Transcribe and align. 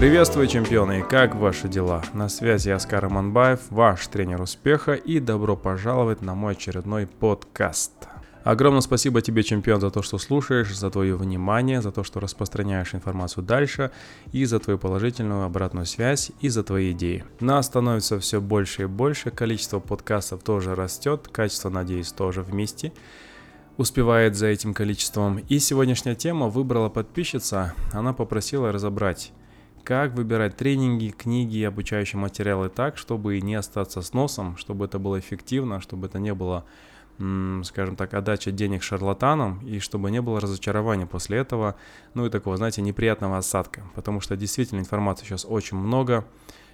Приветствую, 0.00 0.46
чемпионы! 0.46 1.02
Как 1.02 1.34
ваши 1.34 1.68
дела? 1.68 2.02
На 2.14 2.30
связи 2.30 2.70
Оскар 2.70 3.04
Аманбаев, 3.04 3.60
ваш 3.68 4.06
тренер 4.06 4.40
успеха, 4.40 4.94
и 4.94 5.20
добро 5.20 5.56
пожаловать 5.56 6.22
на 6.22 6.34
мой 6.34 6.52
очередной 6.52 7.06
подкаст. 7.06 7.92
Огромное 8.42 8.80
спасибо 8.80 9.20
тебе, 9.20 9.42
чемпион, 9.42 9.78
за 9.82 9.90
то, 9.90 10.00
что 10.00 10.16
слушаешь, 10.16 10.74
за 10.74 10.88
твое 10.88 11.16
внимание, 11.16 11.82
за 11.82 11.92
то, 11.92 12.02
что 12.02 12.18
распространяешь 12.18 12.94
информацию 12.94 13.44
дальше, 13.44 13.90
и 14.32 14.46
за 14.46 14.58
твою 14.58 14.78
положительную 14.78 15.44
обратную 15.44 15.84
связь, 15.84 16.32
и 16.40 16.48
за 16.48 16.64
твои 16.64 16.92
идеи. 16.92 17.26
Нас 17.40 17.66
становится 17.66 18.18
все 18.20 18.40
больше 18.40 18.84
и 18.84 18.86
больше, 18.86 19.30
количество 19.30 19.80
подкастов 19.80 20.42
тоже 20.42 20.74
растет, 20.74 21.28
качество, 21.30 21.68
надеюсь, 21.68 22.10
тоже 22.10 22.40
вместе 22.40 22.94
успевает 23.76 24.34
за 24.34 24.46
этим 24.46 24.72
количеством. 24.72 25.40
И 25.48 25.58
сегодняшняя 25.58 26.14
тема 26.14 26.48
выбрала 26.48 26.88
подписчица, 26.88 27.74
она 27.92 28.14
попросила 28.14 28.72
разобрать 28.72 29.32
как 29.90 30.14
выбирать 30.14 30.56
тренинги, 30.56 31.08
книги, 31.08 31.64
обучающие 31.64 32.16
материалы 32.16 32.68
так, 32.68 32.96
чтобы 32.96 33.40
не 33.40 33.56
остаться 33.56 34.02
с 34.02 34.12
носом, 34.12 34.56
чтобы 34.56 34.84
это 34.84 35.00
было 35.00 35.18
эффективно, 35.18 35.80
чтобы 35.80 36.06
это 36.06 36.20
не 36.20 36.32
было 36.32 36.64
скажем 37.64 37.96
так, 37.96 38.14
отдача 38.14 38.52
денег 38.52 38.84
шарлатанам, 38.84 39.58
и 39.66 39.80
чтобы 39.80 40.12
не 40.12 40.22
было 40.22 40.40
разочарования 40.40 41.06
после 41.06 41.38
этого, 41.38 41.74
ну 42.14 42.24
и 42.24 42.30
такого, 42.30 42.56
знаете, 42.56 42.82
неприятного 42.82 43.38
осадка, 43.38 43.82
потому 43.96 44.20
что 44.20 44.36
действительно 44.36 44.78
информации 44.78 45.24
сейчас 45.24 45.44
очень 45.44 45.76
много, 45.76 46.24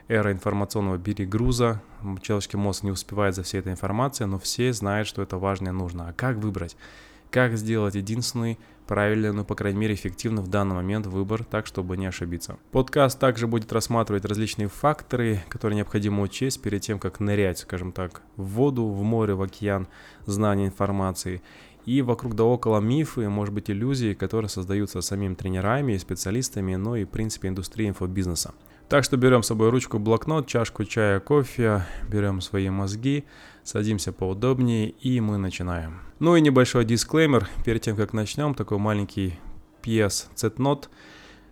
эра 0.08 0.30
информационного 0.30 0.98
перегруза, 0.98 1.80
человеческий 2.20 2.58
мозг 2.58 2.82
не 2.82 2.90
успевает 2.90 3.34
за 3.34 3.42
всей 3.44 3.60
этой 3.60 3.72
информацией, 3.72 4.28
но 4.28 4.38
все 4.38 4.74
знают, 4.74 5.08
что 5.08 5.22
это 5.22 5.38
важно 5.38 5.70
и 5.70 5.72
нужно. 5.72 6.10
А 6.10 6.12
как 6.12 6.36
выбрать? 6.36 6.76
Как 7.30 7.56
сделать 7.56 7.94
единственный 7.94 8.58
правильный, 8.86 9.32
ну, 9.32 9.44
по 9.44 9.54
крайней 9.54 9.78
мере, 9.78 9.94
эффективно 9.94 10.42
в 10.42 10.48
данный 10.48 10.74
момент 10.74 11.06
выбор, 11.06 11.44
так, 11.44 11.66
чтобы 11.66 11.96
не 11.96 12.06
ошибиться. 12.06 12.58
Подкаст 12.72 13.18
также 13.18 13.46
будет 13.46 13.72
рассматривать 13.72 14.24
различные 14.24 14.68
факторы, 14.68 15.42
которые 15.48 15.76
необходимо 15.76 16.22
учесть 16.22 16.62
перед 16.62 16.82
тем, 16.82 16.98
как 16.98 17.20
нырять, 17.20 17.58
скажем 17.58 17.92
так, 17.92 18.22
в 18.36 18.44
воду, 18.44 18.86
в 18.86 19.02
море, 19.02 19.34
в 19.34 19.42
океан 19.42 19.88
знания 20.24 20.66
информации. 20.66 21.42
И 21.84 22.02
вокруг 22.02 22.34
да 22.34 22.44
около 22.44 22.80
мифы, 22.80 23.28
может 23.28 23.54
быть, 23.54 23.70
иллюзии, 23.70 24.14
которые 24.14 24.48
создаются 24.48 25.00
самими 25.00 25.34
тренерами 25.34 25.92
и 25.92 25.98
специалистами, 25.98 26.74
но 26.74 26.96
и, 26.96 27.04
в 27.04 27.08
принципе, 27.08 27.48
индустрией 27.48 27.90
инфобизнеса. 27.90 28.54
Так 28.88 29.02
что 29.02 29.16
берем 29.16 29.42
с 29.42 29.48
собой 29.48 29.70
ручку, 29.70 29.98
блокнот, 29.98 30.46
чашку 30.46 30.84
чая, 30.84 31.18
кофе, 31.18 31.84
берем 32.08 32.40
свои 32.40 32.70
мозги, 32.70 33.24
садимся 33.64 34.12
поудобнее 34.12 34.90
и 34.90 35.20
мы 35.20 35.38
начинаем. 35.38 36.00
Ну 36.20 36.36
и 36.36 36.40
небольшой 36.40 36.84
дисклеймер 36.84 37.48
перед 37.64 37.82
тем, 37.82 37.96
как 37.96 38.12
начнем, 38.12 38.54
такой 38.54 38.78
маленький 38.78 39.38
PS 39.82 40.28
Z-Note– 40.36 40.84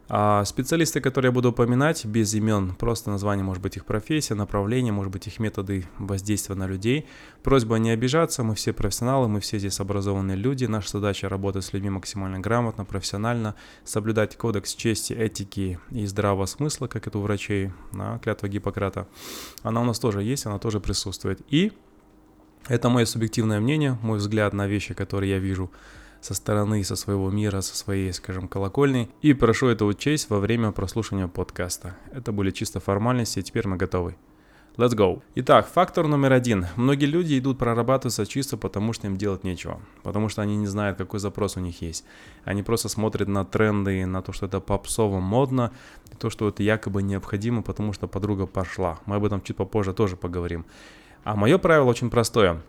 а 0.09 0.45
специалисты, 0.45 1.01
которые 1.01 1.31
я 1.31 1.33
буду 1.33 1.51
упоминать, 1.51 2.05
без 2.05 2.35
имен, 2.35 2.75
просто 2.75 3.11
название, 3.11 3.45
может 3.45 3.63
быть, 3.63 3.77
их 3.77 3.87
профессия, 3.87 4.35
направление, 4.35 4.93
может 4.93 5.13
быть, 5.13 5.27
их 5.27 5.39
методы 5.39 5.87
воздействия 5.99 6.55
на 6.55 6.67
людей. 6.67 7.07
Просьба 7.43 7.77
не 7.77 7.91
обижаться, 7.91 8.43
мы 8.43 8.55
все 8.55 8.73
профессионалы, 8.73 9.29
мы 9.29 9.41
все 9.41 9.59
здесь 9.59 9.81
образованные 9.81 10.37
люди. 10.37 10.67
Наша 10.67 10.91
задача 10.91 11.29
работать 11.29 11.65
с 11.65 11.73
людьми 11.73 11.89
максимально 11.89 12.39
грамотно, 12.39 12.85
профессионально, 12.85 13.55
соблюдать 13.85 14.37
кодекс 14.37 14.75
чести, 14.75 15.15
этики 15.15 15.79
и 15.91 16.05
здравого 16.05 16.47
смысла, 16.47 16.87
как 16.87 17.07
это 17.07 17.19
у 17.19 17.23
врачей, 17.23 17.73
да, 17.93 18.19
клятва 18.19 18.49
Гиппократа. 18.49 19.09
Она 19.63 19.81
у 19.81 19.85
нас 19.85 19.99
тоже 19.99 20.23
есть, 20.23 20.45
она 20.45 20.59
тоже 20.59 20.81
присутствует. 20.81 21.41
И 21.49 21.73
это 22.69 22.89
мое 22.89 23.07
субъективное 23.07 23.61
мнение, 23.61 23.99
мой 24.03 24.19
взгляд 24.19 24.53
на 24.53 24.67
вещи, 24.67 24.93
которые 24.93 25.33
я 25.33 25.39
вижу 25.39 25.71
со 26.25 26.33
стороны, 26.33 26.83
со 26.85 26.97
своего 26.97 27.31
мира, 27.31 27.61
со 27.61 27.77
своей, 27.77 28.11
скажем, 28.15 28.49
колокольни. 28.49 29.11
И 29.21 29.35
прошу 29.35 29.67
это 29.67 29.85
учесть 29.85 30.31
во 30.31 30.41
время 30.41 30.73
прослушивания 30.73 31.29
подкаста. 31.29 31.97
Это 32.13 32.33
были 32.33 32.51
чисто 32.51 32.81
формальности, 32.81 33.41
и 33.41 33.43
теперь 33.43 33.69
мы 33.69 33.77
готовы. 33.77 34.17
Let's 34.79 34.97
go. 34.97 35.21
Итак, 35.35 35.69
фактор 35.69 36.07
номер 36.07 36.33
один. 36.33 36.67
Многие 36.77 37.05
люди 37.05 37.39
идут 37.39 37.59
прорабатываться 37.59 38.25
чисто 38.25 38.57
потому, 38.57 38.95
что 38.95 39.07
им 39.07 39.19
делать 39.19 39.45
нечего. 39.45 39.83
Потому 40.03 40.31
что 40.31 40.41
они 40.41 40.57
не 40.57 40.67
знают, 40.67 40.97
какой 40.97 41.21
запрос 41.21 41.59
у 41.59 41.61
них 41.61 41.83
есть. 41.83 42.07
Они 42.45 42.63
просто 42.63 42.89
смотрят 42.89 43.29
на 43.29 43.45
тренды, 43.45 44.07
на 44.07 44.23
то, 44.23 44.33
что 44.33 44.47
это 44.47 44.61
попсово 44.61 45.21
модно, 45.21 45.73
и 46.11 46.17
то, 46.17 46.31
что 46.31 46.49
это 46.49 46.63
якобы 46.63 47.03
необходимо, 47.03 47.63
потому 47.63 47.93
что 47.93 48.09
подруга 48.09 48.47
пошла. 48.47 48.99
Мы 49.05 49.17
об 49.17 49.27
этом 49.27 49.43
чуть 49.43 49.59
попозже 49.59 49.93
тоже 49.93 50.17
поговорим. 50.17 50.65
А 51.23 51.37
мое 51.37 51.59
правило 51.59 51.85
очень 51.85 52.09
простое. 52.09 52.63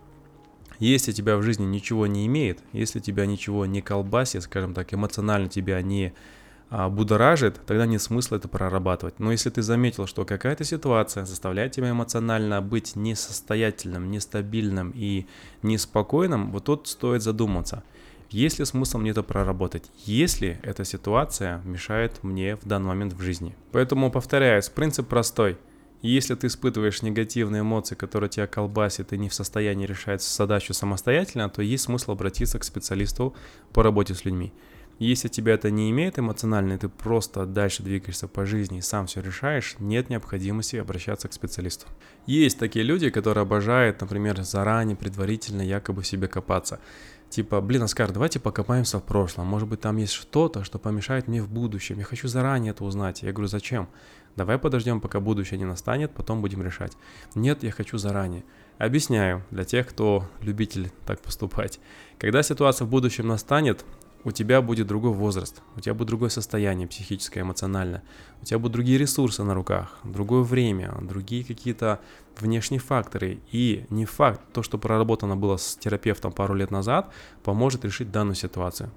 Если 0.79 1.11
тебя 1.11 1.37
в 1.37 1.41
жизни 1.41 1.65
ничего 1.65 2.07
не 2.07 2.25
имеет, 2.25 2.59
если 2.73 2.99
тебя 2.99 3.25
ничего 3.25 3.65
не 3.65 3.81
колбасит, 3.81 4.43
скажем 4.43 4.73
так, 4.73 4.93
эмоционально 4.93 5.47
тебя 5.47 5.81
не 5.81 6.13
а, 6.69 6.89
будоражит, 6.89 7.59
тогда 7.65 7.85
нет 7.85 8.01
смысла 8.01 8.37
это 8.37 8.47
прорабатывать. 8.47 9.19
Но 9.19 9.31
если 9.31 9.49
ты 9.49 9.61
заметил, 9.61 10.07
что 10.07 10.25
какая-то 10.25 10.63
ситуация 10.63 11.25
заставляет 11.25 11.71
тебя 11.71 11.91
эмоционально 11.91 12.61
быть 12.61 12.95
несостоятельным, 12.95 14.11
нестабильным 14.11 14.91
и 14.95 15.25
неспокойным, 15.61 16.51
вот 16.51 16.65
тут 16.65 16.87
стоит 16.87 17.21
задуматься. 17.21 17.83
Есть 18.31 18.59
ли 18.59 18.65
смысл 18.65 18.97
мне 18.97 19.11
это 19.11 19.23
проработать? 19.23 19.89
Если 20.05 20.59
эта 20.63 20.83
ситуация 20.83 21.61
мешает 21.63 22.23
мне 22.23 22.57
в 22.57 22.65
данный 22.65 22.87
момент 22.87 23.13
в 23.13 23.21
жизни? 23.21 23.55
Поэтому 23.71 24.11
повторяюсь, 24.11 24.69
принцип 24.69 25.07
простой– 25.07 25.57
если 26.01 26.35
ты 26.35 26.47
испытываешь 26.47 27.01
негативные 27.01 27.61
эмоции, 27.61 27.95
которые 27.95 28.29
тебя 28.29 28.47
колбасят 28.47 29.13
и 29.13 29.17
не 29.17 29.29
в 29.29 29.33
состоянии 29.33 29.85
решать 29.85 30.21
задачу 30.21 30.73
самостоятельно, 30.73 31.49
то 31.49 31.61
есть 31.61 31.83
смысл 31.83 32.11
обратиться 32.11 32.59
к 32.59 32.63
специалисту 32.63 33.35
по 33.73 33.83
работе 33.83 34.13
с 34.13 34.25
людьми. 34.25 34.53
Если 34.97 35.27
тебя 35.27 35.55
это 35.55 35.71
не 35.71 35.91
имеет 35.91 36.17
эмоционально, 36.19 36.73
и 36.73 36.77
ты 36.77 36.87
просто 36.87 37.45
дальше 37.45 37.83
двигаешься 37.83 38.29
по 38.29 38.45
жизни 38.45 38.77
и 38.77 38.81
сам 38.81 39.07
все 39.07 39.21
решаешь, 39.21 39.75
нет 39.79 40.09
необходимости 40.09 40.77
обращаться 40.77 41.27
к 41.27 41.33
специалисту. 41.33 41.87
Есть 42.27 42.59
такие 42.59 42.85
люди, 42.85 43.09
которые 43.09 43.41
обожают, 43.41 43.99
например, 43.99 44.41
заранее, 44.43 44.95
предварительно 44.95 45.61
якобы 45.61 46.01
в 46.01 46.07
себе 46.07 46.29
копаться. 46.29 46.79
Типа, 47.29 47.59
блин, 47.59 47.83
Оскар, 47.83 48.13
давайте 48.13 48.39
покопаемся 48.39 48.99
в 48.99 49.03
прошлом. 49.03 49.47
Может 49.47 49.67
быть, 49.67 49.81
там 49.81 49.97
есть 49.97 50.13
что-то, 50.13 50.63
что 50.63 50.79
помешает 50.79 51.27
мне 51.27 51.41
в 51.41 51.49
будущем. 51.49 51.97
Я 51.97 52.05
хочу 52.05 52.29
заранее 52.29 52.71
это 52.71 52.85
узнать. 52.85 53.23
Я 53.23 53.33
говорю, 53.33 53.49
зачем? 53.49 53.89
Давай 54.35 54.57
подождем, 54.57 54.99
пока 54.99 55.19
будущее 55.19 55.57
не 55.57 55.65
настанет, 55.65 56.13
потом 56.13 56.41
будем 56.41 56.61
решать. 56.61 56.93
Нет, 57.35 57.63
я 57.63 57.71
хочу 57.71 57.97
заранее. 57.97 58.43
Объясняю 58.77 59.43
для 59.51 59.63
тех, 59.63 59.87
кто 59.87 60.27
любитель 60.41 60.91
так 61.05 61.21
поступать. 61.21 61.79
Когда 62.19 62.43
ситуация 62.43 62.85
в 62.85 62.89
будущем 62.89 63.27
настанет, 63.27 63.85
у 64.25 64.31
тебя 64.31 64.61
будет 64.61 64.87
другой 64.87 65.11
возраст, 65.11 65.61
у 65.77 65.79
тебя 65.79 65.93
будет 65.93 66.07
другое 66.07 66.29
состояние 66.29 66.87
психическое, 66.87 67.41
эмоциональное, 67.41 68.03
у 68.41 68.45
тебя 68.45 68.57
будут 68.57 68.73
другие 68.73 68.97
ресурсы 68.97 69.43
на 69.43 69.53
руках, 69.53 69.99
другое 70.03 70.41
время, 70.41 70.93
другие 71.01 71.45
какие-то 71.45 72.01
внешние 72.37 72.79
факторы. 72.79 73.39
И 73.51 73.85
не 73.89 74.05
факт, 74.05 74.41
то, 74.51 74.63
что 74.63 74.77
проработано 74.77 75.37
было 75.37 75.57
с 75.57 75.77
терапевтом 75.77 76.33
пару 76.33 76.55
лет 76.55 76.71
назад, 76.71 77.13
поможет 77.43 77.85
решить 77.85 78.11
данную 78.11 78.35
ситуацию. 78.35 78.91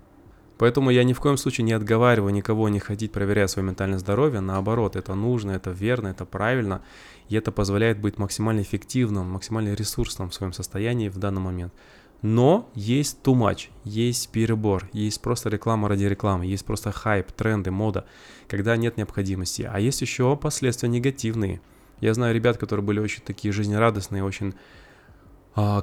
Поэтому 0.58 0.90
я 0.90 1.04
ни 1.04 1.12
в 1.12 1.20
коем 1.20 1.36
случае 1.36 1.64
не 1.64 1.72
отговариваю 1.72 2.34
никого 2.34 2.68
не 2.68 2.80
ходить, 2.80 3.12
проверяя 3.12 3.46
свое 3.46 3.66
ментальное 3.66 3.98
здоровье. 3.98 4.40
Наоборот, 4.40 4.96
это 4.96 5.14
нужно, 5.14 5.52
это 5.52 5.70
верно, 5.70 6.08
это 6.08 6.24
правильно. 6.24 6.82
И 7.28 7.36
это 7.36 7.52
позволяет 7.52 8.00
быть 8.00 8.18
максимально 8.18 8.62
эффективным, 8.62 9.30
максимально 9.30 9.74
ресурсным 9.74 10.30
в 10.30 10.34
своем 10.34 10.52
состоянии 10.52 11.08
в 11.08 11.18
данный 11.18 11.40
момент. 11.40 11.72
Но 12.20 12.68
есть 12.74 13.18
too 13.22 13.34
much, 13.34 13.68
есть 13.84 14.30
перебор, 14.30 14.88
есть 14.92 15.20
просто 15.22 15.50
реклама 15.50 15.88
ради 15.88 16.04
рекламы, 16.04 16.46
есть 16.46 16.64
просто 16.64 16.90
хайп, 16.90 17.30
тренды, 17.30 17.70
мода, 17.70 18.06
когда 18.48 18.76
нет 18.76 18.96
необходимости. 18.96 19.68
А 19.70 19.78
есть 19.78 20.00
еще 20.00 20.36
последствия 20.36 20.88
негативные. 20.88 21.60
Я 22.00 22.14
знаю 22.14 22.34
ребят, 22.34 22.56
которые 22.56 22.84
были 22.84 22.98
очень 22.98 23.22
такие 23.22 23.52
жизнерадостные, 23.52 24.24
очень 24.24 24.54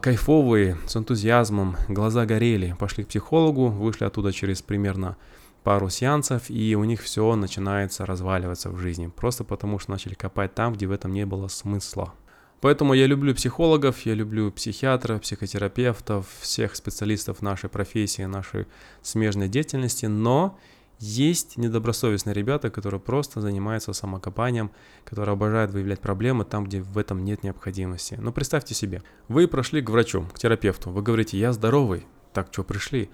кайфовые, 0.02 0.78
с 0.88 0.96
энтузиазмом, 0.96 1.76
глаза 1.90 2.26
горели, 2.26 2.76
пошли 2.80 3.04
к 3.04 3.10
психологу, 3.10 3.68
вышли 3.68 4.06
оттуда 4.06 4.32
через 4.32 4.62
примерно 4.62 5.18
пару 5.64 5.90
сеансов, 5.90 6.50
и 6.50 6.76
у 6.76 6.84
них 6.86 7.02
все 7.02 7.36
начинается 7.36 8.06
разваливаться 8.06 8.70
в 8.70 8.78
жизни, 8.78 9.08
просто 9.08 9.44
потому 9.44 9.80
что 9.80 9.92
начали 9.92 10.14
копать 10.14 10.56
там, 10.56 10.74
где 10.74 10.88
в 10.88 10.92
этом 10.92 11.12
не 11.12 11.26
было 11.26 11.50
смысла. 11.50 12.14
Поэтому 12.62 12.94
я 12.94 13.06
люблю 13.06 13.36
психологов, 13.36 14.06
я 14.06 14.14
люблю 14.14 14.50
психиатров, 14.50 15.22
психотерапевтов, 15.22 16.26
всех 16.40 16.76
специалистов 16.76 17.42
нашей 17.42 17.70
профессии, 17.70 18.22
нашей 18.22 18.68
смежной 19.02 19.50
деятельности, 19.50 20.06
но 20.06 20.58
есть 21.00 21.58
недобросовестные 21.58 22.34
ребята, 22.34 22.70
которые 22.70 23.00
просто 23.00 23.42
занимаются 23.42 23.94
самокопанием, 23.94 24.72
которые 25.04 25.34
обожают 25.34 25.72
выявлять 25.72 26.00
проблемы 26.00 26.46
там, 26.46 26.66
где 26.66 26.82
в 26.82 26.98
этом 26.98 27.24
нет 27.24 27.44
необходимости. 27.44 28.18
Но 28.20 28.32
представьте 28.32 28.74
себе, 28.74 29.04
вы 29.28 29.48
прошли 29.48 29.82
к 29.82 29.90
врачу, 29.90 30.26
к 30.34 30.40
терапевту, 30.40 30.92
вы 30.92 31.02
говорите, 31.02 31.38
я 31.38 31.54
здоровый, 31.54 32.06
так 32.34 32.50
что 32.52 32.64
пришли? 32.64 33.10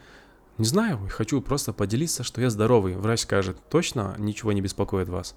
Не 0.57 0.65
знаю, 0.65 0.99
хочу 1.09 1.41
просто 1.41 1.73
поделиться, 1.73 2.23
что 2.23 2.41
я 2.41 2.49
здоровый. 2.49 2.95
Врач 2.95 3.21
скажет, 3.21 3.57
точно 3.69 4.15
ничего 4.19 4.51
не 4.51 4.61
беспокоит 4.61 5.09
вас? 5.09 5.35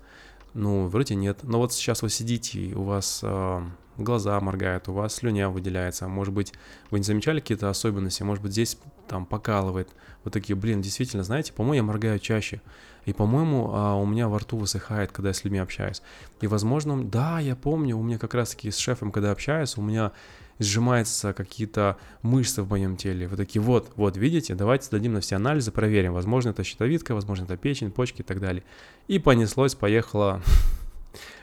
Ну, 0.52 0.86
вроде 0.86 1.14
нет. 1.14 1.38
Но 1.42 1.58
вот 1.58 1.72
сейчас 1.72 2.02
вы 2.02 2.10
сидите, 2.10 2.74
у 2.74 2.82
вас 2.82 3.20
э, 3.22 3.62
глаза 3.96 4.38
моргают, 4.40 4.88
у 4.88 4.92
вас 4.92 5.14
слюня 5.14 5.48
выделяется, 5.48 6.08
может 6.08 6.34
быть, 6.34 6.52
вы 6.90 6.98
не 6.98 7.04
замечали 7.04 7.40
какие-то 7.40 7.70
особенности, 7.70 8.22
может 8.22 8.42
быть, 8.42 8.52
здесь 8.52 8.78
там 9.08 9.26
покалывает. 9.26 9.88
Вы 10.24 10.30
такие, 10.30 10.56
блин, 10.56 10.80
действительно, 10.80 11.22
знаете, 11.22 11.52
по-моему, 11.52 11.74
я 11.74 11.82
моргаю 11.82 12.18
чаще. 12.18 12.60
И, 13.04 13.12
по-моему, 13.12 13.70
а, 13.74 13.94
у 13.96 14.06
меня 14.06 14.28
во 14.28 14.38
рту 14.38 14.56
высыхает, 14.56 15.12
когда 15.12 15.28
я 15.28 15.34
с 15.34 15.44
людьми 15.44 15.58
общаюсь. 15.58 16.00
И, 16.40 16.46
возможно, 16.46 17.04
да, 17.04 17.38
я 17.38 17.54
помню, 17.54 17.98
у 17.98 18.02
меня 18.02 18.18
как 18.18 18.32
раз-таки 18.32 18.70
с 18.70 18.78
шефом, 18.78 19.12
когда 19.12 19.30
общаюсь, 19.30 19.76
у 19.76 19.82
меня 19.82 20.12
сжимаются 20.58 21.32
какие-то 21.32 21.98
мышцы 22.22 22.62
в 22.62 22.70
моем 22.70 22.96
теле. 22.96 23.28
Вы 23.28 23.36
такие, 23.36 23.60
вот, 23.60 23.92
вот, 23.96 24.16
видите, 24.16 24.54
давайте 24.54 24.86
сдадим 24.86 25.12
на 25.12 25.20
все 25.20 25.36
анализы, 25.36 25.70
проверим. 25.72 26.14
Возможно, 26.14 26.50
это 26.50 26.64
щитовидка, 26.64 27.14
возможно, 27.14 27.44
это 27.44 27.56
печень, 27.56 27.90
почки 27.90 28.22
и 28.22 28.24
так 28.24 28.40
далее. 28.40 28.62
И 29.08 29.18
понеслось, 29.18 29.74
поехало 29.74 30.40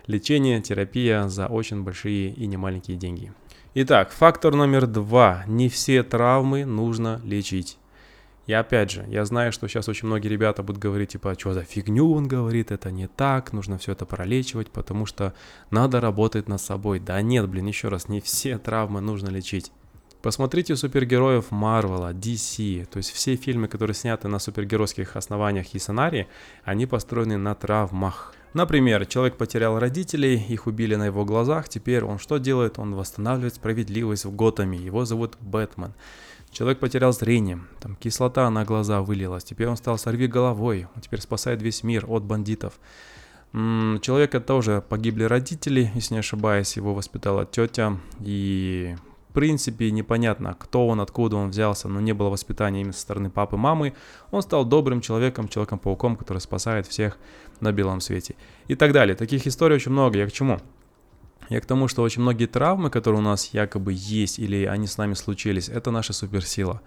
лечение, 0.08 0.62
терапия 0.62 1.28
за 1.28 1.48
очень 1.48 1.84
большие 1.84 2.32
и 2.32 2.48
немаленькие 2.48 2.98
деньги. 2.98 3.34
Итак, 3.74 4.12
фактор 4.12 4.54
номер 4.54 4.86
два. 4.86 5.44
Не 5.48 5.70
все 5.70 6.04
травмы 6.04 6.66
нужно 6.66 7.22
лечить. 7.24 7.78
И 8.48 8.54
опять 8.54 8.92
же, 8.92 9.06
я 9.08 9.24
знаю, 9.24 9.52
что 9.52 9.68
сейчас 9.68 9.88
очень 9.88 10.08
многие 10.08 10.28
ребята 10.28 10.64
будут 10.64 10.82
говорить, 10.82 11.12
типа, 11.12 11.36
что 11.40 11.54
за 11.54 11.64
фигню 11.64 12.12
он 12.12 12.28
говорит, 12.28 12.72
это 12.72 12.92
не 12.92 13.08
так, 13.08 13.54
нужно 13.54 13.78
все 13.78 13.94
это 13.94 14.06
пролечивать, 14.06 14.72
потому 14.72 15.06
что 15.06 15.34
надо 15.70 16.02
работать 16.02 16.50
над 16.50 16.60
собой. 16.60 17.00
Да 17.00 17.22
нет, 17.22 17.48
блин, 17.48 17.68
еще 17.68 17.88
раз, 17.88 18.10
не 18.10 18.20
все 18.20 18.58
травмы 18.58 19.00
нужно 19.00 19.30
лечить. 19.30 19.72
Посмотрите 20.22 20.76
супергероев 20.76 21.50
Марвела, 21.50 22.14
DC, 22.14 22.86
то 22.86 22.98
есть 22.98 23.12
все 23.12 23.36
фильмы, 23.36 23.68
которые 23.68 23.96
сняты 23.96 24.28
на 24.28 24.38
супергеройских 24.38 25.16
основаниях 25.16 25.74
и 25.74 25.80
сценарии, 25.80 26.28
они 26.64 26.86
построены 26.86 27.38
на 27.38 27.56
травмах. 27.56 28.34
Например, 28.54 29.06
человек 29.06 29.38
потерял 29.38 29.80
родителей, 29.80 30.36
их 30.36 30.68
убили 30.68 30.96
на 30.96 31.06
его 31.06 31.24
глазах, 31.24 31.70
теперь 31.70 32.04
он 32.04 32.20
что 32.20 32.38
делает? 32.38 32.80
Он 32.80 32.96
восстанавливает 32.96 33.56
справедливость 33.56 34.26
в 34.26 34.36
Готэме, 34.36 34.78
его 34.78 35.06
зовут 35.06 35.38
Бэтмен. 35.40 35.94
Человек 36.52 36.80
потерял 36.80 37.14
зрение, 37.14 37.62
там 37.80 37.96
кислота 37.96 38.50
на 38.50 38.66
глаза 38.66 39.02
вылилась, 39.02 39.46
теперь 39.46 39.68
он 39.68 39.78
стал 39.78 39.98
сорви 39.98 40.28
головой, 40.28 40.88
он 40.94 41.02
теперь 41.02 41.22
спасает 41.22 41.62
весь 41.62 41.82
мир 41.84 42.06
от 42.10 42.24
бандитов. 42.24 42.78
Человека 43.54 44.42
тоже 44.42 44.84
погибли 44.88 45.24
родители, 45.24 45.90
если 45.96 46.16
не 46.16 46.20
ошибаюсь, 46.20 46.76
его 46.76 46.94
воспитала 46.94 47.46
тетя, 47.46 47.98
и 48.20 48.98
в 49.30 49.34
принципе 49.34 49.92
непонятно, 49.92 50.54
кто 50.60 50.88
он, 50.88 51.00
откуда 51.00 51.38
он 51.38 51.52
взялся, 51.52 51.88
но 51.88 52.02
не 52.02 52.12
было 52.12 52.28
воспитания 52.28 52.82
именно 52.82 52.92
со 52.92 53.00
стороны 53.00 53.30
папы, 53.30 53.56
мамы. 53.56 53.94
Он 54.30 54.42
стал 54.42 54.66
добрым 54.66 55.00
человеком, 55.00 55.48
человеком-пауком, 55.48 56.18
который 56.18 56.40
спасает 56.40 56.86
всех 56.86 57.18
на 57.62 57.72
белом 57.72 58.02
свете. 58.02 58.36
И 58.68 58.76
так 58.76 58.92
далее. 58.92 59.16
Таких 59.16 59.48
историй 59.48 59.76
очень 59.76 59.92
много. 59.92 60.18
Я 60.18 60.28
к 60.28 60.32
чему? 60.32 60.60
Я 61.50 61.60
к 61.60 61.66
тому, 61.66 61.90
что 61.90 62.02
очень 62.02 62.22
многие 62.22 62.46
травмы, 62.46 62.90
которые 62.90 63.20
у 63.20 63.24
нас 63.24 63.54
якобы 63.54 63.92
есть 63.94 64.40
или 64.40 64.64
они 64.64 64.88
с 64.88 64.98
нами 64.98 65.16
случились, 65.16 65.68
это 65.68 65.92
наша 65.92 66.14
суперсила. 66.14 66.82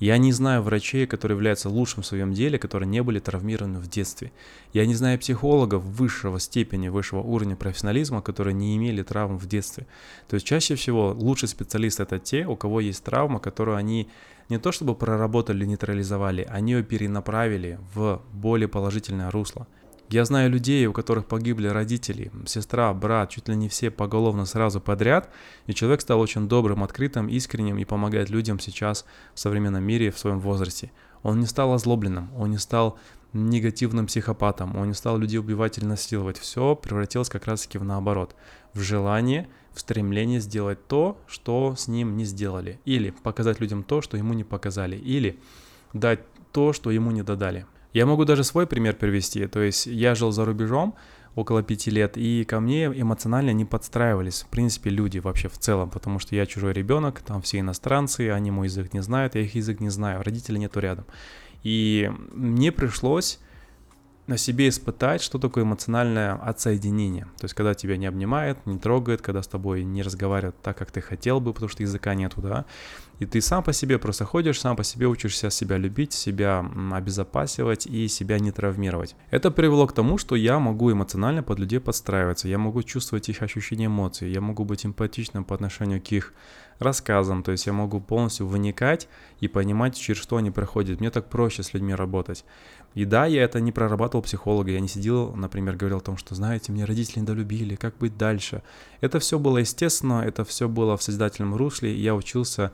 Я 0.00 0.18
не 0.18 0.32
знаю 0.32 0.62
врачей, 0.62 1.06
которые 1.06 1.36
являются 1.36 1.68
лучшим 1.68 2.02
в 2.02 2.06
своем 2.06 2.32
деле, 2.32 2.58
которые 2.58 2.88
не 2.88 3.00
были 3.02 3.20
травмированы 3.20 3.78
в 3.78 3.88
детстве. 3.88 4.32
Я 4.72 4.86
не 4.86 4.94
знаю 4.94 5.20
психологов 5.20 5.82
высшего 5.84 6.40
степени, 6.40 6.88
высшего 6.88 7.20
уровня 7.20 7.54
профессионализма, 7.54 8.20
которые 8.20 8.54
не 8.54 8.76
имели 8.76 9.02
травм 9.02 9.38
в 9.38 9.46
детстве. 9.46 9.86
То 10.28 10.34
есть 10.34 10.46
чаще 10.46 10.74
всего 10.74 11.12
лучший 11.12 11.48
специалист 11.48 12.00
это 12.00 12.18
те, 12.18 12.44
у 12.44 12.56
кого 12.56 12.80
есть 12.80 13.04
травма, 13.04 13.38
которую 13.38 13.76
они 13.76 14.08
не 14.48 14.58
то 14.58 14.72
чтобы 14.72 14.94
проработали, 14.94 15.64
нейтрализовали, 15.64 16.46
они 16.48 16.72
ее 16.72 16.82
перенаправили 16.82 17.78
в 17.94 18.22
более 18.32 18.68
положительное 18.68 19.30
русло. 19.30 19.66
Я 20.10 20.24
знаю 20.24 20.50
людей, 20.50 20.86
у 20.86 20.94
которых 20.94 21.26
погибли 21.26 21.68
родители, 21.68 22.32
сестра, 22.46 22.94
брат, 22.94 23.28
чуть 23.28 23.46
ли 23.48 23.54
не 23.54 23.68
все 23.68 23.90
поголовно 23.90 24.46
сразу 24.46 24.80
подряд, 24.80 25.28
и 25.66 25.74
человек 25.74 26.00
стал 26.00 26.18
очень 26.20 26.48
добрым, 26.48 26.82
открытым, 26.82 27.28
искренним 27.28 27.76
и 27.76 27.84
помогает 27.84 28.30
людям 28.30 28.58
сейчас 28.58 29.04
в 29.34 29.40
современном 29.40 29.84
мире 29.84 30.10
в 30.10 30.18
своем 30.18 30.40
возрасте. 30.40 30.92
Он 31.22 31.40
не 31.40 31.46
стал 31.46 31.74
озлобленным, 31.74 32.30
он 32.38 32.50
не 32.50 32.56
стал 32.56 32.98
негативным 33.34 34.06
психопатом, 34.06 34.76
он 34.76 34.88
не 34.88 34.94
стал 34.94 35.18
людей 35.18 35.40
убивать 35.40 35.76
или 35.76 35.84
насиловать. 35.84 36.38
Все 36.38 36.74
превратилось 36.74 37.28
как 37.28 37.46
раз-таки 37.46 37.76
в 37.76 37.84
наоборот, 37.84 38.34
в 38.72 38.80
желание, 38.80 39.46
в 39.74 39.80
стремление 39.80 40.40
сделать 40.40 40.88
то, 40.88 41.20
что 41.26 41.74
с 41.76 41.86
ним 41.86 42.16
не 42.16 42.24
сделали, 42.24 42.80
или 42.86 43.10
показать 43.10 43.60
людям 43.60 43.82
то, 43.82 44.00
что 44.00 44.16
ему 44.16 44.32
не 44.32 44.44
показали, 44.44 44.96
или 44.96 45.38
дать 45.92 46.20
то, 46.52 46.72
что 46.72 46.90
ему 46.90 47.10
не 47.10 47.22
додали. 47.22 47.66
Я 47.92 48.06
могу 48.06 48.24
даже 48.24 48.44
свой 48.44 48.66
пример 48.66 48.94
привести. 48.94 49.46
То 49.46 49.60
есть 49.60 49.86
я 49.86 50.14
жил 50.14 50.30
за 50.30 50.44
рубежом 50.44 50.94
около 51.34 51.62
пяти 51.62 51.90
лет, 51.90 52.16
и 52.16 52.44
ко 52.44 52.58
мне 52.60 52.86
эмоционально 52.86 53.52
не 53.52 53.64
подстраивались, 53.64 54.42
в 54.42 54.48
принципе, 54.48 54.90
люди 54.90 55.18
вообще 55.18 55.48
в 55.48 55.56
целом, 55.56 55.88
потому 55.88 56.18
что 56.18 56.34
я 56.34 56.46
чужой 56.46 56.72
ребенок, 56.72 57.20
там 57.20 57.42
все 57.42 57.60
иностранцы, 57.60 58.30
они 58.30 58.50
мой 58.50 58.66
язык 58.66 58.92
не 58.92 59.00
знают, 59.02 59.36
я 59.36 59.42
их 59.42 59.54
язык 59.54 59.78
не 59.78 59.88
знаю, 59.88 60.22
родителей 60.24 60.58
нету 60.58 60.80
рядом. 60.80 61.06
И 61.62 62.10
мне 62.32 62.72
пришлось 62.72 63.38
на 64.26 64.36
себе 64.36 64.68
испытать, 64.68 65.22
что 65.22 65.38
такое 65.38 65.64
эмоциональное 65.64 66.34
отсоединение. 66.34 67.24
То 67.38 67.44
есть, 67.44 67.54
когда 67.54 67.74
тебя 67.74 67.96
не 67.96 68.06
обнимает, 68.06 68.64
не 68.66 68.78
трогает, 68.78 69.22
когда 69.22 69.42
с 69.42 69.48
тобой 69.48 69.84
не 69.84 70.02
разговаривают 70.02 70.60
так, 70.60 70.76
как 70.76 70.90
ты 70.90 71.00
хотел 71.00 71.40
бы, 71.40 71.54
потому 71.54 71.70
что 71.70 71.82
языка 71.82 72.14
нету, 72.14 72.42
да. 72.42 72.66
И 73.18 73.26
ты 73.26 73.40
сам 73.40 73.62
по 73.64 73.72
себе 73.72 73.98
просто 73.98 74.24
ходишь, 74.24 74.60
сам 74.60 74.76
по 74.76 74.84
себе 74.84 75.06
учишься 75.06 75.50
себя 75.50 75.76
любить, 75.76 76.12
себя 76.12 76.64
обезопасивать 76.92 77.86
и 77.86 78.06
себя 78.08 78.38
не 78.38 78.52
травмировать. 78.52 79.16
Это 79.30 79.50
привело 79.50 79.86
к 79.86 79.92
тому, 79.92 80.18
что 80.18 80.36
я 80.36 80.58
могу 80.58 80.92
эмоционально 80.92 81.42
под 81.42 81.58
людей 81.58 81.80
подстраиваться, 81.80 82.48
я 82.48 82.58
могу 82.58 82.82
чувствовать 82.82 83.28
их 83.28 83.42
ощущения 83.42 83.86
эмоций, 83.86 84.30
я 84.30 84.40
могу 84.40 84.64
быть 84.64 84.86
эмпатичным 84.86 85.44
по 85.44 85.54
отношению 85.54 86.00
к 86.00 86.12
их 86.12 86.32
рассказам, 86.78 87.42
то 87.42 87.50
есть 87.50 87.66
я 87.66 87.72
могу 87.72 88.00
полностью 88.00 88.46
вникать 88.46 89.08
и 89.40 89.48
понимать, 89.48 89.96
через 89.96 90.20
что 90.20 90.36
они 90.36 90.50
проходят. 90.50 91.00
Мне 91.00 91.10
так 91.10 91.28
проще 91.28 91.62
с 91.62 91.74
людьми 91.74 91.94
работать. 91.94 92.44
И 92.94 93.04
да, 93.04 93.26
я 93.26 93.42
это 93.42 93.60
не 93.60 93.72
прорабатывал 93.72 94.22
психолога, 94.22 94.70
я 94.70 94.80
не 94.80 94.88
сидел, 94.88 95.34
например, 95.34 95.76
говорил 95.76 95.98
о 95.98 96.02
том, 96.02 96.16
что, 96.16 96.34
знаете, 96.34 96.72
мне 96.72 96.84
родители 96.84 97.20
недолюбили, 97.20 97.74
как 97.74 97.96
быть 97.98 98.16
дальше. 98.16 98.62
Это 99.00 99.18
все 99.18 99.38
было 99.38 99.58
естественно, 99.58 100.22
это 100.24 100.44
все 100.44 100.68
было 100.68 100.96
в 100.96 101.02
созидательном 101.02 101.54
русле, 101.54 101.94
и 101.94 102.00
я 102.00 102.14
учился 102.14 102.72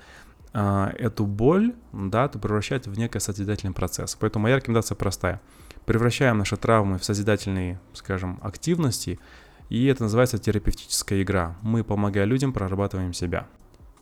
эту 0.55 1.27
боль, 1.27 1.75
да, 1.93 2.29
превращать 2.29 2.87
в 2.87 2.97
некий 2.97 3.19
созидательный 3.19 3.75
процесс. 3.75 4.17
Поэтому 4.19 4.45
моя 4.45 4.57
рекомендация 4.57 4.95
простая. 4.95 5.41
Превращаем 5.85 6.39
наши 6.39 6.57
травмы 6.57 6.99
в 6.99 7.05
созидательные, 7.05 7.81
скажем, 7.93 8.39
активности, 8.43 9.19
и 9.69 9.87
это 9.87 10.05
называется 10.05 10.39
терапевтическая 10.39 11.23
игра. 11.23 11.57
Мы, 11.63 11.83
помогая 11.83 12.25
людям, 12.25 12.53
прорабатываем 12.53 13.13
себя. 13.13 13.49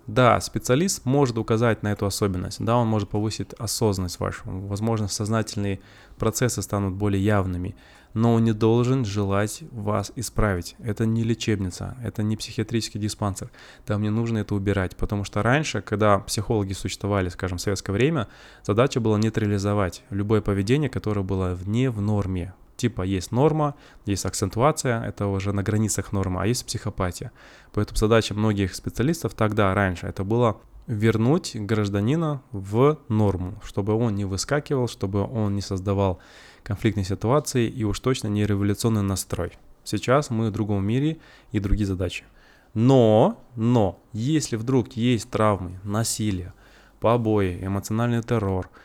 Да, 0.07 0.41
специалист 0.41 1.05
может 1.05 1.39
указать 1.39 1.83
на 1.83 1.93
эту 1.93 2.07
особенность, 2.07 2.63
да, 2.63 2.77
он 2.77 2.89
может 2.89 3.09
повысить 3.09 3.53
осознанность 3.55 4.19
вашу, 4.19 4.43
возможно, 4.45 5.07
сознательные 5.07 5.81
процессы 6.19 6.61
станут 6.61 6.95
более 6.95 7.25
явными, 7.25 7.77
но 8.15 8.35
он 8.35 8.45
не 8.45 8.53
должен 8.53 9.05
желать 9.05 9.63
вас 9.71 10.13
исправить. 10.17 10.77
Это 10.83 11.07
не 11.07 11.23
лечебница, 11.23 11.97
это 12.03 12.23
не 12.23 12.37
психиатрический 12.37 13.01
диспансер, 13.01 13.51
там 13.87 14.03
не 14.03 14.11
нужно 14.11 14.39
это 14.39 14.55
убирать, 14.55 14.97
потому 14.97 15.25
что 15.25 15.43
раньше, 15.43 15.83
когда 15.83 16.19
психологи 16.19 16.73
существовали, 16.73 17.29
скажем, 17.29 17.59
в 17.59 17.61
советское 17.63 17.93
время, 17.93 18.29
задача 18.65 19.01
была 19.01 19.19
нейтрализовать 19.19 20.03
любое 20.11 20.41
поведение, 20.41 20.91
которое 20.91 21.23
было 21.23 21.55
вне 21.55 21.91
в 21.91 22.01
норме, 22.01 22.55
Типа 22.77 23.03
есть 23.03 23.31
норма, 23.31 23.77
есть 24.07 24.27
акцентуация, 24.27 25.05
это 25.05 25.27
уже 25.29 25.53
на 25.53 25.63
границах 25.63 26.11
нормы, 26.11 26.43
а 26.43 26.47
есть 26.47 26.67
психопатия. 26.67 27.31
Поэтому 27.73 27.97
задача 27.97 28.35
многих 28.35 28.75
специалистов 28.75 29.35
тогда, 29.35 29.73
раньше, 29.73 30.07
это 30.09 30.25
было 30.25 30.57
вернуть 30.89 31.55
гражданина 31.55 32.43
в 32.51 32.99
норму, 33.09 33.55
чтобы 33.65 33.95
он 33.95 34.17
не 34.17 34.25
выскакивал, 34.25 34.89
чтобы 34.89 35.23
он 35.23 35.55
не 35.55 35.61
создавал 35.61 36.19
конфликтной 36.63 37.05
ситуации 37.05 37.69
и 37.69 37.85
уж 37.85 38.01
точно 38.01 38.29
не 38.29 38.47
революционный 38.47 39.03
настрой. 39.03 39.53
Сейчас 39.85 40.31
мы 40.31 40.49
в 40.49 40.53
другом 40.53 40.85
мире 40.85 41.19
и 41.51 41.59
другие 41.59 41.87
задачи. 41.87 42.25
Но, 42.75 43.43
но, 43.57 44.01
если 44.13 44.57
вдруг 44.57 44.93
есть 44.93 45.29
травмы, 45.31 45.79
насилие, 45.85 46.55
побои, 47.01 47.59
эмоциональный 47.63 48.23
террор– 48.23 48.71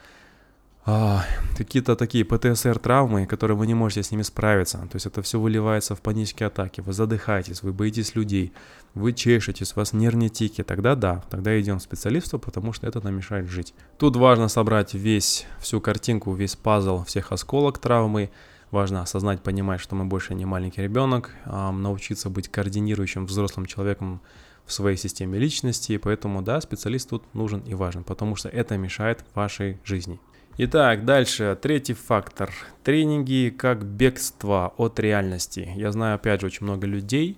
а, 0.89 1.25
какие-то 1.57 1.97
такие 1.97 2.23
ПТСР-травмы, 2.23 3.25
которые 3.25 3.57
вы 3.57 3.67
не 3.67 3.73
можете 3.73 4.03
с 4.03 4.11
ними 4.11 4.21
справиться. 4.21 4.77
То 4.77 4.95
есть 4.95 5.05
это 5.05 5.21
все 5.21 5.37
выливается 5.37 5.95
в 5.95 6.01
панические 6.01 6.47
атаки, 6.47 6.79
вы 6.79 6.93
задыхаетесь, 6.93 7.61
вы 7.61 7.73
боитесь 7.73 8.15
людей, 8.15 8.53
вы 8.93 9.11
чешетесь, 9.11 9.73
у 9.73 9.79
вас 9.79 9.91
нервные 9.91 10.29
тики, 10.29 10.63
тогда 10.63 10.95
да, 10.95 11.25
тогда 11.29 11.59
идем 11.59 11.79
к 11.79 11.81
специалисту, 11.81 12.39
потому 12.39 12.71
что 12.71 12.87
это 12.87 13.03
нам 13.03 13.15
мешает 13.15 13.49
жить. 13.49 13.73
Тут 13.99 14.15
важно 14.15 14.47
собрать 14.47 14.93
весь, 14.93 15.45
всю 15.59 15.81
картинку, 15.81 16.33
весь 16.33 16.55
пазл 16.55 17.03
всех 17.03 17.33
осколок 17.33 17.79
травмы, 17.79 18.31
Важно 18.69 19.01
осознать, 19.01 19.41
понимать, 19.41 19.79
что 19.79 19.95
мы 19.95 20.03
больше 20.03 20.35
не 20.35 20.43
маленький 20.43 20.81
ребенок, 20.81 21.31
а 21.45 21.71
научиться 21.71 22.29
быть 22.29 22.49
координирующим 22.49 23.25
взрослым 23.25 23.65
человеком 23.65 24.19
в 24.65 24.73
своей 24.73 24.97
системе 24.97 25.39
личности, 25.39 25.95
поэтому 25.95 26.41
да, 26.41 26.59
специалист 26.59 27.09
тут 27.09 27.33
нужен 27.33 27.61
и 27.61 27.73
важен, 27.73 28.03
потому 28.03 28.35
что 28.35 28.49
это 28.49 28.75
мешает 28.77 29.23
вашей 29.33 29.79
жизни. 29.85 30.19
Итак, 30.59 31.05
дальше, 31.05 31.55
третий 31.61 31.93
фактор. 31.93 32.51
Тренинги 32.83 33.53
как 33.55 33.85
бегство 33.85 34.73
от 34.77 34.99
реальности. 34.99 35.71
Я 35.75 35.91
знаю, 35.91 36.15
опять 36.15 36.41
же, 36.41 36.47
очень 36.47 36.65
много 36.65 36.87
людей, 36.87 37.37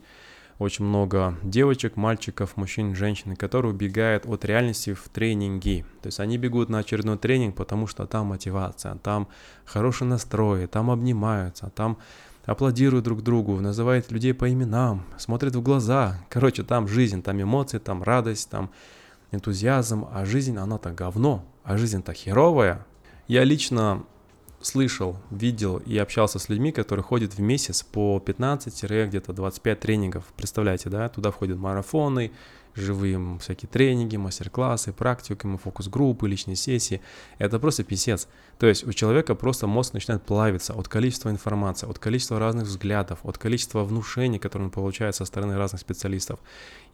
очень 0.57 0.85
много 0.85 1.37
девочек, 1.43 1.97
мальчиков, 1.97 2.55
мужчин, 2.55 2.95
женщин, 2.95 3.35
которые 3.35 3.73
убегают 3.73 4.25
от 4.25 4.45
реальности 4.45 4.93
в 4.93 5.09
тренинги. 5.09 5.83
То 6.01 6.07
есть 6.07 6.21
они 6.21 6.37
бегут 6.37 6.69
на 6.69 6.79
очередной 6.79 7.17
тренинг, 7.17 7.57
потому 7.57 7.87
что 7.87 8.05
там 8.05 8.27
мотивация, 8.27 8.95
там 8.95 9.27
хороший 9.65 10.07
настрой, 10.07 10.67
там 10.67 10.89
обнимаются, 10.89 11.69
там 11.75 11.97
аплодируют 12.45 13.03
друг 13.03 13.21
другу, 13.21 13.59
называют 13.59 14.09
людей 14.11 14.33
по 14.33 14.49
именам, 14.49 15.03
смотрят 15.17 15.57
в 15.57 15.61
глаза. 15.61 16.23
Короче, 16.29 16.63
там 16.63 16.87
жизнь, 16.87 17.21
там 17.21 17.41
эмоции, 17.41 17.79
там 17.79 18.01
радость, 18.01 18.49
там 18.49 18.71
энтузиазм, 19.33 20.07
а 20.09 20.23
жизнь, 20.23 20.55
она-то 20.55 20.91
говно, 20.91 21.43
а 21.65 21.75
жизнь-то 21.75 22.13
херовая. 22.13 22.85
Я 23.29 23.43
лично 23.43 24.05
слышал, 24.59 25.15
видел 25.29 25.77
и 25.77 25.95
общался 25.99 26.39
с 26.39 26.49
людьми, 26.49 26.71
которые 26.71 27.03
ходят 27.03 27.35
в 27.35 27.39
месяц 27.39 27.83
по 27.83 28.19
15 28.19 29.07
где-то 29.07 29.33
25 29.33 29.79
тренингов. 29.79 30.23
Представляете, 30.35 30.89
да? 30.89 31.07
Туда 31.09 31.29
входят 31.29 31.59
марафоны, 31.59 32.31
живые 32.73 33.37
всякие 33.39 33.69
тренинги, 33.69 34.17
мастер-классы, 34.17 34.93
практикумы, 34.93 35.59
фокус-группы, 35.59 36.27
личные 36.27 36.55
сессии. 36.55 37.01
Это 37.37 37.59
просто 37.59 37.83
писец. 37.83 38.27
То 38.57 38.65
есть 38.65 38.83
у 38.83 38.93
человека 38.93 39.35
просто 39.35 39.67
мозг 39.67 39.93
начинает 39.93 40.23
плавиться 40.23 40.73
от 40.73 40.87
количества 40.87 41.29
информации, 41.29 41.87
от 41.87 41.99
количества 41.99 42.39
разных 42.39 42.65
взглядов, 42.65 43.19
от 43.21 43.37
количества 43.37 43.83
внушений, 43.83 44.39
которые 44.39 44.65
он 44.65 44.71
получает 44.71 45.13
со 45.13 45.25
стороны 45.25 45.55
разных 45.55 45.81
специалистов. 45.81 46.39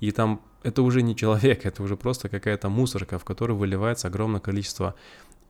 И 0.01 0.11
там 0.11 0.41
это 0.63 0.81
уже 0.81 1.01
не 1.01 1.15
человек, 1.15 1.65
это 1.65 1.81
уже 1.81 1.95
просто 1.95 2.27
какая-то 2.27 2.67
мусорка, 2.67 3.17
в 3.19 3.23
которую 3.23 3.57
выливается 3.57 4.09
огромное 4.09 4.41
количество 4.41 4.95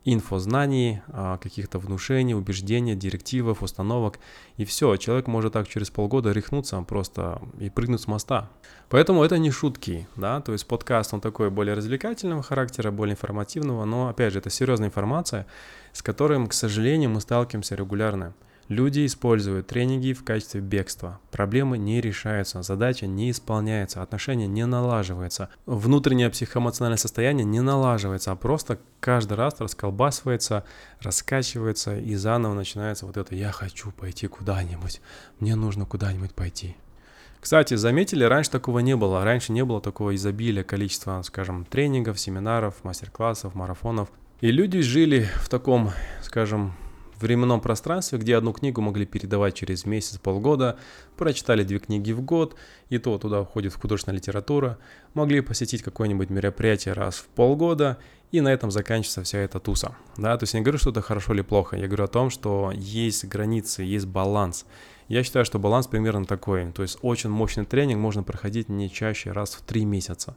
инфознаний, 0.06 1.02
а, 1.08 1.38
каких-то 1.38 1.80
внушений, 1.80 2.36
убеждений, 2.36 2.96
директивов, 2.96 3.64
установок. 3.64 4.20
И 4.58 4.64
все, 4.64 4.96
человек 4.98 5.28
может 5.28 5.54
так 5.54 5.68
через 5.68 5.90
полгода 5.90 6.32
рехнуться 6.32 6.80
просто 6.82 7.42
и 7.60 7.70
прыгнуть 7.70 8.02
с 8.02 8.08
моста. 8.08 8.50
Поэтому 8.90 9.24
это 9.24 9.40
не 9.40 9.50
шутки, 9.50 10.08
да, 10.16 10.42
то 10.42 10.54
есть 10.54 10.68
подкаст, 10.68 11.14
он 11.14 11.22
такой 11.22 11.50
более 11.50 11.74
развлекательного 11.74 12.44
характера, 12.44 12.92
более 12.92 13.14
информативного, 13.14 13.84
но, 13.86 14.08
опять 14.10 14.32
же, 14.32 14.40
это 14.40 14.52
серьезная 14.52 14.90
информация, 14.90 15.48
с 15.92 16.04
которым, 16.04 16.48
к 16.48 16.54
сожалению, 16.54 17.10
мы 17.10 17.20
сталкиваемся 17.20 17.76
регулярно. 17.76 18.36
Люди 18.68 19.06
используют 19.06 19.68
тренинги 19.68 20.14
в 20.14 20.24
качестве 20.24 20.60
бегства. 20.60 21.20
Проблемы 21.30 21.78
не 21.78 22.02
решаются, 22.02 22.64
задача 22.64 23.06
не 23.06 23.30
исполняется, 23.30 24.02
отношения 24.02 24.48
не 24.48 24.66
налаживаются, 24.66 25.50
внутреннее 25.68 26.32
психоэмоциональное 26.32 26.98
состояние 26.98 27.46
не 27.46 27.62
налаживается, 27.62 28.32
а 28.32 28.36
просто 28.36 28.80
каждый 29.00 29.34
раз 29.34 29.60
расколбасывается, 29.60 30.64
раскачивается 31.00 31.96
и 32.00 32.16
заново 32.16 32.56
начинается 32.56 33.06
вот 33.06 33.18
это 33.18 33.36
«я 33.36 33.52
хочу 33.52 33.92
пойти 33.92 34.26
куда-нибудь, 34.26 35.00
мне 35.40 35.54
нужно 35.56 35.86
куда-нибудь 35.86 36.34
пойти». 36.34 36.76
Кстати, 37.40 37.76
заметили, 37.76 38.24
раньше 38.24 38.50
такого 38.50 38.80
не 38.80 38.96
было. 38.96 39.24
Раньше 39.24 39.52
не 39.52 39.64
было 39.64 39.80
такого 39.80 40.16
изобилия 40.16 40.64
количества, 40.64 41.22
скажем, 41.22 41.64
тренингов, 41.64 42.20
семинаров, 42.20 42.84
мастер-классов, 42.84 43.54
марафонов. 43.54 44.10
И 44.42 44.50
люди 44.50 44.82
жили 44.82 45.30
в 45.36 45.48
таком, 45.48 45.92
скажем, 46.24 46.74
временном 47.22 47.62
пространстве, 47.62 48.18
где 48.18 48.36
одну 48.36 48.54
книгу 48.54 48.82
могли 48.82 49.06
передавать 49.06 49.56
через 49.56 49.86
месяц, 49.86 50.18
полгода, 50.18 50.78
прочитали 51.18 51.64
две 51.64 51.80
книги 51.80 52.12
в 52.12 52.22
год, 52.22 52.56
и 52.90 52.98
то 52.98 53.18
туда 53.18 53.44
входит 53.44 53.74
художественная 53.74 54.18
литература, 54.18 54.78
могли 55.14 55.42
посетить 55.42 55.82
какое-нибудь 55.84 56.30
мероприятие 56.30 56.94
раз 56.94 57.16
в 57.16 57.28
полгода, 57.28 57.98
и 58.32 58.42
на 58.42 58.52
этом 58.52 58.72
заканчивается 58.72 59.24
вся 59.24 59.40
эта 59.40 59.60
туса. 59.60 59.96
Да? 60.18 60.38
То 60.38 60.44
есть 60.44 60.54
я 60.54 60.60
не 60.60 60.64
говорю, 60.64 60.78
что 60.78 60.90
это 60.90 61.02
хорошо 61.02 61.34
или 61.34 61.42
плохо, 61.42 61.78
я 61.78 61.88
говорю 61.88 62.04
о 62.06 62.08
том, 62.08 62.30
что 62.30 62.72
есть 62.74 63.26
границы, 63.26 63.84
есть 63.84 64.08
баланс. 64.08 64.66
Я 65.08 65.24
считаю, 65.24 65.46
что 65.46 65.60
баланс 65.60 65.88
примерно 65.88 66.26
такой. 66.26 66.72
То 66.72 66.82
есть 66.82 66.98
очень 67.02 67.30
мощный 67.30 67.66
тренинг 67.66 68.00
можно 68.00 68.24
проходить 68.24 68.70
не 68.70 68.90
чаще 68.90 69.32
раз 69.32 69.54
в 69.54 69.62
три 69.62 69.86
месяца. 69.86 70.36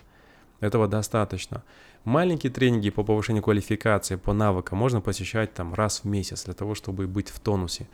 Этого 0.60 0.88
достаточно. 0.88 1.62
Маленькие 2.04 2.52
тренинги 2.52 2.90
по 2.90 3.04
повышению 3.04 3.42
квалификации, 3.42 4.16
по 4.16 4.32
навыкам 4.32 4.78
можно 4.78 5.00
посещать 5.00 5.54
там 5.54 5.74
раз 5.74 6.00
в 6.02 6.04
месяц 6.04 6.44
для 6.44 6.54
того, 6.54 6.74
чтобы 6.74 7.06
быть 7.06 7.28
в 7.28 7.38
тонусе. 7.38 7.88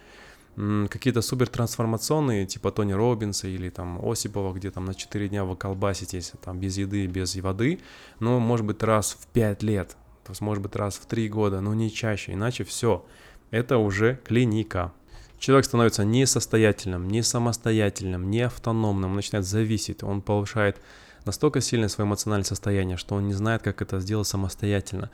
Какие-то 0.56 1.21
супер 1.21 1.49
трансформационные, 1.49 2.47
типа 2.47 2.71
Тони 2.71 2.92
Робинса 2.92 3.49
или 3.49 3.71
там 3.71 3.99
Осипова, 4.00 4.52
где 4.54 4.71
там 4.71 4.85
на 4.85 4.94
4 4.94 5.28
дня 5.28 5.44
вы 5.44 5.56
колбаситесь 5.56 6.33
там 6.44 6.61
без 6.61 6.78
еды, 6.78 7.06
без 7.06 7.35
воды, 7.37 7.80
ну, 8.21 8.38
может 8.38 8.64
быть, 8.64 8.80
раз 8.85 9.16
в 9.18 9.26
5 9.26 9.62
лет, 9.64 9.97
то 10.23 10.30
есть, 10.30 10.40
может 10.40 10.62
быть, 10.62 10.76
раз 10.76 10.94
в 10.94 11.06
3 11.06 11.28
года, 11.28 11.61
но 11.61 11.75
не 11.75 11.90
чаще, 11.90 12.35
иначе 12.35 12.62
все, 12.62 13.04
это 13.50 13.78
уже 13.78 14.21
клиника. 14.25 14.92
Человек 15.40 15.64
становится 15.64 16.04
несостоятельным, 16.04 17.09
не 17.09 17.23
самостоятельным, 17.23 18.30
не 18.30 18.42
автономным, 18.42 19.11
он 19.11 19.16
начинает 19.16 19.44
зависеть, 19.44 20.04
он 20.04 20.23
повышает 20.23 20.80
настолько 21.25 21.61
сильное 21.61 21.88
свое 21.88 22.07
эмоциональное 22.09 22.45
состояние, 22.45 22.97
что 22.97 23.14
он 23.14 23.26
не 23.26 23.35
знает, 23.35 23.62
как 23.62 23.83
это 23.83 24.00
сделать 24.00 24.26
самостоятельно. 24.28 25.11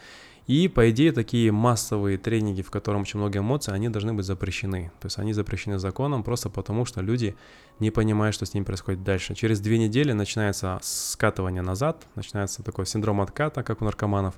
И, 0.46 0.66
по 0.66 0.90
идее, 0.90 1.12
такие 1.12 1.52
массовые 1.52 2.18
тренинги, 2.18 2.62
в 2.62 2.72
котором 2.72 3.02
очень 3.02 3.20
много 3.20 3.38
эмоций, 3.38 3.72
они 3.72 3.88
должны 3.88 4.14
быть 4.14 4.24
запрещены. 4.24 4.90
То 4.98 5.06
есть 5.06 5.16
они 5.18 5.32
запрещены 5.32 5.78
законом 5.78 6.24
просто 6.24 6.50
потому, 6.50 6.84
что 6.84 7.00
люди 7.02 7.36
не 7.78 7.92
понимают, 7.92 8.34
что 8.34 8.46
с 8.46 8.54
ними 8.54 8.64
происходит 8.64 9.04
дальше. 9.04 9.36
Через 9.36 9.60
две 9.60 9.78
недели 9.78 10.10
начинается 10.10 10.80
скатывание 10.82 11.62
назад, 11.62 12.04
начинается 12.16 12.64
такой 12.64 12.86
синдром 12.86 13.20
отката, 13.20 13.62
как 13.62 13.80
у 13.80 13.84
наркоманов, 13.84 14.34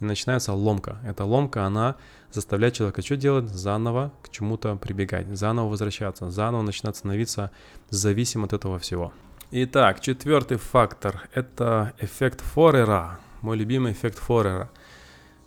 и 0.00 0.04
начинается 0.04 0.54
ломка. 0.54 0.98
Эта 1.04 1.24
ломка, 1.24 1.66
она 1.66 1.96
заставляет 2.32 2.74
человека 2.74 3.02
что 3.02 3.16
делать? 3.16 3.50
Заново 3.50 4.12
к 4.22 4.30
чему-то 4.30 4.76
прибегать, 4.76 5.26
заново 5.36 5.68
возвращаться, 5.68 6.30
заново 6.30 6.62
начинать 6.62 6.96
становиться 6.96 7.50
зависим 7.90 8.44
от 8.44 8.54
этого 8.54 8.78
всего. 8.78 9.12
Итак, 9.52 9.98
четвертый 9.98 10.58
фактор– 10.58 11.28
это 11.34 11.92
эффект 11.98 12.40
Форера, 12.40 13.18
мой 13.42 13.56
любимый 13.56 13.90
эффект 13.90 14.16
Форера. 14.20 14.70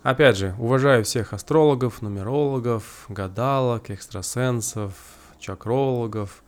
Опять 0.02 0.36
же, 0.36 0.54
уважаю 0.58 1.04
всех 1.04 1.32
астрологов, 1.32 2.02
нумерологов, 2.02 3.06
гадалок, 3.08 3.88
экстрасенсов, 3.88 4.92
чакрологов, 5.40 6.42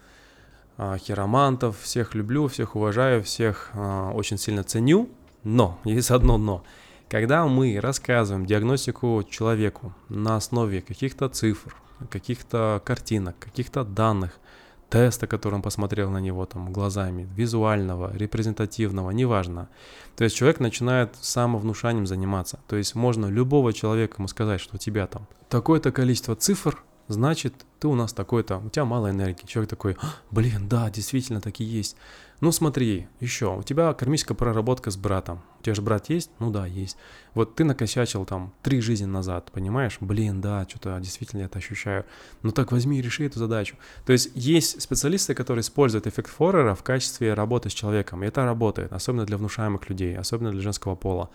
а, 0.76 0.98
хиромантов, 0.98 1.80
всех 1.80 2.14
люблю, 2.14 2.46
всех 2.48 2.76
уважаю, 2.76 3.22
всех 3.22 3.70
а, 3.72 4.10
очень 4.12 4.36
сильно 4.36 4.62
ценю, 4.62 5.08
но, 5.42 5.80
есть 5.84 6.10
одно 6.10 6.36
но. 6.36 6.62
Когда 7.08 7.46
мы 7.46 7.80
рассказываем 7.80 8.44
диагностику 8.44 9.24
человеку 9.30 9.94
на 10.10 10.36
основе 10.36 10.82
каких-то 10.82 11.30
цифр, 11.30 11.74
каких-то 12.10 12.82
картинок, 12.84 13.38
каких-то 13.38 13.82
данных, 13.82 14.40
теста, 14.88 15.26
который 15.26 15.56
он 15.56 15.62
посмотрел 15.62 16.10
на 16.10 16.18
него 16.18 16.46
там 16.46 16.72
глазами, 16.72 17.28
визуального, 17.34 18.16
репрезентативного, 18.16 19.10
неважно. 19.10 19.68
То 20.16 20.24
есть 20.24 20.36
человек 20.36 20.60
начинает 20.60 21.14
самовнушанием 21.20 22.06
заниматься. 22.06 22.60
То 22.66 22.76
есть 22.76 22.94
можно 22.94 23.26
любого 23.26 23.72
человека 23.72 24.16
ему 24.18 24.28
сказать, 24.28 24.60
что 24.60 24.76
у 24.76 24.78
тебя 24.78 25.06
там 25.06 25.26
такое-то 25.48 25.92
количество 25.92 26.36
цифр, 26.36 26.82
значит, 27.08 27.54
ты 27.80 27.88
у 27.88 27.94
нас 27.94 28.12
такой-то, 28.12 28.58
у 28.58 28.70
тебя 28.70 28.84
мало 28.84 29.10
энергии. 29.10 29.46
Человек 29.46 29.70
такой, 29.70 29.96
«А, 30.00 30.14
блин, 30.30 30.68
да, 30.68 30.90
действительно 30.90 31.40
так 31.40 31.60
и 31.60 31.64
есть. 31.64 31.96
Ну 32.40 32.52
смотри, 32.52 33.08
еще, 33.20 33.56
у 33.56 33.62
тебя 33.62 33.92
кармическая 33.94 34.36
проработка 34.36 34.90
с 34.90 34.96
братом. 34.96 35.42
Тебя 35.66 35.74
же 35.74 35.82
брат 35.82 36.08
есть? 36.10 36.30
Ну 36.38 36.52
да, 36.52 36.64
есть. 36.64 36.96
Вот 37.34 37.56
ты 37.56 37.64
накосячил 37.64 38.24
там 38.24 38.54
три 38.62 38.80
жизни 38.80 39.04
назад, 39.04 39.50
понимаешь? 39.50 39.96
Блин, 39.98 40.40
да, 40.40 40.64
что-то 40.68 40.96
действительно 41.00 41.42
это 41.42 41.58
ощущаю. 41.58 42.04
Ну 42.44 42.52
так 42.52 42.70
возьми 42.70 43.00
и 43.00 43.02
реши 43.02 43.26
эту 43.26 43.40
задачу. 43.40 43.74
То 44.04 44.12
есть 44.12 44.30
есть 44.36 44.80
специалисты, 44.80 45.34
которые 45.34 45.62
используют 45.62 46.06
эффект 46.06 46.30
Форера 46.30 46.76
в 46.76 46.84
качестве 46.84 47.34
работы 47.34 47.68
с 47.68 47.72
человеком. 47.72 48.22
И 48.22 48.28
это 48.28 48.44
работает, 48.44 48.92
особенно 48.92 49.26
для 49.26 49.38
внушаемых 49.38 49.88
людей, 49.88 50.16
особенно 50.16 50.52
для 50.52 50.60
женского 50.60 50.94
пола. 50.94 51.30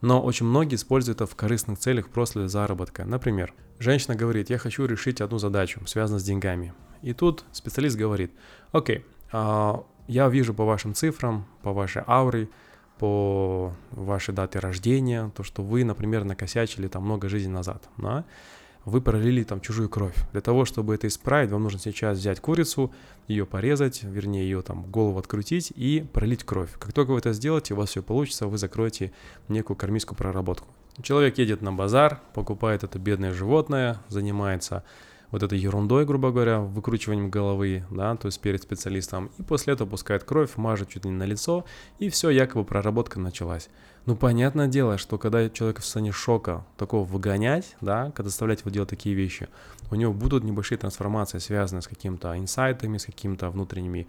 Но 0.00 0.22
очень 0.22 0.46
многие 0.46 0.76
используют 0.76 1.20
это 1.20 1.26
в 1.26 1.34
корыстных 1.34 1.80
целях 1.80 2.08
просто 2.08 2.38
для 2.38 2.48
заработка. 2.48 3.04
Например, 3.04 3.52
женщина 3.80 4.14
говорит, 4.14 4.48
я 4.48 4.58
хочу 4.58 4.86
решить 4.86 5.20
одну 5.20 5.38
задачу, 5.38 5.84
связанную 5.86 6.20
с 6.20 6.24
деньгами. 6.24 6.72
И 7.02 7.14
тут 7.14 7.44
специалист 7.50 7.96
говорит, 7.96 8.30
окей, 8.70 9.04
а, 9.32 9.84
я 10.06 10.28
вижу 10.28 10.54
по 10.54 10.64
вашим 10.64 10.94
цифрам, 10.94 11.48
по 11.62 11.72
вашей 11.72 12.02
ауре, 12.06 12.48
по 12.98 13.72
вашей 13.90 14.34
дате 14.34 14.58
рождения, 14.58 15.30
то, 15.34 15.42
что 15.42 15.62
вы, 15.62 15.84
например, 15.84 16.24
накосячили 16.24 16.88
там 16.88 17.04
много 17.04 17.28
жизней 17.28 17.52
назад, 17.52 17.88
да? 17.96 18.24
вы 18.84 19.00
пролили 19.00 19.44
там 19.44 19.60
чужую 19.60 19.88
кровь. 19.88 20.14
Для 20.32 20.40
того, 20.40 20.64
чтобы 20.64 20.94
это 20.94 21.06
исправить, 21.06 21.50
вам 21.50 21.62
нужно 21.62 21.78
сейчас 21.78 22.18
взять 22.18 22.40
курицу, 22.40 22.92
ее 23.28 23.46
порезать, 23.46 24.02
вернее, 24.02 24.42
ее 24.44 24.62
там 24.62 24.84
голову 24.84 25.18
открутить 25.18 25.72
и 25.74 26.04
пролить 26.12 26.44
кровь. 26.44 26.70
Как 26.78 26.92
только 26.92 27.10
вы 27.10 27.18
это 27.18 27.32
сделаете, 27.32 27.74
у 27.74 27.76
вас 27.76 27.90
все 27.90 28.02
получится, 28.02 28.46
вы 28.46 28.58
закроете 28.58 29.12
некую 29.48 29.76
кармическую 29.76 30.16
проработку. 30.16 30.66
Человек 31.02 31.38
едет 31.38 31.62
на 31.62 31.72
базар, 31.72 32.20
покупает 32.34 32.84
это 32.84 32.98
бедное 32.98 33.32
животное, 33.32 34.02
занимается 34.08 34.84
вот 35.32 35.42
этой 35.42 35.58
ерундой, 35.58 36.04
грубо 36.04 36.30
говоря, 36.30 36.60
выкручиванием 36.60 37.30
головы, 37.30 37.84
да, 37.90 38.14
то 38.16 38.26
есть 38.26 38.40
перед 38.40 38.62
специалистом, 38.62 39.30
и 39.38 39.42
после 39.42 39.72
этого 39.72 39.88
пускает 39.88 40.22
кровь, 40.22 40.56
мажет 40.56 40.90
чуть 40.90 41.04
ли 41.04 41.10
не 41.10 41.16
на 41.16 41.24
лицо, 41.24 41.64
и 41.98 42.10
все, 42.10 42.30
якобы 42.30 42.64
проработка 42.64 43.18
началась. 43.18 43.68
Ну, 44.04 44.14
понятное 44.14 44.68
дело, 44.68 44.98
что 44.98 45.16
когда 45.16 45.48
человек 45.48 45.78
в 45.78 45.84
состоянии 45.84 46.10
шока 46.10 46.66
такого 46.76 47.04
выгонять, 47.04 47.76
да, 47.80 48.10
когда 48.14 48.28
заставлять 48.28 48.60
его 48.60 48.70
делать 48.70 48.90
такие 48.90 49.14
вещи, 49.14 49.48
у 49.90 49.94
него 49.94 50.12
будут 50.12 50.44
небольшие 50.44 50.76
трансформации, 50.76 51.38
связанные 51.38 51.82
с 51.82 51.88
какими-то 51.88 52.36
инсайтами, 52.38 52.98
с 52.98 53.06
какими-то 53.06 53.50
внутренними 53.50 54.06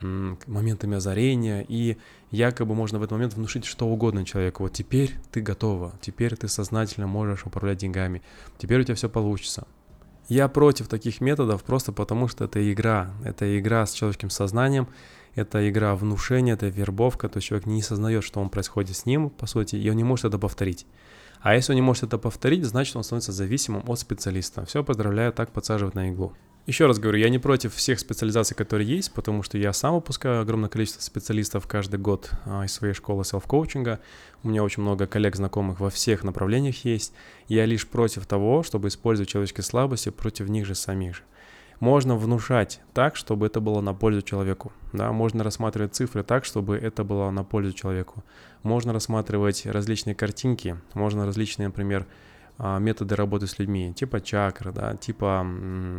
моментами 0.00 0.96
озарения, 0.96 1.64
и 1.68 1.96
якобы 2.30 2.74
можно 2.74 2.98
в 2.98 3.02
этот 3.02 3.12
момент 3.12 3.34
внушить 3.34 3.64
что 3.64 3.86
угодно 3.86 4.24
человеку. 4.24 4.64
Вот 4.64 4.72
теперь 4.72 5.12
ты 5.30 5.40
готова, 5.40 5.92
теперь 6.00 6.34
ты 6.36 6.48
сознательно 6.48 7.06
можешь 7.06 7.46
управлять 7.46 7.78
деньгами, 7.78 8.22
теперь 8.58 8.80
у 8.80 8.84
тебя 8.84 8.94
все 8.94 9.08
получится. 9.08 9.66
Я 10.32 10.48
против 10.48 10.88
таких 10.88 11.20
методов 11.20 11.62
просто 11.62 11.92
потому, 11.92 12.26
что 12.26 12.46
это 12.46 12.72
игра. 12.72 13.10
Это 13.22 13.58
игра 13.58 13.84
с 13.84 13.92
человеческим 13.92 14.30
сознанием, 14.30 14.88
это 15.34 15.68
игра 15.68 15.94
внушения, 15.94 16.54
это 16.54 16.68
вербовка, 16.68 17.28
то 17.28 17.36
есть 17.36 17.48
человек 17.48 17.66
не 17.66 17.82
осознает, 17.82 18.24
что 18.24 18.40
он 18.40 18.48
происходит 18.48 18.96
с 18.96 19.04
ним, 19.04 19.28
по 19.28 19.46
сути, 19.46 19.76
и 19.76 19.90
он 19.90 19.96
не 19.96 20.04
может 20.04 20.24
это 20.24 20.38
повторить. 20.38 20.86
А 21.42 21.54
если 21.54 21.72
он 21.72 21.76
не 21.76 21.82
может 21.82 22.04
это 22.04 22.16
повторить, 22.16 22.64
значит 22.64 22.96
он 22.96 23.04
становится 23.04 23.30
зависимым 23.30 23.82
от 23.86 23.98
специалиста. 24.00 24.64
Все, 24.64 24.82
поздравляю, 24.82 25.34
так 25.34 25.52
подсаживать 25.52 25.94
на 25.94 26.08
иглу. 26.08 26.32
Еще 26.64 26.86
раз 26.86 27.00
говорю, 27.00 27.18
я 27.18 27.28
не 27.28 27.40
против 27.40 27.74
всех 27.74 27.98
специализаций, 27.98 28.56
которые 28.56 28.88
есть, 28.88 29.12
потому 29.12 29.42
что 29.42 29.58
я 29.58 29.72
сам 29.72 29.94
выпускаю 29.94 30.42
огромное 30.42 30.68
количество 30.68 31.00
специалистов 31.02 31.66
каждый 31.66 31.98
год 31.98 32.30
а, 32.44 32.64
из 32.64 32.72
своей 32.72 32.94
школы 32.94 33.24
селф-коучинга. 33.24 33.98
У 34.44 34.48
меня 34.48 34.62
очень 34.62 34.82
много 34.82 35.08
коллег, 35.08 35.34
знакомых 35.34 35.80
во 35.80 35.90
всех 35.90 36.22
направлениях 36.22 36.84
есть. 36.84 37.14
Я 37.48 37.66
лишь 37.66 37.88
против 37.88 38.26
того, 38.26 38.62
чтобы 38.62 38.88
использовать 38.88 39.28
человеческие 39.28 39.64
слабости 39.64 40.10
против 40.10 40.48
них 40.48 40.64
же 40.64 40.76
самих 40.76 41.16
же. 41.16 41.22
Можно 41.80 42.14
внушать 42.14 42.80
так, 42.94 43.16
чтобы 43.16 43.46
это 43.46 43.60
было 43.60 43.80
на 43.80 43.92
пользу 43.92 44.22
человеку. 44.22 44.70
Да? 44.92 45.10
Можно 45.10 45.42
рассматривать 45.42 45.96
цифры 45.96 46.22
так, 46.22 46.44
чтобы 46.44 46.76
это 46.76 47.02
было 47.02 47.28
на 47.32 47.42
пользу 47.42 47.72
человеку. 47.72 48.22
Можно 48.62 48.92
рассматривать 48.92 49.66
различные 49.66 50.14
картинки, 50.14 50.76
можно 50.94 51.26
различные, 51.26 51.66
например, 51.66 52.06
методы 52.78 53.16
работы 53.16 53.46
с 53.46 53.58
людьми, 53.58 53.92
типа 53.92 54.20
чакры, 54.20 54.72
да, 54.72 54.96
типа, 54.96 55.46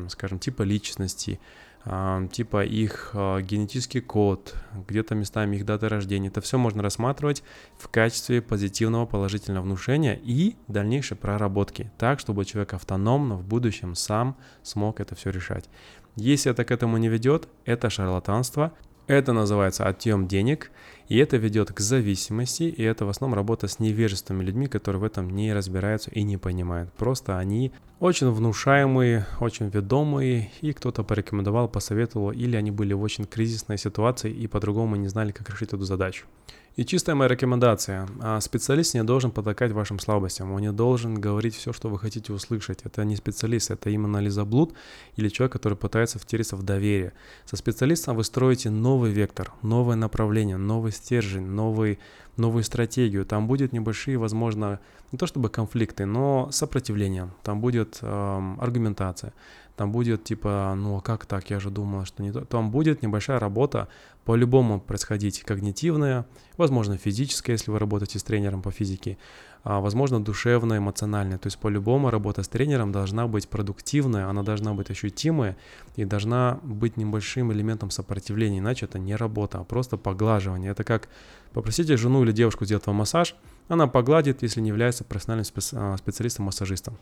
скажем, 0.10 0.40
типа 0.40 0.62
личности, 0.64 1.40
а, 1.86 2.26
типа 2.28 2.64
их 2.64 3.12
а, 3.14 3.42
генетический 3.42 4.00
код, 4.00 4.56
где-то 4.88 5.16
местами 5.16 5.58
их 5.58 5.66
даты 5.66 5.90
рождения. 5.90 6.30
Это 6.30 6.40
все 6.40 6.58
можно 6.58 6.82
рассматривать 6.82 7.44
в 7.78 7.90
качестве 7.90 8.42
позитивного 8.42 9.06
положительного 9.06 9.66
внушения 9.66 10.18
и 10.24 10.56
дальнейшей 10.70 11.18
проработки, 11.18 11.92
так, 11.98 12.20
чтобы 12.20 12.46
человек 12.46 12.74
автономно 12.74 13.36
в 13.36 13.44
будущем 13.44 13.96
сам 13.96 14.38
смог 14.62 15.02
это 15.02 15.16
все 15.16 15.30
решать. 15.30 15.70
Если 16.16 16.52
это 16.52 16.64
к 16.64 16.72
этому 16.72 16.98
не 16.98 17.10
ведет, 17.10 17.50
это 17.66 17.90
шарлатанство, 17.90 18.72
это 19.08 19.34
называется 19.34 19.86
отъем 19.86 20.28
денег, 20.28 20.72
и 21.10 21.18
это 21.18 21.38
ведет 21.38 21.72
к 21.72 21.80
зависимости, 21.80 22.64
и 22.64 22.84
это 22.84 23.06
в 23.06 23.10
основном 23.10 23.36
работа 23.36 23.68
с 23.68 23.80
невежественными 23.80 24.44
людьми, 24.44 24.68
которые 24.68 25.02
в 25.02 25.04
этом 25.04 25.30
не 25.30 25.54
разбираются 25.54 26.10
и 26.12 26.24
не 26.24 26.38
понимают. 26.38 26.92
Просто 26.94 27.38
они 27.38 27.72
очень 28.00 28.30
внушаемые, 28.30 29.26
очень 29.40 29.70
ведомые, 29.70 30.52
и 30.62 30.74
кто-то 30.74 31.04
порекомендовал, 31.04 31.68
посоветовал, 31.68 32.32
или 32.32 32.56
они 32.56 32.72
были 32.72 32.94
в 32.94 33.02
очень 33.02 33.26
кризисной 33.26 33.78
ситуации 33.78 34.32
и 34.32 34.48
по-другому 34.48 34.96
не 34.96 35.08
знали, 35.08 35.32
как 35.32 35.50
решить 35.50 35.74
эту 35.74 35.84
задачу. 35.84 36.26
И 36.76 36.86
чистая 36.86 37.16
моя 37.16 37.30
рекомендация. 37.30 38.08
А, 38.20 38.40
специалист 38.42 38.96
не 38.96 39.04
должен 39.04 39.30
потакать 39.30 39.72
вашим 39.72 40.00
слабостям. 40.00 40.52
Он 40.52 40.60
не 40.60 40.72
должен 40.72 41.14
говорить 41.22 41.56
все, 41.56 41.72
что 41.72 41.88
вы 41.88 42.00
хотите 42.00 42.34
услышать. 42.34 42.80
Это 42.84 43.06
не 43.06 43.16
специалист, 43.16 43.70
это 43.70 43.92
именно 43.92 44.18
лизоблуд 44.18 44.74
или 45.16 45.30
человек, 45.30 45.54
который 45.54 45.78
пытается 45.78 46.18
втереться 46.18 46.56
в 46.56 46.64
доверие. 46.64 47.14
Со 47.46 47.58
специалистом 47.58 48.16
вы 48.16 48.24
строите 48.24 48.72
новый 48.72 49.12
вектор, 49.12 49.54
новое 49.62 49.96
направление, 49.96 50.58
новый 50.58 50.92
стержень, 50.92 51.46
новый, 51.46 52.00
новую 52.38 52.64
стратегию. 52.64 53.24
Там 53.24 53.48
будет 53.48 53.72
небольшие, 53.72 54.18
возможно, 54.18 54.80
не 55.12 55.20
то 55.20 55.28
чтобы 55.28 55.50
конфликты, 55.50 56.06
но 56.06 56.50
сопротивление. 56.52 57.30
Там 57.44 57.62
будет 57.62 58.00
эм, 58.02 58.60
аргументация 58.60 59.32
там 59.76 59.92
будет 59.92 60.24
типа, 60.24 60.74
ну 60.78 60.98
а 60.98 61.02
как 61.02 61.26
так, 61.26 61.50
я 61.50 61.60
же 61.60 61.70
думала, 61.70 62.06
что 62.06 62.22
не 62.22 62.32
то. 62.32 62.46
Там 62.46 62.70
будет 62.70 63.02
небольшая 63.02 63.40
работа, 63.40 63.88
по-любому 64.24 64.80
происходить 64.80 65.42
когнитивная, 65.42 66.26
возможно 66.58 66.98
физическая, 66.98 67.56
если 67.56 67.72
вы 67.72 67.80
работаете 67.80 68.20
с 68.20 68.24
тренером 68.24 68.62
по 68.62 68.72
физике, 68.72 69.18
а, 69.64 69.80
возможно 69.80 70.24
душевная, 70.24 70.78
эмоциональная. 70.78 71.38
То 71.38 71.48
есть 71.48 71.58
по-любому 71.58 72.10
работа 72.10 72.44
с 72.44 72.48
тренером 72.48 72.92
должна 72.92 73.28
быть 73.28 73.50
продуктивная, 73.50 74.28
она 74.28 74.44
должна 74.44 74.74
быть 74.74 74.92
ощутимая 74.92 75.58
и 75.96 76.06
должна 76.06 76.60
быть 76.64 76.96
небольшим 76.96 77.52
элементом 77.52 77.90
сопротивления, 77.90 78.60
иначе 78.60 78.86
это 78.86 79.00
не 79.00 79.16
работа, 79.16 79.60
а 79.60 79.64
просто 79.64 79.98
поглаживание. 79.98 80.72
Это 80.72 80.84
как 80.84 81.10
попросите 81.52 81.98
жену 81.98 82.24
или 82.24 82.32
девушку 82.32 82.66
сделать 82.66 82.86
вам 82.86 82.98
массаж, 82.98 83.36
она 83.68 83.88
погладит, 83.88 84.44
если 84.44 84.62
не 84.62 84.70
является 84.70 85.04
профессиональным 85.04 85.46
а, 85.74 85.98
специалистом-массажистом 85.98 86.98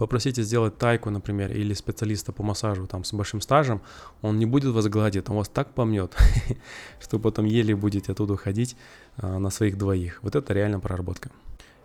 попросите 0.00 0.42
сделать 0.42 0.78
тайку, 0.78 1.10
например, 1.10 1.52
или 1.52 1.74
специалиста 1.74 2.32
по 2.32 2.42
массажу 2.42 2.86
там 2.86 3.04
с 3.04 3.12
большим 3.12 3.42
стажем, 3.42 3.82
он 4.22 4.38
не 4.38 4.46
будет 4.46 4.72
вас 4.72 4.88
гладить, 4.88 5.28
он 5.28 5.36
вас 5.36 5.48
так 5.48 5.74
помнет, 5.74 6.16
что 7.00 7.18
потом 7.18 7.44
еле 7.44 7.76
будете 7.76 8.12
оттуда 8.12 8.36
ходить 8.36 8.76
а, 9.18 9.38
на 9.38 9.50
своих 9.50 9.76
двоих. 9.76 10.20
Вот 10.22 10.36
это 10.36 10.54
реально 10.54 10.80
проработка. 10.80 11.30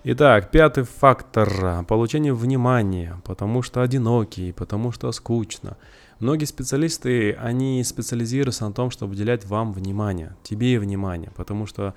Итак, 0.05 0.49
пятый 0.51 0.85
фактор– 0.85 1.83
получение 1.87 2.33
внимания, 2.33 3.17
потому 3.25 3.61
что 3.63 3.81
одинокий, 3.81 4.53
потому 4.53 4.93
что 4.93 5.11
скучно. 5.11 5.75
Многие 6.19 6.45
специалисты, 6.45 7.33
они 7.33 7.83
специализируются 7.83 8.65
на 8.65 8.71
том, 8.71 8.91
чтобы 8.91 9.11
уделять 9.11 9.45
вам 9.45 9.73
внимание, 9.73 10.37
тебе 10.43 10.79
внимание, 10.79 11.31
потому 11.35 11.65
что 11.65 11.93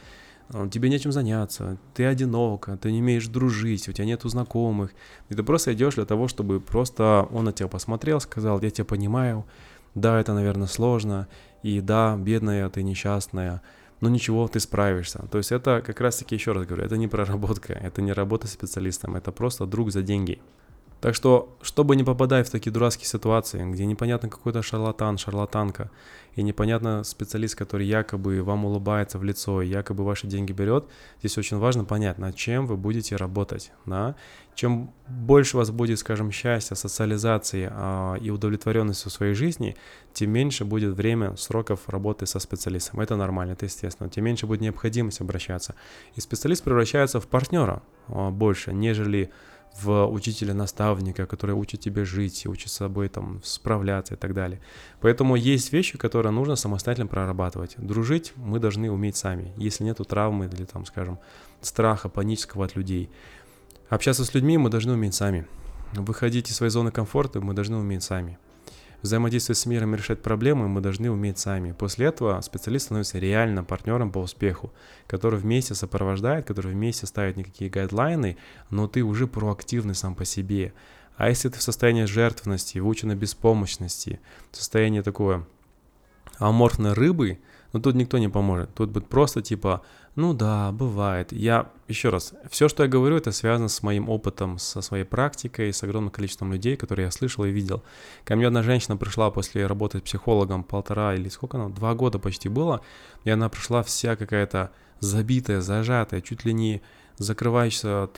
тебе 0.71 0.89
нечем 0.89 1.13
заняться, 1.13 1.79
ты 1.95 2.05
одинок, 2.05 2.69
ты 2.81 2.91
не 2.93 3.01
умеешь 3.01 3.27
дружить, 3.29 3.89
у 3.89 3.93
тебя 3.93 4.07
нету 4.07 4.29
знакомых, 4.29 4.93
и 5.29 5.35
ты 5.35 5.43
просто 5.43 5.75
идешь 5.75 5.95
для 5.95 6.05
того, 6.05 6.29
чтобы 6.29 6.61
просто 6.61 7.29
он 7.33 7.45
на 7.45 7.53
тебя 7.53 7.69
посмотрел, 7.69 8.21
сказал, 8.21 8.61
я 8.61 8.71
тебя 8.71 8.85
понимаю, 8.85 9.45
да, 9.95 10.21
это, 10.21 10.35
наверное, 10.35 10.67
сложно, 10.67 11.29
и 11.63 11.81
да, 11.81 12.17
бедная 12.17 12.69
ты 12.71 12.83
несчастная, 12.83 13.63
но 14.01 14.09
ничего, 14.09 14.47
ты 14.49 14.61
справишься. 14.61 15.27
То 15.31 15.39
есть 15.39 15.53
это 15.53 15.83
как 15.85 16.01
раз-таки, 16.01 16.35
еще 16.35 16.53
раз 16.53 16.67
говорю, 16.67 16.85
это 16.85 16.97
не 16.97 17.09
проработка, 17.09 17.73
это 17.73 18.01
не 18.01 18.13
работа 18.13 18.47
специалистом, 18.47 19.17
это 19.17 19.33
просто 19.33 19.67
друг 19.67 19.91
за 19.91 20.03
деньги. 20.03 20.41
Так 21.01 21.15
что, 21.15 21.57
чтобы 21.63 21.95
не 21.95 22.03
попадать 22.03 22.49
в 22.49 22.51
такие 22.51 22.73
дурацкие 22.73 23.07
ситуации, 23.07 23.65
где 23.71 23.87
непонятно 23.87 24.29
какой-то 24.29 24.63
шарлатан, 24.63 25.17
шарлатанка, 25.17 25.91
и 26.35 26.43
непонятно 26.43 27.03
специалист, 27.03 27.57
который 27.57 27.87
якобы 27.87 28.43
вам 28.45 28.65
улыбается 28.65 29.19
в 29.19 29.25
лицо 29.25 29.61
и 29.61 29.69
якобы 29.69 30.05
ваши 30.05 30.29
деньги 30.29 30.53
берет, 30.53 30.87
здесь 31.19 31.37
очень 31.37 31.59
важно 31.59 31.85
понять, 31.85 32.19
над 32.19 32.37
чем 32.37 32.67
вы 32.67 32.77
будете 32.77 33.17
работать. 33.17 33.73
Да? 33.87 34.15
Чем 34.55 34.93
больше 35.09 35.57
у 35.57 35.59
вас 35.59 35.71
будет, 35.71 35.99
скажем, 35.99 36.31
счастья, 36.31 36.77
социализации 36.77 37.69
а, 37.73 38.15
и 38.17 38.31
удовлетворенности 38.31 39.09
в 39.09 39.13
своей 39.13 39.35
жизни, 39.35 39.77
тем 40.13 40.31
меньше 40.31 40.65
будет 40.65 40.95
время, 40.95 41.37
сроков 41.37 41.89
работы 41.89 42.27
со 42.27 42.39
специалистом. 42.39 43.01
Это 43.01 43.17
нормально, 43.17 43.53
это 43.53 43.67
естественно. 43.67 44.09
Тем 44.09 44.25
меньше 44.25 44.47
будет 44.47 44.61
необходимость 44.61 45.21
обращаться. 45.21 45.75
И 46.15 46.21
специалист 46.21 46.63
превращается 46.63 47.21
в 47.21 47.27
партнера 47.27 47.83
а, 48.07 48.31
больше, 48.31 48.73
нежели 48.73 49.31
в 49.81 50.07
учителя-наставника, 50.07 51.27
который 51.27 51.55
учит 51.55 51.81
тебе 51.81 52.05
жить, 52.05 52.47
учит 52.47 52.71
с 52.71 52.77
собой 52.77 53.09
там 53.09 53.41
справляться 53.45 54.15
и 54.15 54.17
так 54.17 54.35
далее. 54.35 54.61
Поэтому 55.01 55.37
есть 55.37 55.73
вещи, 55.73 55.99
которые 55.99 56.33
нужно 56.33 56.57
самостоятельно 56.57 57.07
прорабатывать. 57.07 57.75
Дружить 57.77 58.33
мы 58.37 58.59
должны 58.59 58.91
уметь 58.91 59.17
сами, 59.17 59.53
если 59.57 59.85
нету 59.85 60.05
травмы 60.05 60.47
или 60.47 60.65
там, 60.65 60.85
скажем, 60.87 61.19
страха 61.61 62.09
панического 62.09 62.65
от 62.65 62.77
людей. 62.77 63.11
Общаться 63.89 64.25
с 64.25 64.35
людьми 64.35 64.59
мы 64.59 64.71
должны 64.71 64.93
уметь 64.93 65.15
сами. 65.15 65.47
Выходить 65.95 66.51
из 66.51 66.57
своей 66.57 66.71
зоны 66.71 66.91
комфорта 66.91 67.41
мы 67.41 67.55
должны 67.55 67.77
уметь 67.77 68.03
сами 68.03 68.39
взаимодействовать 69.03 69.59
с 69.59 69.67
миром 69.67 69.95
и 69.95 69.99
решать 69.99 70.23
проблемы 70.23 70.69
мы 70.69 70.81
должны 70.81 71.11
уметь 71.11 71.39
сами. 71.39 71.73
После 71.73 72.07
этого 72.07 72.41
специалист 72.41 72.87
становится 72.87 73.19
реально 73.19 73.65
партнером 73.65 74.11
по 74.11 74.19
успеху, 74.19 74.73
который 75.07 75.39
вместе 75.39 75.75
сопровождает, 75.75 76.47
который 76.47 76.73
вместе 76.73 77.07
ставит 77.07 77.37
никакие 77.37 77.71
гайдлайны, 77.71 78.37
но 78.71 78.89
ты 78.89 79.03
уже 79.03 79.27
проактивный 79.27 79.95
сам 79.95 80.15
по 80.15 80.25
себе. 80.25 80.73
А 81.17 81.29
если 81.29 81.49
ты 81.49 81.59
в 81.59 81.63
состоянии 81.63 82.05
жертвенности, 82.05 82.79
выученной 82.79 83.17
беспомощности, 83.17 84.21
в 84.51 84.57
состоянии 84.57 85.01
такой 85.01 85.45
аморфной 86.39 86.93
рыбы, 86.93 87.39
ну 87.73 87.81
тут 87.81 87.95
никто 87.95 88.19
не 88.19 88.29
поможет. 88.29 88.75
Тут 88.75 88.91
будет 88.91 89.09
просто 89.09 89.43
типа, 89.43 89.83
ну 90.15 90.33
да, 90.33 90.73
бывает. 90.73 91.33
Я, 91.33 91.71
еще 91.87 92.09
раз, 92.09 92.35
все, 92.51 92.69
что 92.69 92.83
я 92.83 92.89
говорю, 92.89 93.17
это 93.17 93.31
связано 93.31 93.69
с 93.69 93.83
моим 93.83 94.09
опытом, 94.09 94.59
со 94.59 94.81
своей 94.81 95.05
практикой, 95.05 95.73
с 95.73 95.83
огромным 95.83 96.11
количеством 96.11 96.53
людей, 96.53 96.77
которые 96.77 97.05
я 97.07 97.11
слышал 97.11 97.45
и 97.45 97.51
видел. 97.51 97.83
Ко 98.25 98.37
мне 98.37 98.47
одна 98.47 98.63
женщина 98.63 98.97
пришла 98.97 99.31
после 99.31 99.67
работы 99.67 100.01
психологом 100.01 100.65
полтора 100.65 101.15
или 101.15 101.29
сколько 101.29 101.59
она, 101.59 101.69
два 101.69 101.95
года 101.95 102.19
почти 102.19 102.49
было, 102.49 102.81
и 103.25 103.31
она 103.31 103.49
пришла 103.49 103.83
вся 103.83 104.17
какая-то 104.17 104.71
забитая, 105.01 105.61
зажатая, 105.61 106.21
чуть 106.21 106.45
ли 106.45 106.53
не 106.53 106.83
закрывающаяся 107.19 108.11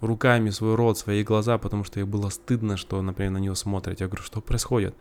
руками 0.00 0.50
свой 0.50 0.74
рот, 0.74 0.98
свои 0.98 1.22
глаза, 1.22 1.58
потому 1.58 1.84
что 1.84 2.00
ей 2.00 2.04
было 2.04 2.28
стыдно, 2.28 2.76
что, 2.76 3.00
например, 3.00 3.32
на 3.32 3.38
нее 3.38 3.54
смотрят. 3.54 4.00
Я 4.00 4.06
говорю, 4.06 4.22
что 4.22 4.40
происходит? 4.40 4.94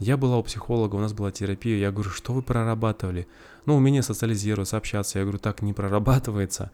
Я 0.00 0.16
была 0.16 0.38
у 0.38 0.42
психолога, 0.42 0.96
у 0.96 1.00
нас 1.00 1.12
была 1.12 1.30
терапия, 1.30 1.76
я 1.76 1.92
говорю, 1.92 2.08
что 2.10 2.32
вы 2.32 2.40
прорабатывали? 2.40 3.28
Ну, 3.66 3.76
умение 3.76 4.02
социализироваться, 4.02 4.78
общаться. 4.78 5.18
Я 5.18 5.26
говорю, 5.26 5.38
так 5.38 5.60
не 5.60 5.74
прорабатывается. 5.74 6.70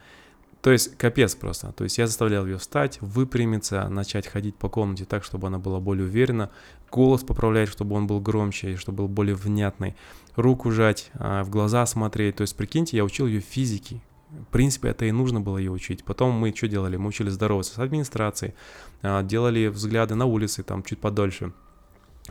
То 0.62 0.70
есть 0.70 0.96
капец 0.96 1.34
просто. 1.34 1.72
То 1.72 1.82
есть 1.82 1.98
я 1.98 2.06
заставлял 2.06 2.46
ее 2.46 2.58
встать, 2.58 3.00
выпрямиться, 3.00 3.88
начать 3.88 4.28
ходить 4.28 4.54
по 4.54 4.68
комнате 4.68 5.04
так, 5.04 5.24
чтобы 5.24 5.48
она 5.48 5.58
была 5.58 5.80
более 5.80 6.06
уверена, 6.06 6.50
голос 6.90 7.24
поправлять, 7.24 7.68
чтобы 7.68 7.96
он 7.96 8.06
был 8.06 8.20
громче 8.20 8.72
и 8.72 8.76
чтобы 8.76 8.98
был 8.98 9.08
более 9.08 9.34
внятный, 9.34 9.96
руку 10.36 10.70
жать, 10.70 11.10
а, 11.14 11.42
в 11.42 11.50
глаза 11.50 11.84
смотреть. 11.84 12.36
То 12.36 12.42
есть 12.42 12.56
прикиньте, 12.56 12.96
я 12.96 13.04
учил 13.04 13.26
ее 13.26 13.40
физике, 13.40 14.00
в 14.30 14.52
принципе, 14.52 14.88
это 14.88 15.04
и 15.04 15.10
нужно 15.10 15.40
было 15.40 15.58
ее 15.58 15.72
учить. 15.72 16.04
Потом 16.04 16.32
мы 16.32 16.54
что 16.54 16.68
делали? 16.68 16.96
Мы 16.96 17.08
учили 17.08 17.28
здороваться 17.28 17.74
с 17.74 17.78
администрацией, 17.78 18.54
а, 19.02 19.24
делали 19.24 19.66
взгляды 19.66 20.14
на 20.14 20.26
улице 20.26 20.62
там 20.62 20.84
чуть 20.84 21.00
подольше. 21.00 21.52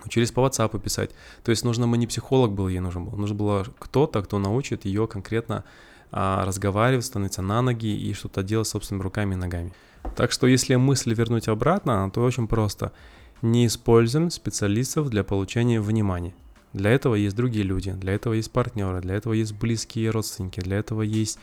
Учились 0.03 0.31
по 0.31 0.41
WhatsApp 0.41 0.79
писать. 0.79 1.11
То 1.43 1.51
есть 1.51 1.63
нужно 1.63 1.87
мы 1.87 1.97
не 1.97 2.07
психолог 2.07 2.51
был, 2.51 2.67
ей 2.67 2.79
нужен 2.79 3.05
был. 3.05 3.17
Нужно 3.17 3.35
было 3.35 3.65
кто-то, 3.79 4.21
кто 4.21 4.39
научит 4.39 4.85
ее 4.85 5.07
конкретно 5.07 5.63
а, 6.11 6.45
разговаривать, 6.45 7.05
становиться 7.05 7.41
на 7.41 7.61
ноги 7.61 7.95
и 7.95 8.13
что-то 8.13 8.43
делать 8.43 8.67
собственными 8.67 9.03
руками 9.03 9.33
и 9.33 9.37
ногами. 9.37 9.73
Так 10.15 10.31
что 10.31 10.47
если 10.47 10.75
мысли 10.75 11.13
вернуть 11.13 11.47
обратно, 11.47 12.09
то 12.11 12.21
очень 12.23 12.47
просто. 12.47 12.91
Не 13.41 13.67
используем 13.67 14.29
специалистов 14.29 15.09
для 15.09 15.23
получения 15.23 15.81
внимания. 15.81 16.33
Для 16.73 16.91
этого 16.91 17.15
есть 17.15 17.35
другие 17.35 17.63
люди, 17.63 17.91
для 17.91 18.13
этого 18.13 18.33
есть 18.33 18.51
партнеры, 18.51 19.01
для 19.01 19.15
этого 19.15 19.33
есть 19.33 19.53
близкие 19.53 20.09
родственники, 20.09 20.59
для 20.59 20.77
этого 20.77 21.01
есть 21.01 21.39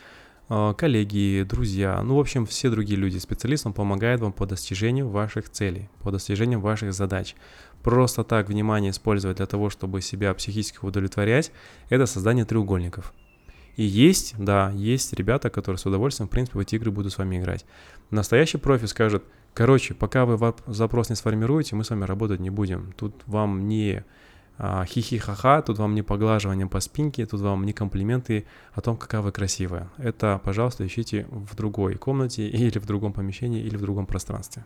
а, 0.49 0.75
коллеги, 0.75 1.47
друзья, 1.49 2.03
ну, 2.03 2.17
в 2.17 2.21
общем, 2.21 2.45
все 2.45 2.69
другие 2.69 2.99
люди. 2.99 3.17
Специалист, 3.17 3.65
он 3.65 3.73
помогает 3.73 4.21
вам 4.21 4.33
по 4.33 4.45
достижению 4.45 5.09
ваших 5.09 5.49
целей, 5.49 5.89
по 6.03 6.11
достижению 6.11 6.61
ваших 6.61 6.93
задач. 6.93 7.35
Просто 7.83 8.25
так 8.25 8.49
внимание 8.49 8.91
использовать 8.91 9.39
для 9.39 9.47
того, 9.47 9.71
чтобы 9.71 10.01
себя 10.01 10.33
психически 10.35 10.79
удовлетворять, 10.83 11.53
это 11.89 12.07
создание 12.07 12.45
треугольников. 12.45 13.13
И 13.77 13.85
есть, 13.85 14.35
да, 14.39 14.71
есть 14.71 15.13
ребята, 15.15 15.51
которые 15.51 15.79
с 15.79 15.87
удовольствием, 15.87 16.29
в 16.29 16.31
принципе, 16.31 16.59
в 16.59 16.61
эти 16.61 16.75
игры 16.75 16.91
будут 16.91 17.13
с 17.13 17.19
вами 17.19 17.39
играть. 17.39 17.65
Настоящий 18.11 18.59
профи 18.59 18.85
скажет, 18.87 19.25
короче, 19.55 19.95
пока 19.95 20.27
вы 20.27 20.55
запрос 20.67 21.09
не 21.09 21.17
сформируете, 21.17 21.75
мы 21.75 21.85
с 21.85 21.91
вами 21.91 22.05
работать 22.05 22.41
не 22.41 22.51
будем. 22.51 22.93
Тут 22.97 23.15
вам 23.27 23.69
не 23.69 24.05
а, 24.59 24.85
хихи-ха-ха, 24.85 25.63
тут 25.63 25.79
вам 25.79 25.95
не 25.95 26.03
поглаживание 26.03 26.67
по 26.67 26.81
спинке, 26.81 27.25
тут 27.25 27.41
вам 27.41 27.65
не 27.65 27.73
комплименты 27.73 28.45
о 28.75 28.83
том, 28.83 28.97
какая 28.97 29.23
вы 29.23 29.33
красивая. 29.33 29.89
Это, 29.97 30.41
пожалуйста, 30.45 30.87
ищите 30.87 31.27
в 31.31 31.57
другой 31.57 31.95
комнате 31.95 32.49
или 32.49 32.79
в 32.79 32.87
другом 32.87 33.13
помещении 33.15 33.63
или 33.63 33.77
в 33.77 33.81
другом 33.81 34.07
пространстве. 34.07 34.65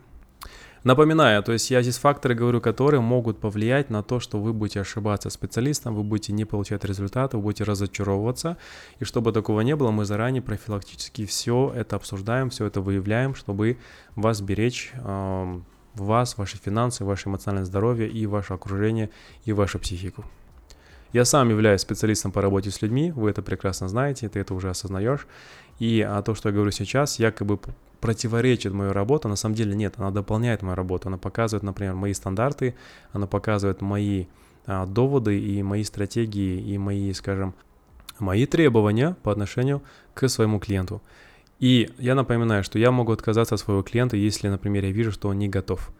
Напоминаю, 0.83 1.43
то 1.43 1.51
есть 1.51 1.71
я 1.71 1.81
здесь 1.81 1.97
факторы 1.97 2.35
говорю, 2.35 2.61
которые 2.61 3.01
могут 3.01 3.39
повлиять 3.39 3.89
на 3.89 4.03
то, 4.03 4.19
что 4.19 4.39
вы 4.39 4.53
будете 4.53 4.81
ошибаться 4.81 5.29
специалистом, 5.29 5.95
вы 5.95 6.03
будете 6.03 6.33
не 6.33 6.45
получать 6.45 6.85
результаты, 6.85 7.37
вы 7.37 7.43
будете 7.43 7.63
разочаровываться. 7.63 8.57
И 8.99 9.05
чтобы 9.05 9.31
такого 9.31 9.61
не 9.61 9.75
было, 9.75 9.91
мы 9.91 10.05
заранее 10.05 10.41
профилактически 10.41 11.25
все 11.25 11.73
это 11.75 11.95
обсуждаем, 11.95 12.49
все 12.49 12.65
это 12.65 12.81
выявляем, 12.81 13.35
чтобы 13.35 13.77
вас 14.15 14.41
беречь 14.41 14.93
вас, 15.99 16.37
ваши 16.37 16.57
финансы, 16.57 17.03
ваше 17.03 17.29
эмоциональное 17.29 17.65
здоровье 17.65 18.07
и 18.07 18.25
ваше 18.25 18.53
окружение 18.53 19.09
и 19.45 19.53
вашу 19.53 19.79
психику. 19.79 20.23
Я 21.13 21.25
сам 21.25 21.49
являюсь 21.49 21.81
специалистом 21.81 22.31
по 22.31 22.41
работе 22.41 22.69
с 22.69 22.81
людьми, 22.81 23.11
вы 23.11 23.29
это 23.29 23.41
прекрасно 23.41 23.87
знаете, 23.87 24.29
ты 24.29 24.39
это 24.39 24.53
уже 24.53 24.69
осознаешь. 24.69 25.25
И 25.79 26.01
а 26.01 26.21
то, 26.21 26.35
что 26.35 26.49
я 26.49 26.53
говорю 26.53 26.71
сейчас, 26.71 27.17
якобы 27.19 27.59
противоречит 27.99 28.73
мою 28.73 28.93
работу, 28.93 29.27
на 29.27 29.35
самом 29.35 29.55
деле 29.55 29.75
нет, 29.75 29.95
она 29.97 30.11
дополняет 30.11 30.61
мою 30.61 30.75
работу, 30.75 31.07
она 31.07 31.17
показывает, 31.17 31.63
например, 31.63 31.95
мои 31.95 32.13
стандарты, 32.13 32.75
она 33.11 33.27
показывает 33.27 33.81
мои 33.81 34.25
а, 34.65 34.85
доводы 34.85 35.39
и 35.39 35.63
мои 35.63 35.83
стратегии 35.83 36.59
и 36.59 36.77
мои, 36.77 37.13
скажем, 37.13 37.53
мои 38.19 38.45
требования 38.45 39.15
по 39.23 39.31
отношению 39.31 39.81
к 40.13 40.27
своему 40.27 40.59
клиенту. 40.59 41.01
И 41.59 41.89
я 41.97 42.15
напоминаю, 42.15 42.63
что 42.63 42.77
я 42.77 42.91
могу 42.91 43.11
отказаться 43.11 43.55
от 43.55 43.61
своего 43.61 43.81
клиента, 43.81 44.15
если, 44.15 44.47
например, 44.47 44.85
я 44.85 44.91
вижу, 44.91 45.11
что 45.11 45.29
он 45.29 45.39
не 45.39 45.49
готов. 45.49 45.91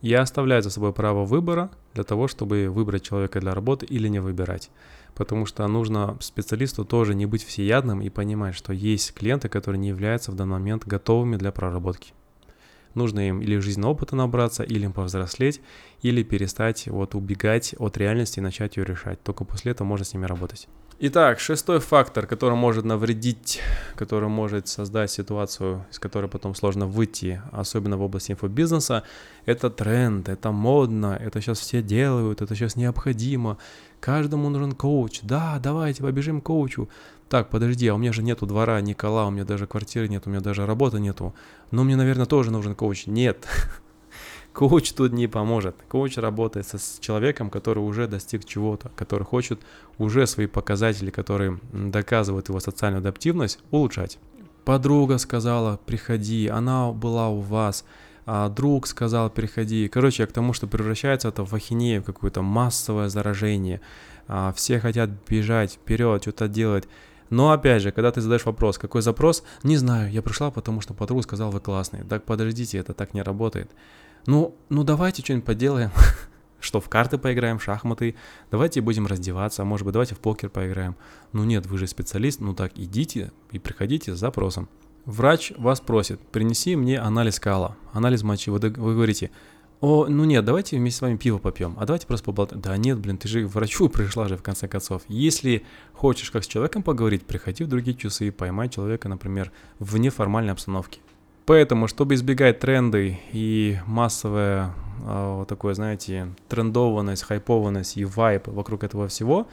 Я 0.00 0.20
оставляю 0.20 0.62
за 0.62 0.70
собой 0.70 0.92
право 0.92 1.24
выбора 1.24 1.70
для 1.94 2.04
того, 2.04 2.28
чтобы 2.28 2.68
выбрать 2.68 3.02
человека 3.02 3.40
для 3.40 3.54
работы 3.54 3.86
или 3.86 4.08
не 4.08 4.20
выбирать. 4.20 4.70
Потому 5.14 5.46
что 5.46 5.66
нужно 5.68 6.16
специалисту 6.20 6.84
тоже 6.84 7.14
не 7.14 7.26
быть 7.26 7.44
всеядным 7.44 8.02
и 8.02 8.08
понимать, 8.10 8.54
что 8.54 8.72
есть 8.72 9.14
клиенты, 9.14 9.48
которые 9.48 9.78
не 9.78 9.88
являются 9.88 10.32
в 10.32 10.34
данный 10.34 10.52
момент 10.52 10.84
готовыми 10.86 11.36
для 11.36 11.52
проработки. 11.52 12.12
Нужно 12.94 13.28
им 13.28 13.40
или 13.40 13.58
жизненного 13.58 13.92
опыта 13.92 14.16
набраться, 14.16 14.62
или 14.62 14.84
им 14.84 14.92
повзрослеть, 14.92 15.60
или 16.02 16.22
перестать 16.22 16.86
вот 16.86 17.14
убегать 17.14 17.74
от 17.78 17.96
реальности 17.96 18.38
и 18.38 18.42
начать 18.42 18.76
ее 18.76 18.84
решать. 18.84 19.22
Только 19.22 19.44
после 19.44 19.72
этого 19.72 19.86
можно 19.86 20.04
с 20.04 20.14
ними 20.14 20.26
работать. 20.26 20.68
Итак, 21.00 21.40
шестой 21.40 21.80
фактор, 21.80 22.24
который 22.24 22.56
может 22.56 22.84
навредить, 22.84 23.60
который 23.96 24.28
может 24.28 24.68
создать 24.68 25.10
ситуацию, 25.10 25.84
из 25.90 25.98
которой 25.98 26.30
потом 26.30 26.54
сложно 26.54 26.86
выйти, 26.86 27.42
особенно 27.50 27.96
в 27.96 28.02
области 28.02 28.30
инфобизнеса, 28.30 29.02
это 29.44 29.70
тренд, 29.70 30.28
это 30.28 30.52
модно, 30.52 31.18
это 31.20 31.40
сейчас 31.40 31.58
все 31.58 31.82
делают, 31.82 32.42
это 32.42 32.54
сейчас 32.54 32.76
необходимо. 32.76 33.58
Каждому 34.04 34.50
нужен 34.50 34.72
коуч. 34.72 35.20
Да, 35.22 35.58
давайте 35.62 36.02
побежим 36.02 36.42
к 36.42 36.44
коучу. 36.44 36.90
Так, 37.30 37.48
подожди, 37.48 37.88
а 37.88 37.94
у 37.94 37.96
меня 37.96 38.12
же 38.12 38.22
нету 38.22 38.44
двора 38.44 38.78
Никола, 38.82 39.26
у 39.26 39.30
меня 39.30 39.46
даже 39.46 39.66
квартиры 39.66 40.08
нет, 40.08 40.24
у 40.26 40.30
меня 40.30 40.40
даже 40.40 40.66
работы 40.66 41.00
нету. 41.00 41.34
Но 41.70 41.84
мне, 41.84 41.96
наверное, 41.96 42.26
тоже 42.26 42.50
нужен 42.50 42.74
коуч. 42.74 43.06
Нет, 43.06 43.48
Коуч 44.52 44.92
тут 44.92 45.14
не 45.14 45.26
поможет. 45.26 45.74
Коуч 45.88 46.18
работает 46.18 46.66
с 46.66 46.98
человеком, 47.00 47.48
который 47.48 47.78
уже 47.78 48.06
достиг 48.06 48.44
чего-то, 48.44 48.90
который 48.94 49.24
хочет 49.24 49.60
уже 49.96 50.26
свои 50.26 50.48
показатели, 50.48 51.08
которые 51.08 51.58
доказывают 51.72 52.50
его 52.50 52.60
социальную 52.60 53.00
адаптивность, 53.00 53.58
улучшать. 53.70 54.18
Подруга 54.66 55.16
сказала, 55.16 55.80
приходи, 55.86 56.48
она 56.48 56.92
была 56.92 57.30
у 57.30 57.40
вас, 57.40 57.86
а 58.26 58.48
друг 58.48 58.86
сказал, 58.86 59.30
приходи. 59.30 59.88
Короче, 59.88 60.22
я 60.22 60.26
к 60.26 60.32
тому, 60.32 60.52
что 60.52 60.66
превращается 60.66 61.28
это 61.28 61.44
в 61.44 61.54
ахинею, 61.54 62.02
в 62.02 62.04
какое-то 62.04 62.42
массовое 62.42 63.08
заражение. 63.08 63.80
А, 64.28 64.52
все 64.52 64.80
хотят 64.80 65.10
бежать 65.28 65.72
вперед, 65.72 66.22
что-то 66.22 66.48
делать. 66.48 66.88
Но 67.30 67.50
опять 67.50 67.82
же, 67.82 67.90
когда 67.90 68.10
ты 68.12 68.20
задаешь 68.20 68.44
вопрос, 68.44 68.78
какой 68.78 69.02
запрос, 69.02 69.42
не 69.62 69.76
знаю, 69.76 70.10
я 70.10 70.22
пришла, 70.22 70.50
потому 70.50 70.80
что 70.80 70.94
подруга 70.94 71.22
сказала, 71.22 71.50
вы 71.50 71.60
классный. 71.60 72.04
Так 72.04 72.24
подождите, 72.24 72.78
это 72.78 72.94
так 72.94 73.14
не 73.14 73.22
работает 73.22 73.70
ну, 74.26 74.56
ну 74.68 74.84
давайте 74.84 75.22
что-нибудь 75.22 75.44
поделаем. 75.44 75.90
Что, 76.60 76.80
в 76.80 76.88
карты 76.88 77.18
поиграем, 77.18 77.58
в 77.58 77.62
шахматы, 77.62 78.14
давайте 78.50 78.80
будем 78.80 79.06
раздеваться, 79.06 79.62
а 79.62 79.64
может 79.66 79.84
быть, 79.84 79.92
давайте 79.92 80.14
в 80.14 80.18
покер 80.18 80.48
поиграем. 80.48 80.96
Ну 81.32 81.44
нет, 81.44 81.66
вы 81.66 81.76
же 81.76 81.86
специалист, 81.86 82.40
ну 82.40 82.54
так 82.54 82.72
идите 82.78 83.32
и 83.52 83.58
приходите 83.58 84.14
с 84.14 84.18
запросом. 84.18 84.68
Врач 85.06 85.52
вас 85.58 85.80
просит, 85.80 86.20
принеси 86.20 86.76
мне 86.76 86.98
анализ 86.98 87.38
кала, 87.38 87.76
анализ 87.92 88.22
мочи. 88.22 88.50
Вы, 88.50 88.58
вы 88.58 88.94
говорите, 88.94 89.30
о, 89.80 90.06
ну 90.06 90.24
нет, 90.24 90.46
давайте 90.46 90.78
вместе 90.78 90.98
с 90.98 91.02
вами 91.02 91.16
пиво 91.16 91.36
попьем, 91.36 91.76
а 91.78 91.84
давайте 91.84 92.06
просто 92.06 92.24
поболтаем. 92.24 92.62
Да 92.62 92.74
нет, 92.78 92.98
блин, 92.98 93.18
ты 93.18 93.28
же 93.28 93.46
к 93.46 93.52
врачу 93.52 93.88
пришла 93.90 94.28
же 94.28 94.38
в 94.38 94.42
конце 94.42 94.66
концов. 94.66 95.02
Если 95.08 95.64
хочешь 95.92 96.30
как 96.30 96.44
с 96.44 96.46
человеком 96.46 96.82
поговорить, 96.82 97.26
приходи 97.26 97.64
в 97.64 97.68
другие 97.68 97.94
часы 97.94 98.28
и 98.28 98.30
поймай 98.30 98.70
человека, 98.70 99.10
например, 99.10 99.52
в 99.78 99.98
неформальной 99.98 100.52
обстановке. 100.52 101.00
Поэтому, 101.44 101.88
чтобы 101.88 102.14
избегать 102.14 102.60
тренды 102.60 103.20
и 103.32 103.78
массовое 103.86 104.72
э, 105.06 105.44
такое, 105.46 105.74
знаете, 105.74 106.28
трендованность, 106.48 107.22
хайпованность 107.24 107.98
и 107.98 108.06
вайп 108.06 108.48
вокруг 108.48 108.84
этого 108.84 109.08
всего, 109.08 109.48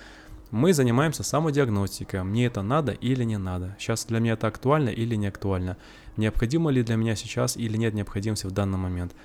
мы 0.52 0.74
занимаемся 0.74 1.24
самодиагностикой. 1.24 2.24
Мне 2.24 2.46
это 2.46 2.62
надо 2.62 2.92
или 2.92 3.24
не 3.24 3.38
надо? 3.38 3.76
Сейчас 3.80 4.06
для 4.06 4.20
меня 4.20 4.34
это 4.34 4.48
актуально 4.48 4.90
или 4.90 5.16
не 5.16 5.28
актуально? 5.28 5.78
Необходимо 6.18 6.70
ли 6.72 6.84
для 6.84 6.98
меня 6.98 7.16
сейчас 7.16 7.58
или 7.58 7.78
нет 7.78 7.94
необходимости 7.94 8.46
в 8.46 8.52
данный 8.52 8.78
момент? 8.78 9.16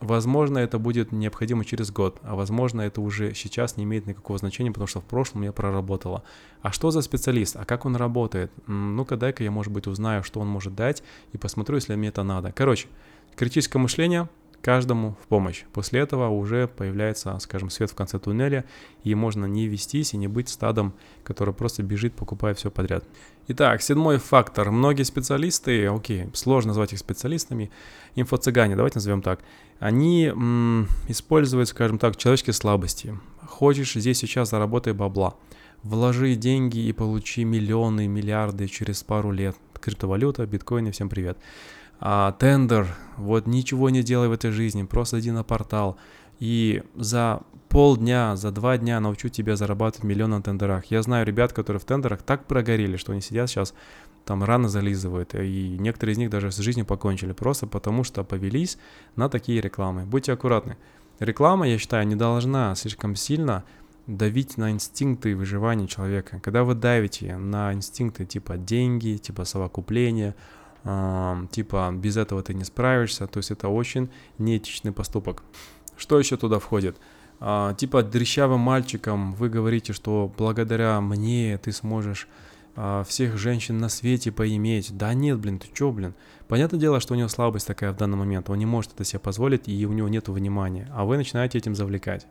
Возможно, 0.00 0.58
это 0.58 0.78
будет 0.78 1.12
необходимо 1.12 1.64
через 1.64 1.90
год, 1.90 2.18
а 2.22 2.34
возможно, 2.34 2.80
это 2.80 3.00
уже 3.00 3.34
сейчас 3.34 3.76
не 3.76 3.84
имеет 3.84 4.06
никакого 4.06 4.38
значения, 4.38 4.70
потому 4.70 4.86
что 4.86 5.00
в 5.00 5.04
прошлом 5.04 5.42
я 5.42 5.52
проработала. 5.52 6.22
А 6.62 6.72
что 6.72 6.90
за 6.90 7.02
специалист? 7.02 7.56
А 7.56 7.64
как 7.64 7.84
он 7.84 7.96
работает? 7.96 8.50
Ну-ка, 8.66 9.16
дай-ка 9.16 9.44
я, 9.44 9.50
может 9.50 9.72
быть, 9.72 9.86
узнаю, 9.86 10.22
что 10.22 10.40
он 10.40 10.48
может 10.48 10.74
дать, 10.74 11.02
и 11.32 11.38
посмотрю, 11.38 11.76
если 11.76 11.94
мне 11.94 12.08
это 12.08 12.22
надо. 12.22 12.52
Короче, 12.52 12.88
критическое 13.36 13.78
мышление— 13.78 14.28
каждому 14.62 15.16
в 15.22 15.26
помощь. 15.26 15.64
После 15.72 16.00
этого 16.00 16.28
уже 16.28 16.68
появляется, 16.68 17.36
скажем, 17.40 17.68
свет 17.68 17.90
в 17.90 17.94
конце 17.94 18.18
туннеля, 18.18 18.64
и 19.02 19.14
можно 19.14 19.44
не 19.44 19.66
вестись 19.66 20.14
и 20.14 20.16
не 20.16 20.28
быть 20.28 20.48
стадом, 20.48 20.94
который 21.24 21.52
просто 21.52 21.82
бежит, 21.82 22.14
покупая 22.14 22.54
все 22.54 22.70
подряд. 22.70 23.04
Итак, 23.48 23.82
седьмой 23.82 24.18
фактор. 24.18 24.70
Многие 24.70 25.02
специалисты, 25.02 25.86
окей, 25.88 26.30
сложно 26.32 26.68
назвать 26.68 26.92
их 26.92 27.00
специалистами, 27.00 27.70
инфо-цыгане, 28.14 28.76
давайте 28.76 28.98
назовем 28.98 29.20
так, 29.20 29.40
они 29.80 30.26
м, 30.26 30.86
используют, 31.08 31.68
скажем 31.68 31.98
так, 31.98 32.16
человеческие 32.16 32.54
слабости. 32.54 33.18
Хочешь 33.44 33.94
здесь 33.94 34.18
сейчас 34.18 34.50
заработай 34.50 34.92
бабла. 34.92 35.34
Вложи 35.82 36.36
деньги 36.36 36.78
и 36.78 36.92
получи 36.92 37.42
миллионы, 37.44 38.06
миллиарды 38.06 38.68
через 38.68 39.02
пару 39.02 39.32
лет. 39.32 39.56
Криптовалюта, 39.80 40.46
биткоины, 40.46 40.92
всем 40.92 41.08
привет 41.08 41.36
а, 42.04 42.32
тендер, 42.32 42.88
вот 43.16 43.46
ничего 43.46 43.88
не 43.88 44.02
делай 44.02 44.26
в 44.26 44.32
этой 44.32 44.50
жизни, 44.50 44.82
просто 44.82 45.20
иди 45.20 45.30
на 45.30 45.44
портал, 45.44 45.96
и 46.40 46.82
за 46.96 47.42
полдня, 47.68 48.34
за 48.34 48.50
два 48.50 48.76
дня 48.76 48.98
научу 48.98 49.28
тебя 49.28 49.54
зарабатывать 49.54 50.02
миллион 50.02 50.30
на 50.30 50.42
тендерах. 50.42 50.86
Я 50.86 51.00
знаю 51.02 51.24
ребят, 51.24 51.52
которые 51.52 51.78
в 51.78 51.84
тендерах 51.84 52.22
так 52.22 52.46
прогорели, 52.46 52.96
что 52.96 53.12
они 53.12 53.20
сидят 53.20 53.48
сейчас 53.48 53.72
там 54.24 54.42
рано 54.42 54.68
зализывают, 54.68 55.36
и 55.36 55.76
некоторые 55.78 56.14
из 56.14 56.18
них 56.18 56.30
даже 56.30 56.50
с 56.50 56.56
жизнью 56.56 56.86
покончили, 56.86 57.32
просто 57.32 57.68
потому 57.68 58.02
что 58.02 58.24
повелись 58.24 58.78
на 59.14 59.28
такие 59.28 59.60
рекламы. 59.60 60.04
Будьте 60.04 60.32
аккуратны. 60.32 60.76
Реклама, 61.20 61.68
я 61.68 61.78
считаю, 61.78 62.04
не 62.08 62.16
должна 62.16 62.74
слишком 62.74 63.14
сильно 63.14 63.62
давить 64.08 64.56
на 64.56 64.72
инстинкты 64.72 65.36
выживания 65.36 65.86
человека. 65.86 66.40
Когда 66.42 66.64
вы 66.64 66.74
давите 66.74 67.36
на 67.36 67.72
инстинкты 67.72 68.24
типа 68.24 68.56
деньги, 68.56 69.18
типа 69.18 69.44
совокупления, 69.44 70.30
э, 70.30 70.61
типа 70.84 71.92
без 71.94 72.16
этого 72.16 72.42
ты 72.42 72.54
не 72.54 72.64
справишься, 72.64 73.26
то 73.26 73.38
есть 73.38 73.50
это 73.50 73.68
очень 73.68 74.08
неэтичный 74.38 74.92
поступок. 74.92 75.44
Что 75.96 76.18
еще 76.18 76.36
туда 76.36 76.58
входит? 76.58 76.96
Э, 77.40 77.74
типа 77.76 78.02
дрещавым 78.02 78.60
мальчикам 78.60 79.34
вы 79.34 79.48
говорите, 79.48 79.92
что 79.92 80.32
благодаря 80.36 81.00
мне 81.00 81.58
ты 81.58 81.72
сможешь 81.72 82.28
э, 82.76 83.04
всех 83.06 83.36
женщин 83.36 83.78
на 83.78 83.88
свете 83.88 84.32
поиметь. 84.32 84.96
Да 84.96 85.14
нет, 85.14 85.38
блин, 85.38 85.58
ты 85.58 85.68
чё, 85.72 85.92
блин? 85.92 86.14
Понятное 86.48 86.78
дело, 86.78 87.00
что 87.00 87.14
у 87.14 87.16
него 87.16 87.28
слабость 87.28 87.66
такая 87.66 87.92
в 87.92 87.96
данный 87.96 88.16
момент, 88.16 88.50
он 88.50 88.58
не 88.58 88.66
может 88.66 88.92
это 88.92 89.04
себе 89.04 89.18
позволить, 89.20 89.68
и 89.68 89.86
у 89.86 89.92
него 89.92 90.08
нет 90.08 90.28
внимания, 90.28 90.88
а 90.92 91.04
вы 91.04 91.16
начинаете 91.16 91.58
этим 91.58 91.74
завлекать. 91.74 92.26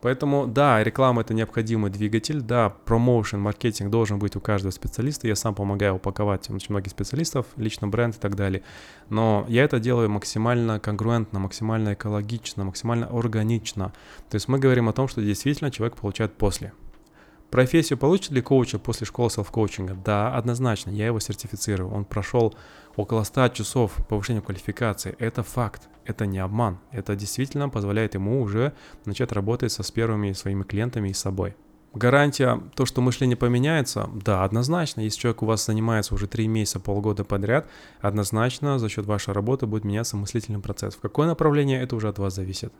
Поэтому, 0.00 0.46
да, 0.46 0.82
реклама 0.82 1.20
это 1.20 1.34
необходимый 1.34 1.90
двигатель, 1.90 2.40
да, 2.40 2.70
промоушен, 2.70 3.38
маркетинг 3.38 3.90
должен 3.90 4.18
быть 4.18 4.34
у 4.34 4.40
каждого 4.40 4.70
специалиста. 4.70 5.28
Я 5.28 5.36
сам 5.36 5.54
помогаю 5.54 5.96
упаковать 5.96 6.48
очень 6.48 6.68
многих 6.70 6.92
специалистов, 6.92 7.46
лично 7.56 7.86
бренд 7.86 8.16
и 8.16 8.18
так 8.18 8.34
далее. 8.34 8.62
Но 9.10 9.44
я 9.48 9.64
это 9.64 9.78
делаю 9.78 10.08
максимально 10.08 10.80
конгруентно, 10.80 11.38
максимально 11.38 11.92
экологично, 11.92 12.64
максимально 12.64 13.06
органично. 13.06 13.92
То 14.30 14.36
есть 14.36 14.48
мы 14.48 14.58
говорим 14.58 14.88
о 14.88 14.92
том, 14.94 15.06
что 15.06 15.20
действительно 15.20 15.70
человек 15.70 15.96
получает 15.96 16.32
после. 16.32 16.72
Профессию 17.50 17.98
получит 17.98 18.30
ли 18.30 18.40
коуча 18.40 18.78
после 18.78 19.06
школы 19.06 19.28
селф-коучинга? 19.28 19.94
Да, 20.04 20.34
однозначно, 20.34 20.90
я 20.90 21.06
его 21.06 21.18
сертифицирую. 21.18 21.90
Он 21.90 22.04
прошел 22.04 22.54
около 23.00 23.24
100 23.24 23.48
часов 23.48 23.92
повышения 24.08 24.40
квалификации. 24.40 25.16
Это 25.18 25.42
факт, 25.42 25.88
это 26.04 26.26
не 26.26 26.38
обман. 26.38 26.78
Это 26.92 27.16
действительно 27.16 27.68
позволяет 27.68 28.14
ему 28.14 28.40
уже 28.42 28.72
начать 29.04 29.32
работать 29.32 29.72
со 29.72 29.82
с 29.82 29.90
первыми 29.90 30.32
своими 30.32 30.62
клиентами 30.62 31.08
и 31.08 31.14
собой. 31.14 31.56
Гарантия, 31.92 32.62
то, 32.76 32.86
что 32.86 33.00
мышление 33.00 33.36
поменяется, 33.36 34.08
да, 34.14 34.44
однозначно. 34.44 35.00
Если 35.00 35.18
человек 35.18 35.42
у 35.42 35.46
вас 35.46 35.66
занимается 35.66 36.14
уже 36.14 36.28
3 36.28 36.46
месяца, 36.46 36.78
полгода 36.78 37.24
подряд, 37.24 37.68
однозначно 38.00 38.78
за 38.78 38.88
счет 38.88 39.06
вашей 39.06 39.34
работы 39.34 39.66
будет 39.66 39.84
меняться 39.84 40.16
мыслительный 40.16 40.60
процесс. 40.60 40.94
В 40.94 41.00
какое 41.00 41.26
направление, 41.26 41.82
это 41.82 41.96
уже 41.96 42.08
от 42.08 42.18
вас 42.18 42.34
зависит. 42.34 42.72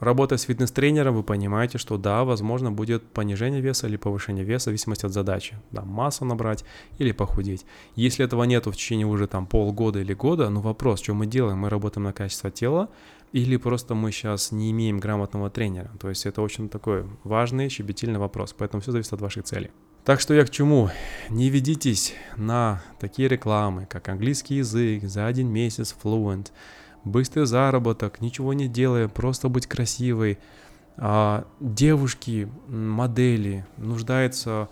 Работая 0.00 0.36
с 0.36 0.42
фитнес-тренером, 0.42 1.14
вы 1.14 1.22
понимаете, 1.22 1.78
что 1.78 1.96
да, 1.96 2.24
возможно, 2.24 2.72
будет 2.72 3.04
понижение 3.04 3.60
веса 3.60 3.86
или 3.86 3.96
повышение 3.96 4.44
веса 4.44 4.64
в 4.64 4.66
зависимости 4.66 5.06
от 5.06 5.12
задачи. 5.12 5.56
Да, 5.70 5.82
массу 5.82 6.24
набрать 6.24 6.64
или 6.98 7.12
похудеть. 7.12 7.64
Если 7.94 8.24
этого 8.24 8.42
нету 8.44 8.72
в 8.72 8.76
течение 8.76 9.06
уже 9.06 9.26
там 9.26 9.46
полгода 9.46 10.00
или 10.00 10.12
года, 10.12 10.48
ну 10.50 10.60
вопрос, 10.60 11.00
что 11.00 11.14
мы 11.14 11.26
делаем? 11.26 11.58
Мы 11.58 11.70
работаем 11.70 12.04
на 12.04 12.12
качество 12.12 12.50
тела 12.50 12.88
или 13.32 13.56
просто 13.56 13.94
мы 13.94 14.12
сейчас 14.12 14.52
не 14.52 14.70
имеем 14.72 14.98
грамотного 14.98 15.50
тренера? 15.50 15.90
То 16.00 16.08
есть 16.08 16.26
это 16.26 16.42
очень 16.42 16.68
такой 16.68 17.06
важный, 17.24 17.68
щебетильный 17.68 18.18
вопрос, 18.18 18.54
поэтому 18.56 18.80
все 18.80 18.92
зависит 18.92 19.12
от 19.12 19.20
вашей 19.20 19.42
цели. 19.42 19.70
Так 20.04 20.20
что 20.20 20.34
я 20.34 20.44
к 20.44 20.50
чему? 20.50 20.90
Не 21.30 21.48
ведитесь 21.48 22.14
на 22.36 22.82
такие 22.98 23.28
рекламы, 23.28 23.86
как 23.86 24.08
английский 24.08 24.56
язык, 24.56 25.04
за 25.04 25.26
один 25.26 25.48
месяц 25.48 25.94
fluent, 26.02 26.48
быстрый 27.04 27.46
заработок, 27.46 28.20
ничего 28.20 28.52
не 28.52 28.68
делая, 28.68 29.08
просто 29.08 29.48
быть 29.48 29.66
красивой. 29.66 30.38
А, 30.96 31.46
девушки, 31.60 32.48
модели 32.68 33.66
нуждаются 33.76 34.68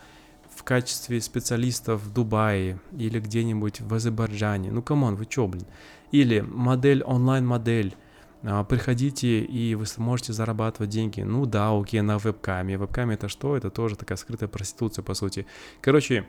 в 0.55 0.62
качестве 0.62 1.21
специалистов 1.21 2.03
в 2.03 2.12
Дубае 2.12 2.79
или 2.93 3.19
где-нибудь 3.19 3.81
в 3.81 3.95
Азербайджане. 3.95 4.71
Ну, 4.71 4.83
come 4.83 5.02
on, 5.02 5.16
вы 5.16 5.27
чё, 5.27 5.47
блин? 5.47 5.64
Или 6.12 6.40
модель, 6.40 7.03
онлайн-модель. 7.03 7.97
А, 8.43 8.64
приходите, 8.64 9.40
и 9.40 9.75
вы 9.75 9.87
сможете 9.87 10.33
зарабатывать 10.33 10.90
деньги. 10.90 11.23
Ну 11.23 11.47
да, 11.47 11.71
окей, 11.79 12.01
на 12.01 12.19
вебкаме. 12.19 12.77
Вебкаме 12.77 13.14
это 13.14 13.29
что? 13.29 13.57
Это 13.57 13.71
тоже 13.71 13.97
такая 13.97 14.16
скрытая 14.16 14.49
проституция, 14.49 15.03
по 15.03 15.14
сути. 15.14 15.47
Короче, 15.81 16.27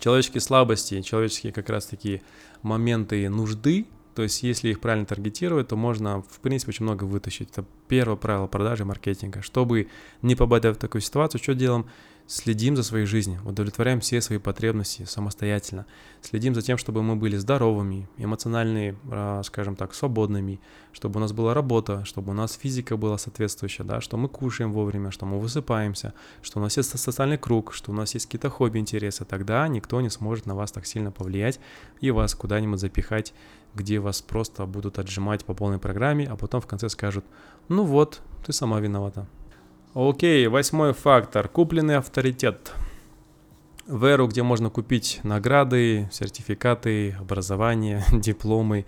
человеческие 0.00 0.40
слабости, 0.40 1.02
человеческие 1.02 1.52
как 1.52 1.68
раз 1.68 1.86
таки 1.86 2.22
моменты 2.62 3.28
нужды, 3.28 3.86
то 4.14 4.22
есть, 4.22 4.42
если 4.42 4.70
их 4.70 4.80
правильно 4.80 5.06
таргетировать, 5.06 5.68
то 5.68 5.76
можно, 5.76 6.22
в 6.22 6.40
принципе, 6.40 6.70
очень 6.70 6.84
много 6.84 7.04
вытащить. 7.04 7.50
Это 7.50 7.64
первое 7.88 8.16
правило 8.16 8.46
продажи 8.46 8.84
маркетинга. 8.84 9.42
Чтобы 9.42 9.88
не 10.22 10.36
попадать 10.36 10.76
в 10.76 10.78
такую 10.78 11.02
ситуацию, 11.02 11.42
что 11.42 11.54
делаем? 11.54 11.86
Следим 12.26 12.74
за 12.74 12.82
своей 12.82 13.04
жизнью, 13.04 13.40
удовлетворяем 13.44 14.00
все 14.00 14.22
свои 14.22 14.38
потребности 14.38 15.02
самостоятельно. 15.02 15.84
Следим 16.22 16.54
за 16.54 16.62
тем, 16.62 16.78
чтобы 16.78 17.02
мы 17.02 17.16
были 17.16 17.36
здоровыми, 17.36 18.08
эмоционально, 18.16 18.96
а, 19.10 19.42
скажем 19.42 19.76
так, 19.76 19.94
свободными, 19.94 20.58
чтобы 20.92 21.18
у 21.18 21.20
нас 21.20 21.32
была 21.32 21.52
работа, 21.52 22.06
чтобы 22.06 22.30
у 22.30 22.34
нас 22.34 22.54
физика 22.54 22.96
была 22.96 23.18
соответствующая, 23.18 23.84
да, 23.84 24.00
что 24.00 24.16
мы 24.16 24.28
кушаем 24.28 24.72
вовремя, 24.72 25.10
что 25.10 25.26
мы 25.26 25.38
высыпаемся, 25.38 26.14
что 26.40 26.60
у 26.60 26.62
нас 26.62 26.74
есть 26.78 26.98
социальный 26.98 27.36
круг, 27.36 27.74
что 27.74 27.92
у 27.92 27.94
нас 27.94 28.14
есть 28.14 28.24
какие-то 28.24 28.48
хобби, 28.48 28.78
интересы. 28.78 29.26
Тогда 29.26 29.68
никто 29.68 30.00
не 30.00 30.08
сможет 30.08 30.46
на 30.46 30.54
вас 30.54 30.72
так 30.72 30.86
сильно 30.86 31.12
повлиять 31.12 31.60
и 32.00 32.10
вас 32.10 32.34
куда-нибудь 32.34 32.80
запихать 32.80 33.34
где 33.74 33.98
вас 33.98 34.22
просто 34.22 34.66
будут 34.66 34.98
отжимать 34.98 35.44
по 35.44 35.52
полной 35.52 35.78
программе, 35.78 36.26
а 36.26 36.36
потом 36.36 36.60
в 36.60 36.66
конце 36.66 36.88
скажут, 36.88 37.24
ну 37.68 37.84
вот, 37.84 38.22
ты 38.46 38.52
сама 38.52 38.80
виновата. 38.80 39.26
Окей, 39.94 40.48
восьмой 40.48 40.92
фактор. 40.92 41.46
Купленный 41.46 41.98
авторитет. 41.98 42.72
В 43.86 44.04
эру, 44.06 44.26
где 44.26 44.42
можно 44.42 44.68
купить 44.68 45.20
награды, 45.22 46.08
сертификаты, 46.10 47.12
образование, 47.12 48.02
дипломы, 48.12 48.86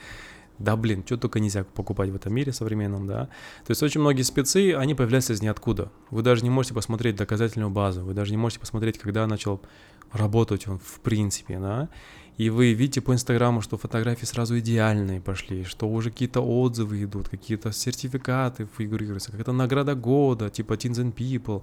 да 0.59 0.75
блин, 0.75 1.05
что 1.07 1.17
только 1.17 1.39
нельзя 1.39 1.63
покупать 1.63 2.11
в 2.11 2.17
этом 2.17 2.35
мире 2.35 2.53
современном, 2.53 3.07
да. 3.07 3.27
То 3.65 3.71
есть 3.71 3.85
очень 3.85 4.01
многие 4.01 4.23
спецы, 4.23 4.75
они 4.75 4.97
появляются 4.97 5.33
из 5.33 5.41
ниоткуда. 5.41 5.93
Вы 6.11 6.23
даже 6.23 6.43
не 6.43 6.51
можете 6.51 6.75
посмотреть 6.75 7.15
доказательную 7.15 7.71
базу, 7.71 8.03
вы 8.03 8.13
даже 8.13 8.33
не 8.33 8.37
можете 8.37 8.59
посмотреть, 8.59 8.99
когда 8.99 9.29
начал 9.29 9.63
работать 10.11 10.67
он 10.67 10.81
в 10.81 10.99
принципе, 11.01 11.61
да 11.61 11.89
и 12.37 12.51
вы 12.51 12.75
видите 12.75 13.01
по 13.01 13.13
Инстаграму, 13.13 13.63
что 13.63 13.79
фотографии 13.79 14.27
сразу 14.27 14.59
идеальные 14.59 15.21
пошли, 15.21 15.65
что 15.65 15.89
уже 15.89 16.11
какие-то 16.11 16.41
отзывы 16.43 17.03
идут, 17.03 17.29
какие-то 17.29 17.73
сертификаты 17.73 18.69
фигурируются, 18.77 19.31
какая-то 19.31 19.53
награда 19.53 19.95
года, 19.95 20.51
типа 20.51 20.75
Teens 20.75 21.03
and 21.03 21.15
People. 21.15 21.63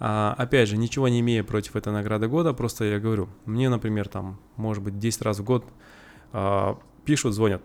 А, 0.00 0.34
опять 0.36 0.68
же, 0.68 0.76
ничего 0.76 1.08
не 1.08 1.20
имея 1.20 1.44
против 1.44 1.76
этой 1.76 1.92
награды 1.92 2.28
года, 2.28 2.52
просто 2.52 2.84
я 2.84 2.98
говорю, 2.98 3.28
мне, 3.44 3.68
например, 3.68 4.08
там, 4.08 4.40
может 4.56 4.82
быть, 4.82 4.98
10 4.98 5.22
раз 5.22 5.38
в 5.38 5.44
год 5.44 5.64
а, 6.32 6.78
пишут, 7.04 7.34
звонят. 7.34 7.62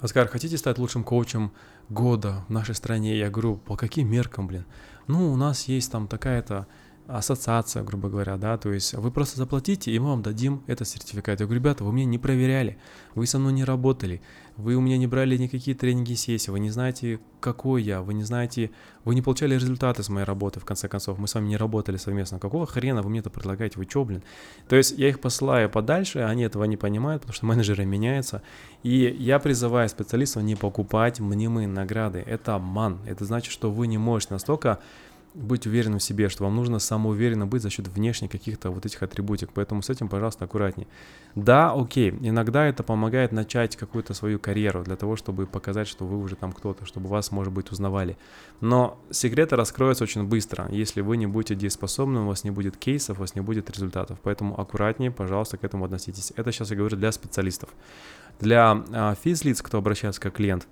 Оскар, 0.00 0.28
хотите 0.28 0.58
стать 0.58 0.78
лучшим 0.78 1.02
коучем 1.04 1.52
года 1.88 2.44
в 2.48 2.52
нашей 2.52 2.74
стране? 2.74 3.16
Я 3.16 3.30
говорю, 3.30 3.56
по 3.56 3.76
каким 3.76 4.10
меркам, 4.10 4.46
блин? 4.46 4.66
Ну, 5.06 5.32
у 5.32 5.36
нас 5.36 5.64
есть 5.64 5.90
там 5.90 6.08
такая-то 6.08 6.66
ассоциация, 7.06 7.82
грубо 7.82 8.08
говоря, 8.08 8.36
да, 8.36 8.56
то 8.56 8.72
есть 8.72 8.94
вы 8.94 9.10
просто 9.10 9.36
заплатите, 9.36 9.90
и 9.90 9.98
мы 9.98 10.08
вам 10.08 10.22
дадим 10.22 10.62
этот 10.66 10.88
сертификат. 10.88 11.40
Я 11.40 11.46
говорю, 11.46 11.60
ребята, 11.60 11.84
вы 11.84 11.92
меня 11.92 12.06
не 12.06 12.18
проверяли, 12.18 12.78
вы 13.14 13.26
со 13.26 13.38
мной 13.38 13.52
не 13.52 13.64
работали, 13.64 14.22
вы 14.56 14.74
у 14.74 14.80
меня 14.80 14.96
не 14.96 15.06
брали 15.06 15.36
никакие 15.36 15.76
тренинги 15.76 16.14
сессии, 16.14 16.50
вы 16.50 16.60
не 16.60 16.70
знаете, 16.70 17.20
какой 17.40 17.82
я, 17.82 18.00
вы 18.00 18.14
не 18.14 18.22
знаете, 18.22 18.70
вы 19.04 19.14
не 19.14 19.20
получали 19.20 19.54
результаты 19.54 20.02
с 20.02 20.08
моей 20.08 20.24
работы, 20.24 20.60
в 20.60 20.64
конце 20.64 20.88
концов, 20.88 21.18
мы 21.18 21.28
с 21.28 21.34
вами 21.34 21.48
не 21.48 21.56
работали 21.58 21.98
совместно. 21.98 22.38
Какого 22.38 22.66
хрена 22.66 23.02
вы 23.02 23.10
мне 23.10 23.20
это 23.20 23.28
предлагаете, 23.28 23.78
вы 23.78 23.84
чё, 23.84 24.04
блин? 24.04 24.22
То 24.68 24.76
есть 24.76 24.96
я 24.96 25.08
их 25.08 25.20
посылаю 25.20 25.68
подальше, 25.68 26.20
они 26.20 26.44
этого 26.44 26.64
не 26.64 26.78
понимают, 26.78 27.22
потому 27.22 27.34
что 27.34 27.46
менеджеры 27.46 27.84
меняются, 27.84 28.42
и 28.82 29.14
я 29.18 29.38
призываю 29.38 29.88
специалистов 29.88 30.42
не 30.42 30.56
покупать 30.56 31.20
мнимые 31.20 31.68
награды. 31.68 32.24
Это 32.26 32.54
обман, 32.54 33.00
это 33.06 33.24
значит, 33.24 33.52
что 33.52 33.70
вы 33.70 33.86
не 33.88 33.98
можете 33.98 34.34
настолько 34.34 34.78
быть 35.34 35.66
уверенным 35.66 35.98
в 35.98 36.02
себе, 36.02 36.28
что 36.28 36.44
вам 36.44 36.54
нужно 36.54 36.78
самоуверенно 36.78 37.46
быть 37.46 37.60
за 37.60 37.68
счет 37.68 37.88
внешних 37.88 38.30
каких-то 38.30 38.70
вот 38.70 38.86
этих 38.86 39.02
атрибутик. 39.02 39.50
Поэтому 39.52 39.82
с 39.82 39.90
этим, 39.90 40.08
пожалуйста, 40.08 40.44
аккуратнее. 40.44 40.86
Да, 41.34 41.72
окей, 41.72 42.10
иногда 42.20 42.66
это 42.66 42.84
помогает 42.84 43.32
начать 43.32 43.76
какую-то 43.76 44.14
свою 44.14 44.38
карьеру 44.38 44.84
для 44.84 44.96
того, 44.96 45.16
чтобы 45.16 45.46
показать, 45.46 45.88
что 45.88 46.06
вы 46.06 46.18
уже 46.18 46.36
там 46.36 46.52
кто-то, 46.52 46.86
чтобы 46.86 47.08
вас, 47.08 47.32
может 47.32 47.52
быть, 47.52 47.72
узнавали. 47.72 48.16
Но 48.60 48.98
секреты 49.10 49.56
раскроются 49.56 50.04
очень 50.04 50.22
быстро. 50.22 50.68
Если 50.70 51.00
вы 51.00 51.16
не 51.16 51.26
будете 51.26 51.56
дееспособны, 51.56 52.20
у 52.20 52.26
вас 52.26 52.44
не 52.44 52.50
будет 52.50 52.76
кейсов, 52.76 53.18
у 53.18 53.20
вас 53.20 53.34
не 53.34 53.40
будет 53.40 53.68
результатов. 53.70 54.18
Поэтому 54.22 54.58
аккуратнее, 54.58 55.10
пожалуйста, 55.10 55.56
к 55.56 55.64
этому 55.64 55.84
относитесь. 55.84 56.32
Это 56.36 56.52
сейчас 56.52 56.70
я 56.70 56.76
говорю 56.76 56.96
для 56.96 57.10
специалистов. 57.10 57.70
Для 58.40 58.84
а, 58.92 59.14
физлиц, 59.16 59.62
кто 59.62 59.78
обращается 59.78 60.20
как 60.20 60.34
клиент, 60.34 60.68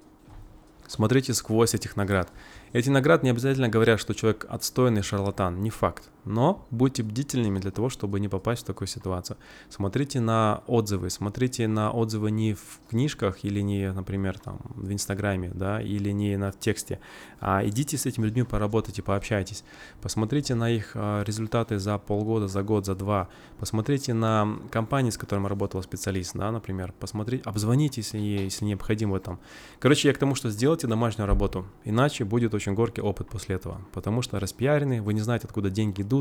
смотрите 0.86 1.34
сквозь 1.34 1.74
этих 1.74 1.96
наград. 1.96 2.30
Эти 2.72 2.88
награды 2.88 3.24
не 3.24 3.30
обязательно 3.30 3.68
говорят, 3.68 4.00
что 4.00 4.14
человек 4.14 4.46
отстойный 4.48 5.02
шарлатан, 5.02 5.60
не 5.60 5.70
факт. 5.70 6.11
Но 6.24 6.66
будьте 6.70 7.02
бдительными 7.02 7.58
для 7.58 7.70
того, 7.70 7.88
чтобы 7.88 8.20
не 8.20 8.28
попасть 8.28 8.62
в 8.62 8.66
такую 8.66 8.86
ситуацию. 8.86 9.36
Смотрите 9.68 10.20
на 10.20 10.62
отзывы, 10.66 11.10
смотрите 11.10 11.66
на 11.66 11.90
отзывы 11.90 12.30
не 12.30 12.54
в 12.54 12.80
книжках 12.88 13.44
или 13.44 13.60
не, 13.60 13.92
например, 13.92 14.38
там 14.38 14.60
в 14.74 14.92
Инстаграме, 14.92 15.50
да, 15.52 15.80
или 15.82 16.10
не 16.10 16.36
на 16.36 16.52
тексте, 16.52 17.00
а 17.40 17.66
идите 17.66 17.98
с 17.98 18.06
этими 18.06 18.26
людьми 18.26 18.44
поработайте, 18.44 19.02
пообщайтесь. 19.02 19.64
Посмотрите 20.00 20.54
на 20.54 20.70
их 20.70 20.92
а, 20.94 21.24
результаты 21.24 21.78
за 21.78 21.98
полгода, 21.98 22.46
за 22.46 22.62
год, 22.62 22.86
за 22.86 22.94
два. 22.94 23.28
Посмотрите 23.58 24.14
на 24.14 24.58
компании, 24.70 25.10
с 25.10 25.18
которыми 25.18 25.48
работал 25.48 25.82
специалист, 25.82 26.36
да, 26.36 26.52
например. 26.52 26.94
Посмотрите, 27.00 27.42
обзвоните, 27.44 28.00
если, 28.00 28.64
необходимо 28.64 29.18
там. 29.18 29.40
Короче, 29.80 30.08
я 30.08 30.14
к 30.14 30.18
тому, 30.18 30.36
что 30.36 30.50
сделайте 30.50 30.86
домашнюю 30.86 31.26
работу, 31.26 31.66
иначе 31.84 32.24
будет 32.24 32.54
очень 32.54 32.74
горький 32.74 33.00
опыт 33.00 33.28
после 33.28 33.56
этого, 33.56 33.80
потому 33.92 34.22
что 34.22 34.38
распиарены, 34.38 35.02
вы 35.02 35.14
не 35.14 35.20
знаете, 35.20 35.46
откуда 35.46 35.68
деньги 35.68 36.02
идут. 36.02 36.11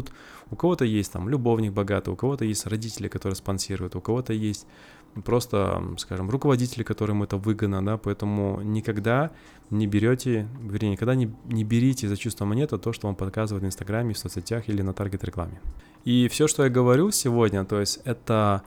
У 0.49 0.56
кого-то 0.56 0.86
есть 0.86 1.12
там 1.12 1.30
любовник 1.30 1.73
богатый, 1.73 2.10
у 2.10 2.15
кого-то 2.15 2.45
есть 2.45 2.65
родители, 2.67 3.08
которые 3.08 3.36
спонсируют, 3.36 3.95
у 3.95 4.01
кого-то 4.01 4.34
есть 4.34 4.67
просто, 5.23 5.84
скажем, 5.97 6.30
руководители, 6.30 6.84
которым 6.84 7.23
это 7.23 7.38
выгодно, 7.38 7.86
да, 7.86 7.97
поэтому 7.97 8.62
никогда 8.62 9.32
не 9.69 9.88
берете, 9.88 10.47
вернее, 10.62 10.91
никогда 10.91 11.15
не, 11.15 11.34
не 11.45 11.63
берите 11.63 12.08
за 12.08 12.17
чувство 12.17 12.45
монета 12.45 12.77
то, 12.77 12.93
что 12.93 13.08
вам 13.08 13.15
показывают 13.15 13.63
в 13.63 13.67
Инстаграме, 13.67 14.13
в 14.13 14.17
соцсетях 14.17 14.69
или 14.69 14.82
на 14.82 14.93
таргет 14.93 15.23
рекламе. 15.23 15.62
И 16.06 16.27
все, 16.30 16.47
что 16.47 16.63
я 16.63 16.69
говорю 16.69 17.12
сегодня, 17.12 17.65
то 17.65 17.80
есть 17.80 17.99
это 18.06 18.63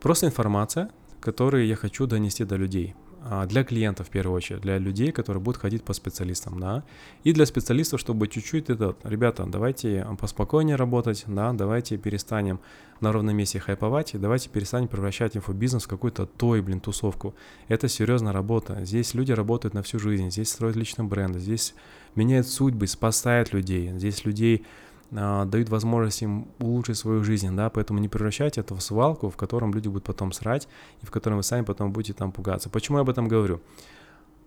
просто 0.00 0.26
информация, 0.26 0.90
которую 1.20 1.66
я 1.66 1.76
хочу 1.76 2.06
донести 2.06 2.44
до 2.44 2.56
людей. 2.56 2.94
А, 3.26 3.46
для 3.46 3.64
клиентов 3.64 4.08
в 4.08 4.10
первую 4.10 4.36
очередь, 4.36 4.60
для 4.60 4.76
людей, 4.76 5.10
которые 5.10 5.40
будут 5.40 5.58
ходить 5.58 5.82
по 5.82 5.94
специалистам, 5.94 6.60
да, 6.60 6.84
и 7.22 7.32
для 7.32 7.46
специалистов, 7.46 7.98
чтобы 7.98 8.28
чуть-чуть 8.28 8.68
это, 8.68 8.96
ребята, 9.02 9.46
давайте 9.46 10.06
поспокойнее 10.20 10.76
работать, 10.76 11.24
да, 11.26 11.54
давайте 11.54 11.96
перестанем 11.96 12.60
на 13.00 13.12
ровном 13.12 13.34
месте 13.34 13.60
хайповать, 13.60 14.14
и 14.14 14.18
давайте 14.18 14.50
перестанем 14.50 14.88
превращать 14.88 15.38
инфобизнес 15.38 15.84
в 15.84 15.88
какую-то 15.88 16.26
той, 16.26 16.60
блин, 16.60 16.80
тусовку. 16.80 17.34
Это 17.68 17.88
серьезная 17.88 18.34
работа. 18.34 18.84
Здесь 18.84 19.14
люди 19.14 19.32
работают 19.32 19.72
на 19.72 19.82
всю 19.82 19.98
жизнь, 19.98 20.30
здесь 20.30 20.50
строят 20.50 20.76
личный 20.76 21.06
бренд, 21.06 21.36
здесь 21.36 21.74
меняют 22.14 22.46
судьбы, 22.46 22.86
спасают 22.86 23.54
людей, 23.54 23.90
здесь 23.96 24.26
людей 24.26 24.66
дают 25.10 25.68
возможность 25.68 26.22
им 26.22 26.48
улучшить 26.58 26.96
свою 26.96 27.22
жизнь, 27.22 27.54
да, 27.54 27.70
поэтому 27.70 27.98
не 27.98 28.08
превращайте 28.08 28.60
это 28.60 28.74
в 28.74 28.80
свалку, 28.80 29.30
в 29.30 29.36
котором 29.36 29.72
люди 29.72 29.88
будут 29.88 30.04
потом 30.04 30.32
срать, 30.32 30.68
и 31.02 31.06
в 31.06 31.10
котором 31.10 31.36
вы 31.36 31.42
сами 31.42 31.64
потом 31.64 31.92
будете 31.92 32.14
там 32.14 32.32
пугаться. 32.32 32.68
Почему 32.70 32.98
я 32.98 33.02
об 33.02 33.10
этом 33.10 33.28
говорю? 33.28 33.60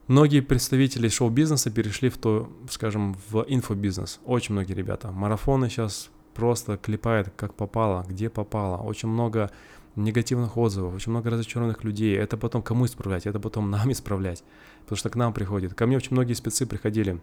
Многие 0.08 0.40
представители 0.40 1.10
шоу-бизнеса 1.10 1.70
перешли 1.70 2.10
в 2.10 2.18
то, 2.18 2.50
скажем, 2.70 3.18
в 3.30 3.44
инфобизнес. 3.48 4.22
Очень 4.26 4.54
многие 4.54 4.74
ребята. 4.74 5.12
Марафоны 5.12 5.70
сейчас 5.70 6.10
просто 6.34 6.78
клепают 6.78 7.34
как 7.36 7.54
попало, 7.54 8.06
где 8.08 8.30
попало. 8.30 8.78
Очень 8.78 9.10
много 9.10 9.52
негативных 9.98 10.56
отзывов, 10.56 10.96
очень 10.96 11.12
много 11.12 11.30
разочарованных 11.30 11.84
людей. 11.84 12.16
Это 12.16 12.38
потом 12.38 12.62
кому 12.62 12.86
исправлять? 12.86 13.26
Это 13.26 13.40
потом 13.40 13.70
нам 13.72 13.92
исправлять. 13.92 14.44
Потому 14.82 14.98
что 14.98 15.10
к 15.10 15.16
нам 15.18 15.34
приходит. 15.34 15.74
Ко 15.74 15.86
мне 15.86 15.98
очень 15.98 16.14
многие 16.14 16.34
спецы 16.34 16.66
приходили 16.66 17.22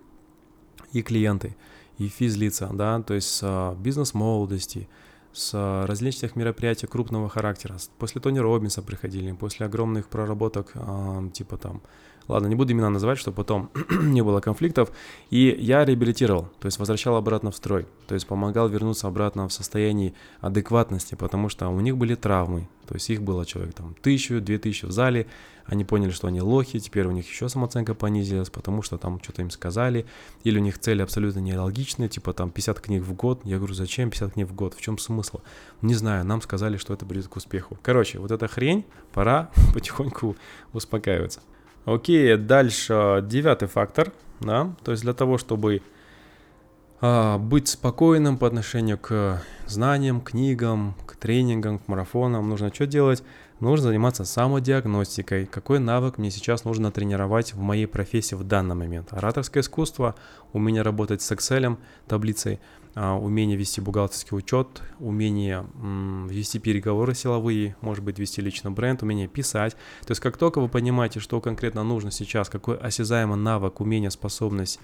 и 0.92 1.02
клиенты 1.02 1.56
и 1.98 2.08
физлица, 2.08 2.70
да, 2.72 3.00
то 3.02 3.14
есть 3.14 3.28
с 3.28 3.74
бизнес-молодости, 3.78 4.88
с 5.32 5.84
различных 5.86 6.36
мероприятий 6.36 6.86
крупного 6.86 7.28
характера. 7.28 7.76
После 7.98 8.20
Тони 8.20 8.38
Робинса 8.38 8.82
приходили, 8.82 9.32
после 9.32 9.66
огромных 9.66 10.08
проработок, 10.08 10.72
типа 11.32 11.56
там 11.56 11.82
Ладно, 12.28 12.46
не 12.46 12.54
буду 12.54 12.72
имена 12.72 12.90
называть, 12.90 13.18
чтобы 13.18 13.36
потом 13.36 13.70
не 13.90 14.22
было 14.22 14.40
конфликтов. 14.40 14.90
И 15.30 15.54
я 15.58 15.84
реабилитировал, 15.84 16.48
то 16.58 16.66
есть 16.66 16.78
возвращал 16.78 17.16
обратно 17.16 17.50
в 17.50 17.56
строй, 17.56 17.86
то 18.06 18.14
есть 18.14 18.26
помогал 18.26 18.68
вернуться 18.68 19.08
обратно 19.08 19.48
в 19.48 19.52
состоянии 19.52 20.14
адекватности, 20.40 21.14
потому 21.14 21.48
что 21.48 21.68
у 21.68 21.80
них 21.80 21.96
были 21.96 22.14
травмы, 22.14 22.68
то 22.86 22.94
есть 22.94 23.10
их 23.10 23.22
было 23.22 23.44
человек 23.44 23.74
там 23.74 23.94
тысячу, 24.00 24.40
две 24.40 24.58
тысячи 24.58 24.86
в 24.86 24.90
зале, 24.90 25.26
они 25.66 25.84
поняли, 25.84 26.10
что 26.10 26.28
они 26.28 26.40
лохи, 26.40 26.78
теперь 26.78 27.06
у 27.06 27.10
них 27.10 27.28
еще 27.28 27.48
самооценка 27.48 27.94
понизилась, 27.94 28.50
потому 28.50 28.82
что 28.82 28.98
там 28.98 29.20
что-то 29.22 29.42
им 29.42 29.50
сказали, 29.50 30.06
или 30.42 30.58
у 30.58 30.62
них 30.62 30.78
цели 30.78 31.00
абсолютно 31.02 31.40
нелогичные, 31.40 32.08
типа 32.08 32.32
там 32.32 32.50
50 32.50 32.80
книг 32.80 33.02
в 33.02 33.14
год. 33.14 33.40
Я 33.44 33.56
говорю, 33.56 33.74
зачем 33.74 34.10
50 34.10 34.34
книг 34.34 34.48
в 34.48 34.54
год, 34.54 34.74
в 34.74 34.80
чем 34.80 34.98
смысл? 34.98 35.40
Не 35.80 35.94
знаю, 35.94 36.24
нам 36.24 36.42
сказали, 36.42 36.76
что 36.76 36.92
это 36.92 37.06
придет 37.06 37.28
к 37.28 37.36
успеху. 37.36 37.78
Короче, 37.82 38.18
вот 38.18 38.30
эта 38.30 38.46
хрень, 38.46 38.84
пора 39.12 39.50
потихоньку 39.74 40.36
успокаиваться. 40.72 41.40
Окей, 41.84 42.36
дальше 42.36 43.22
девятый 43.26 43.68
фактор, 43.68 44.12
да, 44.40 44.74
то 44.84 44.92
есть 44.92 45.02
для 45.02 45.12
того, 45.12 45.36
чтобы 45.36 45.82
а, 47.00 47.36
быть 47.36 47.68
спокойным 47.68 48.38
по 48.38 48.46
отношению 48.46 48.96
к 48.96 49.42
знаниям, 49.66 50.22
книгам, 50.22 50.94
к 51.06 51.16
тренингам, 51.16 51.78
к 51.78 51.86
марафонам, 51.86 52.48
нужно 52.48 52.72
что 52.72 52.86
делать? 52.86 53.22
Нужно 53.60 53.88
заниматься 53.88 54.24
самодиагностикой, 54.24 55.44
какой 55.44 55.78
навык 55.78 56.16
мне 56.16 56.30
сейчас 56.30 56.64
нужно 56.64 56.90
тренировать 56.90 57.52
в 57.52 57.60
моей 57.60 57.86
профессии 57.86 58.34
в 58.34 58.44
данный 58.44 58.74
момент. 58.74 59.08
Ораторское 59.10 59.62
искусство, 59.62 60.14
умение 60.54 60.80
работать 60.80 61.20
с 61.20 61.30
Excel, 61.30 61.76
таблицей, 62.08 62.54
а, 62.54 62.83
умение 62.94 63.56
вести 63.56 63.80
бухгалтерский 63.80 64.36
учет, 64.36 64.82
умение 64.98 65.66
вести 66.28 66.58
переговоры 66.58 67.14
силовые, 67.14 67.76
может 67.80 68.04
быть, 68.04 68.18
вести 68.18 68.40
личный 68.40 68.70
бренд, 68.70 69.02
умение 69.02 69.28
писать. 69.28 69.74
То 70.06 70.10
есть 70.10 70.20
как 70.20 70.36
только 70.36 70.60
вы 70.60 70.68
понимаете, 70.68 71.20
что 71.20 71.40
конкретно 71.40 71.82
нужно 71.82 72.10
сейчас, 72.10 72.48
какой 72.48 72.76
осязаемый 72.76 73.36
навык, 73.36 73.80
умение, 73.80 74.10
способность 74.10 74.78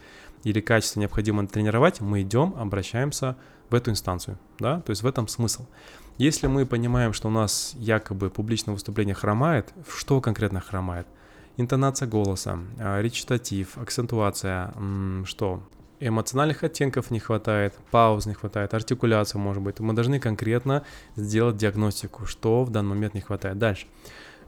или 0.44 0.60
качество 0.60 1.00
необходимо 1.00 1.46
тренировать, 1.46 2.00
мы 2.00 2.22
идем, 2.22 2.54
обращаемся 2.58 3.36
в 3.68 3.74
эту 3.74 3.90
инстанцию. 3.90 4.38
Да? 4.58 4.80
То 4.80 4.90
есть 4.90 5.02
в 5.02 5.06
этом 5.06 5.28
смысл. 5.28 5.66
Если 6.18 6.48
мы 6.48 6.66
понимаем, 6.66 7.12
что 7.12 7.28
у 7.28 7.30
нас 7.30 7.72
якобы 7.76 8.28
публичное 8.28 8.74
выступление 8.74 9.14
хромает, 9.14 9.72
что 9.88 10.20
конкретно 10.20 10.60
хромает? 10.60 11.06
Интонация 11.56 12.08
голоса, 12.08 12.58
а, 12.78 13.00
речитатив, 13.00 13.78
акцентуация, 13.78 14.72
что? 15.24 15.62
Эмоциональных 16.00 16.64
оттенков 16.64 17.10
не 17.10 17.20
хватает, 17.20 17.74
пауз 17.90 18.26
не 18.26 18.34
хватает, 18.34 18.74
артикуляция 18.74 19.38
может 19.38 19.62
быть. 19.62 19.78
Мы 19.80 19.92
должны 19.92 20.18
конкретно 20.18 20.84
сделать 21.16 21.56
диагностику, 21.56 22.26
что 22.26 22.64
в 22.64 22.70
данный 22.70 22.90
момент 22.90 23.14
не 23.14 23.20
хватает. 23.20 23.58
Дальше. 23.58 23.86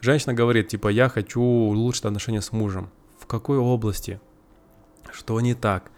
Женщина 0.00 0.34
говорит, 0.34 0.68
типа, 0.68 0.88
я 0.88 1.08
хочу 1.08 1.40
улучшить 1.40 2.04
отношения 2.04 2.40
с 2.40 2.52
мужем. 2.52 2.90
В 3.18 3.26
какой 3.26 3.58
области? 3.58 4.20
Что 5.12 5.40
не 5.40 5.54
так? 5.54 5.92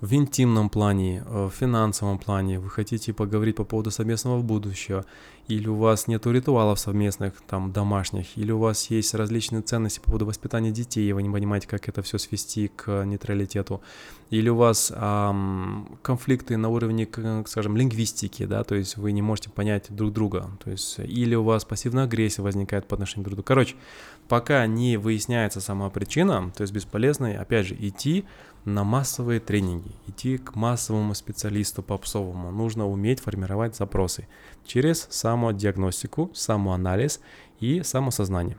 В 0.00 0.14
интимном 0.14 0.70
плане, 0.70 1.22
э, 1.26 1.46
в 1.46 1.50
финансовом 1.50 2.18
плане, 2.18 2.58
вы 2.58 2.70
хотите 2.70 3.12
поговорить 3.12 3.56
по 3.56 3.64
поводу 3.64 3.90
совместного 3.90 4.40
будущего, 4.40 5.04
или 5.46 5.68
у 5.68 5.74
вас 5.74 6.06
нет 6.06 6.26
ритуалов 6.26 6.78
совместных, 6.78 7.34
там, 7.46 7.72
домашних, 7.72 8.38
или 8.38 8.52
у 8.52 8.58
вас 8.58 8.88
есть 8.90 9.14
различные 9.14 9.62
ценности 9.62 9.98
по 9.98 10.06
поводу 10.06 10.26
воспитания 10.26 10.70
детей, 10.70 11.08
и 11.08 11.12
вы 11.12 11.22
не 11.22 11.30
понимаете, 11.30 11.66
как 11.66 11.88
это 11.88 12.02
все 12.02 12.18
свести 12.18 12.68
к 12.68 13.04
нейтралитету, 13.04 13.82
или 14.30 14.48
у 14.48 14.56
вас 14.56 14.92
эм, 14.94 15.98
конфликты 16.02 16.56
на 16.56 16.68
уровне, 16.68 17.08
скажем, 17.46 17.76
лингвистики, 17.76 18.46
да, 18.46 18.62
то 18.62 18.76
есть 18.76 18.96
вы 18.96 19.12
не 19.12 19.22
можете 19.22 19.50
понять 19.50 19.86
друг 19.90 20.12
друга, 20.12 20.50
то 20.62 20.70
есть, 20.70 21.00
или 21.00 21.34
у 21.34 21.42
вас 21.42 21.64
пассивная 21.64 22.04
агрессия 22.04 22.42
возникает 22.42 22.86
по 22.86 22.94
отношению 22.94 23.24
друг 23.24 23.32
к 23.32 23.36
другу. 23.36 23.46
Короче, 23.46 23.74
пока 24.28 24.64
не 24.66 24.96
выясняется 24.96 25.60
сама 25.60 25.90
причина, 25.90 26.52
то 26.56 26.62
есть 26.62 26.72
бесполезно, 26.72 27.40
опять 27.40 27.66
же, 27.66 27.76
идти 27.78 28.24
на 28.64 28.84
массовые 28.84 29.40
тренинги, 29.40 29.90
идти 30.06 30.38
к 30.38 30.54
массовому 30.54 31.14
специалисту 31.14 31.82
попсовому. 31.82 32.50
Нужно 32.50 32.88
уметь 32.88 33.20
формировать 33.20 33.76
запросы 33.76 34.26
через 34.66 35.06
самодиагностику, 35.10 36.30
самоанализ 36.34 37.20
и 37.60 37.82
самосознание. 37.82 38.58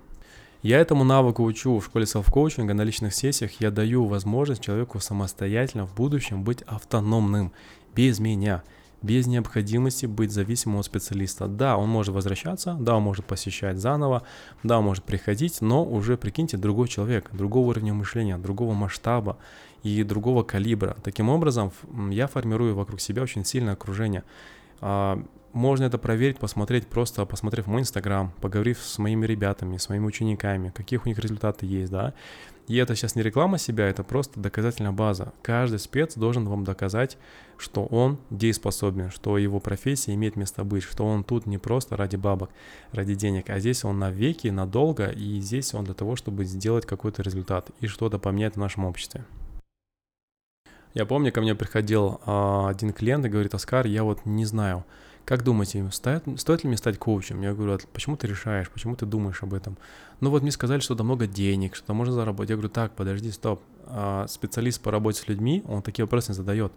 Я 0.63 0.79
этому 0.79 1.03
навыку 1.03 1.43
учу 1.43 1.79
в 1.79 1.85
школе 1.85 2.05
селф-коучинга 2.05 2.73
на 2.73 2.83
личных 2.83 3.15
сессиях. 3.15 3.59
Я 3.59 3.71
даю 3.71 4.05
возможность 4.05 4.61
человеку 4.61 4.99
самостоятельно 4.99 5.87
в 5.87 5.95
будущем 5.95 6.43
быть 6.43 6.61
автономным, 6.63 7.51
без 7.95 8.19
меня– 8.19 8.63
без 9.01 9.27
необходимости 9.27 10.05
быть 10.05 10.31
зависимым 10.31 10.79
от 10.79 10.85
специалиста. 10.85 11.47
Да, 11.47 11.77
он 11.77 11.89
может 11.89 12.13
возвращаться, 12.13 12.77
да, 12.79 12.95
он 12.95 13.03
может 13.03 13.25
посещать 13.25 13.77
заново, 13.77 14.23
да, 14.63 14.79
он 14.79 14.85
может 14.85 15.03
приходить, 15.03 15.61
но 15.61 15.83
уже, 15.83 16.17
прикиньте, 16.17 16.57
другой 16.57 16.87
человек, 16.87 17.29
другого 17.31 17.69
уровня 17.69 17.93
мышления, 17.93 18.37
другого 18.37 18.73
масштаба 18.73 19.37
и 19.83 20.03
другого 20.03 20.43
калибра. 20.43 20.95
Таким 21.03 21.29
образом, 21.29 21.71
я 22.09 22.27
формирую 22.27 22.75
вокруг 22.75 23.01
себя 23.01 23.23
очень 23.23 23.45
сильное 23.45 23.73
окружение. 23.73 24.23
А, 24.79 25.23
можно 25.53 25.83
это 25.83 25.97
проверить, 25.97 26.37
посмотреть, 26.37 26.87
просто 26.87 27.25
посмотрев 27.25 27.67
мой 27.67 27.81
инстаграм, 27.81 28.31
поговорив 28.39 28.79
с 28.79 28.97
моими 28.97 29.25
ребятами, 29.25 29.77
с 29.77 29.89
моими 29.89 30.05
учениками, 30.05 30.71
какие 30.73 30.99
у 31.03 31.07
них 31.07 31.19
результаты 31.19 31.65
есть, 31.65 31.91
да. 31.91 32.13
И 32.67 32.77
это 32.77 32.95
сейчас 32.95 33.15
не 33.15 33.23
реклама 33.23 33.57
себя, 33.57 33.87
это 33.87 34.03
просто 34.03 34.39
доказательная 34.39 34.93
база. 34.93 35.33
Каждый 35.41 35.79
спец 35.79 36.15
должен 36.15 36.47
вам 36.47 36.63
доказать, 36.63 37.17
что 37.57 37.85
он 37.85 38.17
дееспособен, 38.29 39.11
что 39.11 39.37
его 39.37 39.59
профессия 39.59 40.13
имеет 40.13 40.37
место 40.37 40.63
быть, 40.63 40.83
что 40.83 41.05
он 41.05 41.25
тут 41.25 41.45
не 41.47 41.57
просто 41.57 41.97
ради 41.97 42.15
бабок, 42.15 42.51
ради 42.93 43.15
денег, 43.15 43.49
а 43.49 43.59
здесь 43.59 43.83
он 43.83 43.99
навеки, 43.99 44.47
надолго, 44.47 45.07
и 45.07 45.41
здесь 45.41 45.73
он 45.73 45.83
для 45.83 45.95
того, 45.95 46.15
чтобы 46.15 46.45
сделать 46.45 46.85
какой-то 46.85 47.23
результат 47.23 47.71
и 47.81 47.87
что-то 47.87 48.19
поменять 48.19 48.55
в 48.55 48.59
нашем 48.59 48.85
обществе. 48.85 49.25
Я 50.93 51.05
помню, 51.05 51.31
ко 51.31 51.41
мне 51.41 51.55
приходил 51.55 52.19
а, 52.25 52.69
один 52.69 52.91
клиент 52.91 53.25
и 53.25 53.29
говорит, 53.29 53.53
Оскар, 53.53 53.85
я 53.85 54.03
вот 54.03 54.25
не 54.25 54.45
знаю, 54.45 54.85
как 55.25 55.43
думаете, 55.43 55.87
стоит, 55.91 56.23
стоит 56.37 56.63
ли 56.63 56.67
мне 56.67 56.77
стать 56.77 56.97
коучем? 56.97 57.41
Я 57.41 57.53
говорю, 57.53 57.75
«А 57.75 57.77
почему 57.93 58.17
ты 58.17 58.27
решаешь, 58.27 58.69
почему 58.69 58.95
ты 58.95 59.05
думаешь 59.05 59.41
об 59.43 59.53
этом? 59.53 59.77
Ну 60.19 60.29
вот 60.29 60.41
мне 60.41 60.51
сказали, 60.51 60.79
что 60.79 60.95
там 60.95 61.05
много 61.05 61.27
денег, 61.27 61.75
что 61.75 61.87
там 61.87 61.95
можно 61.95 62.13
заработать. 62.13 62.49
Я 62.49 62.55
говорю, 62.55 62.69
так, 62.69 62.93
подожди, 62.93 63.31
стоп. 63.31 63.61
А, 63.85 64.27
специалист 64.27 64.81
по 64.81 64.91
работе 64.91 65.21
с 65.21 65.27
людьми, 65.27 65.63
он 65.67 65.81
такие 65.81 66.05
вопросы 66.05 66.31
не 66.31 66.35
задает. 66.35 66.73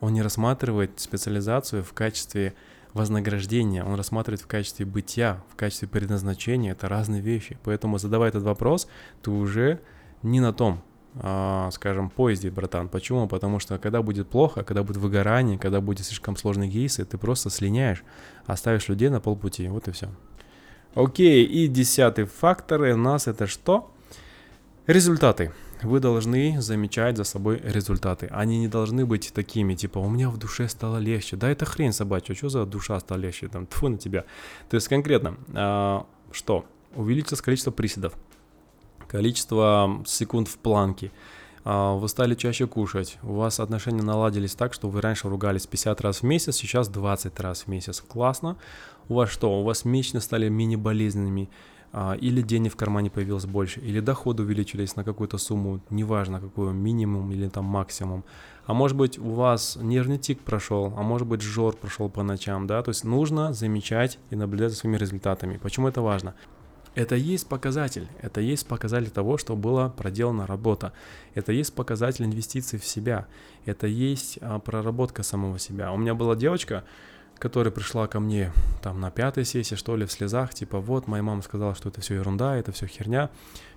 Он 0.00 0.12
не 0.12 0.22
рассматривает 0.22 0.98
специализацию 0.98 1.84
в 1.84 1.92
качестве 1.92 2.54
вознаграждения, 2.92 3.84
он 3.84 3.94
рассматривает 3.94 4.42
в 4.42 4.46
качестве 4.46 4.84
бытия, 4.84 5.42
в 5.50 5.56
качестве 5.56 5.88
предназначения. 5.88 6.72
Это 6.72 6.88
разные 6.88 7.20
вещи. 7.20 7.58
Поэтому 7.64 7.98
задавая 7.98 8.30
этот 8.30 8.42
вопрос, 8.42 8.88
ты 9.22 9.30
уже 9.30 9.80
не 10.22 10.40
на 10.40 10.52
том 10.52 10.82
скажем, 11.14 12.08
поезде, 12.08 12.50
братан. 12.50 12.88
Почему? 12.88 13.28
Потому 13.28 13.58
что 13.58 13.78
когда 13.78 14.00
будет 14.02 14.28
плохо, 14.28 14.64
когда 14.64 14.82
будет 14.82 14.96
выгорание, 14.96 15.58
когда 15.58 15.80
будет 15.80 16.06
слишком 16.06 16.36
сложные 16.36 16.70
кейсы, 16.70 17.04
ты 17.04 17.18
просто 17.18 17.50
слиняешь, 17.50 18.02
оставишь 18.46 18.88
людей 18.88 19.10
на 19.10 19.20
полпути. 19.20 19.68
Вот 19.68 19.88
и 19.88 19.90
все. 19.90 20.08
Окей, 20.94 21.44
и 21.44 21.68
десятый 21.68 22.24
фактор 22.24 22.82
у 22.82 22.96
нас 22.96 23.26
это 23.26 23.46
что? 23.46 23.90
Результаты. 24.86 25.52
Вы 25.82 26.00
должны 26.00 26.60
замечать 26.60 27.16
за 27.16 27.24
собой 27.24 27.60
результаты. 27.62 28.28
Они 28.30 28.58
не 28.58 28.68
должны 28.68 29.04
быть 29.04 29.32
такими, 29.34 29.74
типа, 29.74 29.98
у 29.98 30.08
меня 30.08 30.30
в 30.30 30.38
душе 30.38 30.68
стало 30.68 30.98
легче. 30.98 31.36
Да 31.36 31.50
это 31.50 31.64
хрень 31.64 31.92
собачья, 31.92 32.34
что 32.34 32.48
за 32.48 32.66
душа 32.66 32.98
стала 33.00 33.18
легче? 33.18 33.48
Там, 33.48 33.66
тьфу 33.66 33.88
на 33.88 33.98
тебя. 33.98 34.24
То 34.70 34.76
есть 34.76 34.88
конкретно, 34.88 35.36
а, 35.54 36.06
что? 36.30 36.64
Увеличилось 36.94 37.40
количество 37.40 37.70
приседов 37.70 38.14
количество 39.12 40.02
секунд 40.06 40.48
в 40.48 40.56
планке, 40.58 41.12
а, 41.64 41.94
вы 41.94 42.08
стали 42.08 42.34
чаще 42.34 42.66
кушать, 42.66 43.18
у 43.22 43.34
вас 43.34 43.60
отношения 43.60 44.02
наладились 44.02 44.54
так, 44.54 44.72
что 44.72 44.88
вы 44.88 45.00
раньше 45.00 45.28
ругались 45.28 45.66
50 45.66 46.00
раз 46.00 46.22
в 46.22 46.22
месяц, 46.24 46.56
сейчас 46.56 46.88
20 46.88 47.38
раз 47.38 47.62
в 47.62 47.68
месяц. 47.68 48.00
Классно. 48.00 48.56
У 49.08 49.14
вас 49.14 49.28
что? 49.28 49.60
У 49.60 49.64
вас 49.64 49.84
месячно 49.84 50.20
стали 50.20 50.48
мини-болезненными, 50.48 51.50
а, 51.92 52.14
или 52.14 52.40
денег 52.40 52.72
в 52.72 52.76
кармане 52.76 53.10
появилось 53.10 53.44
больше, 53.44 53.80
или 53.80 54.00
доходы 54.00 54.42
увеличились 54.44 54.96
на 54.96 55.04
какую-то 55.04 55.36
сумму, 55.36 55.80
неважно 55.90 56.40
какую, 56.40 56.72
минимум 56.72 57.30
или 57.32 57.48
там 57.48 57.66
максимум. 57.66 58.24
А 58.64 58.72
может 58.72 58.96
быть 58.96 59.18
у 59.18 59.30
вас 59.32 59.76
нервный 59.80 60.18
тик 60.18 60.40
прошел, 60.40 60.94
а 60.96 61.02
может 61.02 61.28
быть 61.28 61.42
жор 61.42 61.76
прошел 61.76 62.08
по 62.08 62.22
ночам, 62.22 62.66
да, 62.66 62.82
то 62.82 62.88
есть 62.88 63.04
нужно 63.04 63.52
замечать 63.52 64.18
и 64.30 64.36
наблюдать 64.36 64.70
за 64.70 64.78
своими 64.78 64.96
результатами. 64.96 65.58
Почему 65.58 65.88
это 65.88 66.00
важно? 66.00 66.34
Это 66.94 67.16
есть 67.16 67.48
показатель, 67.48 68.06
это 68.20 68.42
есть 68.42 68.66
показатель 68.66 69.10
того, 69.10 69.38
что 69.38 69.56
была 69.56 69.88
проделана 69.88 70.46
работа, 70.46 70.92
это 71.34 71.50
есть 71.50 71.74
показатель 71.74 72.26
инвестиций 72.26 72.78
в 72.78 72.84
себя, 72.84 73.26
это 73.64 73.86
есть 73.86 74.38
а, 74.42 74.58
проработка 74.58 75.22
самого 75.22 75.58
себя. 75.58 75.90
У 75.92 75.96
меня 75.96 76.14
была 76.14 76.36
девочка, 76.36 76.84
которая 77.38 77.72
пришла 77.72 78.06
ко 78.08 78.20
мне 78.20 78.52
там 78.82 79.00
на 79.00 79.10
пятой 79.10 79.46
сессии, 79.46 79.74
что 79.74 79.96
ли, 79.96 80.04
в 80.04 80.12
слезах, 80.12 80.52
типа, 80.52 80.80
вот, 80.80 81.08
моя 81.08 81.22
мама 81.22 81.40
сказала, 81.40 81.74
что 81.74 81.88
это 81.88 82.02
все 82.02 82.16
ерунда, 82.16 82.56
это 82.56 82.72
все 82.72 82.86
херня. 82.86 83.30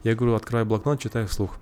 Я 0.04 0.14
говорю, 0.14 0.36
открой 0.36 0.66
блокнот, 0.66 1.00
читай 1.00 1.26
вслух. 1.26 1.58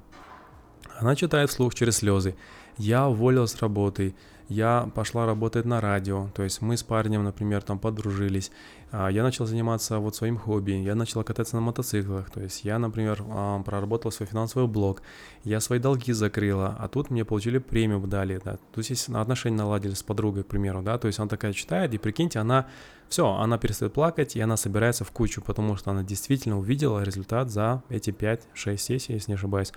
Она 0.97 1.16
читает 1.16 1.51
вслух 1.51 1.76
через 1.76 1.97
слезы. 1.97 2.36
Я 2.78 3.08
уволилась 3.08 3.51
с 3.51 3.62
работы, 3.62 4.16
я 4.49 4.89
пошла 4.93 5.25
работать 5.25 5.65
на 5.65 5.81
радио, 5.81 6.29
то 6.35 6.43
есть 6.43 6.61
мы 6.61 6.77
с 6.77 6.83
парнем, 6.83 7.23
например, 7.23 7.61
там 7.61 7.79
подружились, 7.79 8.51
а, 8.91 9.09
я 9.09 9.23
начал 9.23 9.45
заниматься 9.45 9.99
вот 9.99 10.15
своим 10.15 10.37
хобби, 10.37 10.71
я 10.71 10.95
начал 10.95 11.23
кататься 11.23 11.55
на 11.55 11.61
мотоциклах, 11.61 12.29
то 12.29 12.41
есть 12.41 12.63
я, 12.63 12.77
например, 12.79 13.23
а, 13.29 13.61
проработал 13.63 14.11
свой 14.11 14.27
финансовый 14.27 14.67
блог, 14.67 15.01
я 15.43 15.59
свои 15.59 15.79
долги 15.79 16.13
закрыла, 16.13 16.75
а 16.79 16.87
тут 16.87 17.09
мне 17.09 17.25
получили 17.25 17.57
премию 17.57 17.99
дали, 18.07 18.41
да, 18.43 18.57
то 18.57 18.79
есть 18.79 19.09
отношения 19.09 19.57
наладились 19.57 19.99
с 19.99 20.03
подругой, 20.03 20.43
к 20.43 20.47
примеру, 20.47 20.81
да, 20.81 20.97
то 20.97 21.07
есть 21.07 21.19
она 21.19 21.27
такая 21.27 21.53
читает, 21.53 21.93
и 21.93 21.97
прикиньте, 21.97 22.39
она, 22.39 22.67
все, 23.14 23.32
она 23.32 23.59
перестает 23.59 23.93
плакать, 23.93 24.36
и 24.36 24.41
она 24.41 24.57
собирается 24.57 25.03
в 25.03 25.11
кучу, 25.11 25.39
потому 25.43 25.76
что 25.76 25.91
она 25.91 26.01
действительно 26.01 26.57
увидела 26.57 27.03
результат 27.03 27.51
за 27.51 27.84
эти 27.89 28.09
5-6 28.09 28.78
сессий, 28.78 29.14
если 29.14 29.30
не 29.30 29.36
ошибаюсь, 29.36 29.72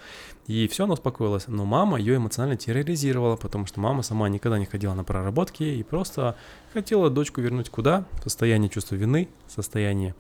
и 0.47 0.67
все, 0.69 0.85
она 0.85 0.95
успокоилась, 0.95 1.47
но 1.47 1.67
мама 1.67 1.99
ее 1.99 2.17
эмоционально 2.17 2.57
терроризировала, 2.57 3.37
потому 3.37 3.67
что 3.67 3.79
мама 3.79 4.01
сама 4.01 4.31
никогда 4.31 4.59
не 4.59 4.65
ходила 4.65 4.95
на 4.95 5.05
проработки 5.05 5.65
и 5.65 5.83
просто 5.83 6.35
хотела 6.73 7.11
дочку 7.11 7.43
вернуть 7.43 7.69
куда? 7.69 8.07
В 8.13 8.23
состояние 8.23 8.71
чувства 8.71 8.95
вины, 8.95 9.29
состояние 9.49 10.15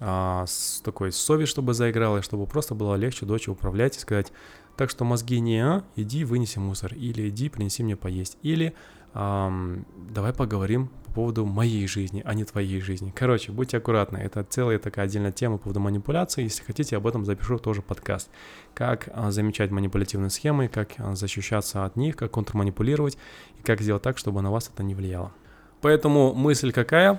а, 0.00 0.44
с 0.48 0.80
такой 0.80 1.12
совесть, 1.12 1.52
чтобы 1.52 1.72
заиграла, 1.72 2.18
и 2.18 2.22
чтобы 2.22 2.46
просто 2.46 2.74
было 2.74 2.96
легче 2.96 3.26
дочь 3.26 3.46
управлять 3.46 3.96
и 3.96 4.00
сказать, 4.00 4.32
так 4.76 4.90
что 4.90 5.04
мозги 5.04 5.38
не, 5.38 5.64
а, 5.64 5.84
иди 5.94 6.24
вынеси 6.24 6.58
мусор, 6.58 6.94
или 6.94 7.28
иди 7.28 7.48
принеси 7.48 7.84
мне 7.84 7.94
поесть, 7.94 8.38
или 8.42 8.74
давай 9.14 10.34
поговорим 10.34 10.90
по 11.05 11.05
поводу 11.16 11.46
моей 11.46 11.88
жизни, 11.88 12.20
а 12.26 12.34
не 12.34 12.44
твоей 12.44 12.78
жизни. 12.82 13.10
Короче, 13.16 13.50
будьте 13.50 13.78
аккуратны, 13.78 14.18
это 14.18 14.44
целая 14.44 14.78
такая 14.78 15.06
отдельная 15.06 15.32
тема 15.32 15.56
по 15.56 15.62
поводу 15.64 15.80
манипуляции, 15.80 16.42
если 16.42 16.62
хотите, 16.62 16.94
об 16.94 17.06
этом 17.06 17.24
запишу 17.24 17.58
тоже 17.58 17.80
подкаст. 17.80 18.28
Как 18.74 19.08
а, 19.14 19.30
замечать 19.30 19.70
манипулятивные 19.70 20.28
схемы, 20.28 20.68
как 20.68 20.90
а, 20.98 21.14
защищаться 21.14 21.86
от 21.86 21.96
них, 21.96 22.16
как 22.16 22.32
контрманипулировать, 22.32 23.16
и 23.58 23.62
как 23.62 23.80
сделать 23.80 24.02
так, 24.02 24.18
чтобы 24.18 24.42
на 24.42 24.50
вас 24.50 24.70
это 24.72 24.82
не 24.82 24.94
влияло. 24.94 25.32
Поэтому 25.80 26.34
мысль 26.34 26.70
какая? 26.70 27.18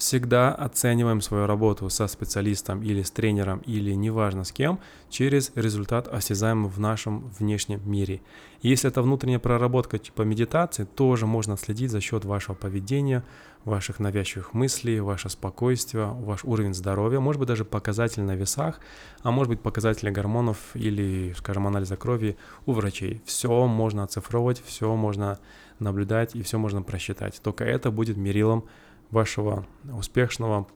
Всегда 0.00 0.54
оцениваем 0.54 1.20
свою 1.20 1.46
работу 1.46 1.90
со 1.90 2.06
специалистом 2.06 2.82
или 2.82 3.02
с 3.02 3.10
тренером 3.10 3.58
или 3.66 3.92
неважно 3.92 4.44
с 4.44 4.50
кем 4.50 4.80
через 5.10 5.52
результат 5.54 6.08
осязаемый 6.08 6.70
в 6.70 6.80
нашем 6.80 7.28
внешнем 7.38 7.82
мире. 7.84 8.22
если 8.62 8.88
это 8.88 9.02
внутренняя 9.02 9.38
проработка 9.38 9.98
типа 9.98 10.22
медитации, 10.22 10.84
тоже 10.84 11.26
можно 11.26 11.58
следить 11.58 11.90
за 11.90 12.00
счет 12.00 12.24
вашего 12.24 12.54
поведения, 12.54 13.24
ваших 13.66 13.98
навязчивых 13.98 14.54
мыслей, 14.54 15.00
ваше 15.00 15.28
спокойствие, 15.28 16.06
ваш 16.06 16.44
уровень 16.44 16.72
здоровья, 16.72 17.20
может 17.20 17.38
быть 17.38 17.48
даже 17.48 17.66
показатель 17.66 18.22
на 18.22 18.36
весах, 18.36 18.80
а 19.22 19.30
может 19.30 19.50
быть 19.50 19.60
показатели 19.60 20.08
гормонов 20.08 20.56
или, 20.72 21.34
скажем, 21.36 21.66
анализа 21.66 21.98
крови 21.98 22.38
у 22.64 22.72
врачей. 22.72 23.20
Все 23.26 23.66
можно 23.66 24.04
оцифровывать, 24.04 24.62
все 24.64 24.96
можно 24.96 25.38
наблюдать 25.78 26.34
и 26.34 26.42
все 26.42 26.58
можно 26.58 26.80
просчитать. 26.80 27.38
Только 27.42 27.64
это 27.64 27.90
будет 27.90 28.16
мерилом 28.16 28.64
вашего 29.10 29.66
успешного, 29.84 30.66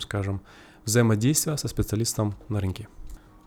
скажем, 0.00 0.40
взаимодействия 0.84 1.56
со 1.56 1.68
специалистом 1.68 2.34
на 2.48 2.60
рынке. 2.60 2.88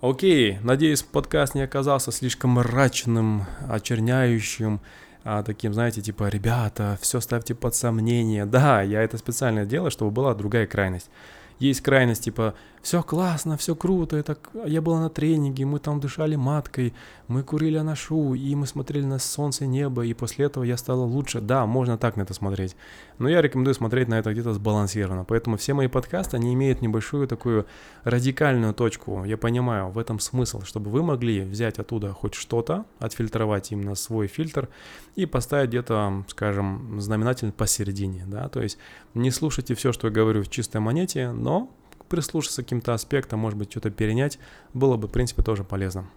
Окей, 0.02 0.60
надеюсь, 0.62 1.04
подкаст 1.04 1.56
не 1.56 1.62
оказался 1.62 2.12
слишком 2.12 2.52
мрачным, 2.52 3.46
очерняющим, 3.70 4.82
а, 5.24 5.42
таким, 5.42 5.74
знаете, 5.74 6.02
типа, 6.02 6.30
ребята, 6.30 7.00
все 7.02 7.20
ставьте 7.20 7.56
под 7.56 7.74
сомнение. 7.74 8.46
Да, 8.46 8.84
я 8.84 9.02
это 9.02 9.18
специально 9.18 9.66
делаю, 9.66 9.90
чтобы 9.90 10.12
была 10.12 10.36
другая 10.36 10.68
крайность. 10.68 11.10
Есть 11.58 11.82
крайность, 11.82 12.26
типа, 12.26 12.54
все 12.86 13.02
классно, 13.02 13.58
все 13.58 13.74
круто, 13.76 14.16
это 14.16 14.38
я 14.68 14.80
была 14.80 15.00
на 15.00 15.10
тренинге, 15.10 15.66
мы 15.66 15.80
там 15.80 16.00
дышали 16.00 16.36
маткой, 16.36 16.94
мы 17.28 17.42
курили 17.42 17.78
анашу, 17.78 18.36
и 18.36 18.54
мы 18.54 18.68
смотрели 18.68 19.04
на 19.04 19.18
солнце, 19.18 19.66
небо, 19.66 20.06
и 20.06 20.14
после 20.14 20.46
этого 20.46 20.64
я 20.64 20.78
стала 20.78 21.02
лучше. 21.04 21.42
Да, 21.42 21.66
можно 21.66 21.98
так 21.98 22.16
на 22.16 22.22
это 22.22 22.36
смотреть, 22.36 22.76
но 23.18 23.28
я 23.28 23.42
рекомендую 23.42 23.74
смотреть 23.74 24.08
на 24.08 24.20
это 24.20 24.32
где-то 24.32 24.54
сбалансированно, 24.54 25.24
поэтому 25.24 25.58
все 25.58 25.74
мои 25.74 25.88
подкасты, 25.88 26.38
они 26.38 26.54
имеют 26.54 26.84
небольшую 26.84 27.28
такую 27.28 27.66
радикальную 28.04 28.76
точку, 28.76 29.24
я 29.24 29.36
понимаю, 29.36 29.90
в 29.90 29.98
этом 29.98 30.20
смысл, 30.20 30.62
чтобы 30.62 30.92
вы 30.92 31.02
могли 31.02 31.42
взять 31.42 31.80
оттуда 31.80 32.14
хоть 32.14 32.36
что-то, 32.36 32.86
отфильтровать 33.00 33.72
именно 33.72 33.96
свой 33.96 34.28
фильтр 34.28 34.70
и 35.16 35.26
поставить 35.26 35.70
где-то, 35.70 36.24
скажем, 36.28 37.02
знаменатель 37.02 37.52
посередине, 37.52 38.26
да, 38.28 38.48
то 38.48 38.62
есть 38.62 38.78
не 39.16 39.32
слушайте 39.32 39.74
все, 39.74 39.92
что 39.92 40.06
я 40.06 40.14
говорю 40.14 40.44
в 40.44 40.52
чистой 40.52 40.82
монете, 40.82 41.32
но 41.32 41.72
прислушаться 42.10 42.62
к 42.62 42.66
каким-то 42.66 42.94
аспектам, 42.94 43.40
может 43.40 43.58
быть, 43.58 43.72
что-то 43.72 43.90
перенять, 43.90 44.40
было 44.74 44.98
бы, 44.98 45.08
в 45.08 45.12
принципе, 45.12 45.44
тоже 45.44 45.64
полезно. 45.64 46.08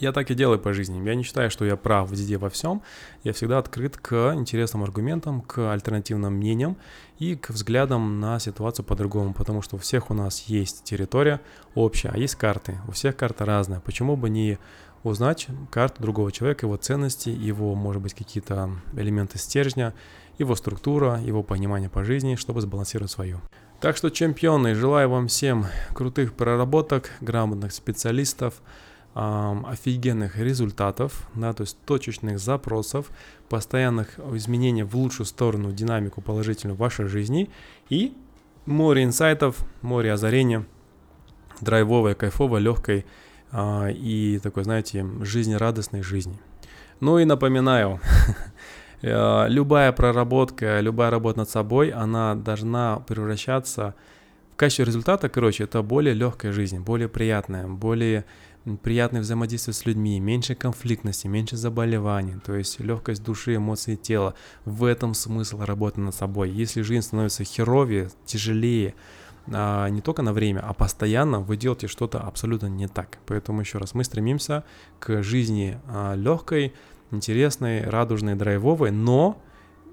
Я 0.00 0.12
так 0.12 0.30
и 0.30 0.34
делаю 0.34 0.58
по 0.58 0.72
жизни. 0.72 1.04
Я 1.06 1.14
не 1.14 1.22
считаю, 1.22 1.50
что 1.50 1.64
я 1.64 1.76
прав 1.76 2.10
везде 2.10 2.36
во 2.36 2.50
всем. 2.50 2.82
Я 3.22 3.32
всегда 3.32 3.58
открыт 3.58 3.96
к 3.96 4.32
интересным 4.34 4.82
аргументам, 4.82 5.40
к 5.40 5.72
альтернативным 5.72 6.34
мнениям 6.34 6.76
и 7.18 7.36
к 7.36 7.50
взглядам 7.50 8.18
на 8.18 8.38
ситуацию 8.40 8.84
по-другому, 8.84 9.34
потому 9.34 9.62
что 9.62 9.76
у 9.76 9.78
всех 9.78 10.10
у 10.10 10.14
нас 10.14 10.42
есть 10.48 10.82
территория 10.82 11.40
общая, 11.74 12.08
а 12.08 12.18
есть 12.18 12.34
карты. 12.34 12.80
У 12.88 12.92
всех 12.92 13.16
карта 13.16 13.44
разная. 13.44 13.80
Почему 13.80 14.16
бы 14.16 14.30
не 14.30 14.58
узнать 15.04 15.46
карту 15.70 16.02
другого 16.02 16.32
человека, 16.32 16.66
его 16.66 16.76
ценности, 16.76 17.28
его, 17.28 17.74
может 17.74 18.02
быть, 18.02 18.14
какие-то 18.14 18.70
элементы 18.94 19.38
стержня, 19.38 19.94
его 20.38 20.56
структура, 20.56 21.20
его 21.20 21.42
понимание 21.42 21.88
по 21.88 22.04
жизни, 22.04 22.34
чтобы 22.34 22.60
сбалансировать 22.60 23.10
свою. 23.10 23.40
Так 23.84 23.98
что, 23.98 24.08
чемпионы, 24.08 24.74
желаю 24.74 25.10
вам 25.10 25.28
всем 25.28 25.66
крутых 25.92 26.32
проработок, 26.32 27.10
грамотных 27.20 27.70
специалистов, 27.70 28.62
эм, 29.14 29.66
офигенных 29.66 30.38
результатов, 30.38 31.28
да, 31.34 31.52
то 31.52 31.64
есть 31.64 31.76
точечных 31.84 32.38
запросов, 32.38 33.10
постоянных 33.50 34.18
изменений 34.32 34.84
в 34.84 34.96
лучшую 34.96 35.26
сторону, 35.26 35.70
динамику 35.70 36.22
положительную 36.22 36.76
в 36.76 36.78
вашей 36.78 37.08
жизни 37.08 37.50
и 37.90 38.16
море 38.64 39.04
инсайтов, 39.04 39.58
море 39.82 40.14
озарения, 40.14 40.64
драйвовой, 41.60 42.14
кайфовой, 42.14 42.62
легкой 42.62 43.04
э, 43.52 43.92
и 43.92 44.40
такой, 44.42 44.64
знаете, 44.64 45.06
жизнерадостной 45.20 46.00
жизни. 46.00 46.40
Ну 47.00 47.18
и 47.18 47.26
напоминаю, 47.26 48.00
любая 49.06 49.92
проработка, 49.92 50.80
любая 50.80 51.10
работа 51.10 51.40
над 51.40 51.50
собой, 51.50 51.90
она 51.90 52.34
должна 52.34 53.00
превращаться 53.00 53.94
в 54.54 54.56
качестве 54.56 54.84
результата, 54.84 55.28
короче, 55.28 55.64
это 55.64 55.82
более 55.82 56.14
легкая 56.14 56.52
жизнь, 56.52 56.78
более 56.78 57.08
приятная, 57.08 57.66
более 57.66 58.24
приятное 58.82 59.20
взаимодействие 59.20 59.74
с 59.74 59.84
людьми, 59.84 60.20
меньше 60.20 60.54
конфликтности, 60.54 61.26
меньше 61.26 61.56
заболеваний, 61.56 62.36
то 62.44 62.54
есть 62.54 62.80
легкость 62.80 63.24
души, 63.24 63.56
эмоций, 63.56 63.96
тела. 63.96 64.34
В 64.64 64.84
этом 64.84 65.12
смысл 65.14 65.60
работы 65.62 66.00
над 66.00 66.14
собой. 66.14 66.50
Если 66.50 66.82
жизнь 66.82 67.02
становится 67.02 67.42
херовее, 67.42 68.10
тяжелее, 68.24 68.94
а, 69.52 69.88
не 69.88 70.00
только 70.00 70.22
на 70.22 70.32
время, 70.32 70.60
а 70.60 70.72
постоянно 70.72 71.40
вы 71.40 71.56
делаете 71.56 71.88
что-то 71.88 72.20
абсолютно 72.20 72.66
не 72.66 72.86
так. 72.86 73.18
Поэтому 73.26 73.60
еще 73.60 73.78
раз, 73.78 73.92
мы 73.92 74.04
стремимся 74.04 74.64
к 74.98 75.22
жизни 75.22 75.78
а, 75.88 76.14
легкой, 76.14 76.72
интересной, 77.14 77.82
радужной, 77.82 78.34
драйвовой, 78.34 78.90
но 78.90 79.40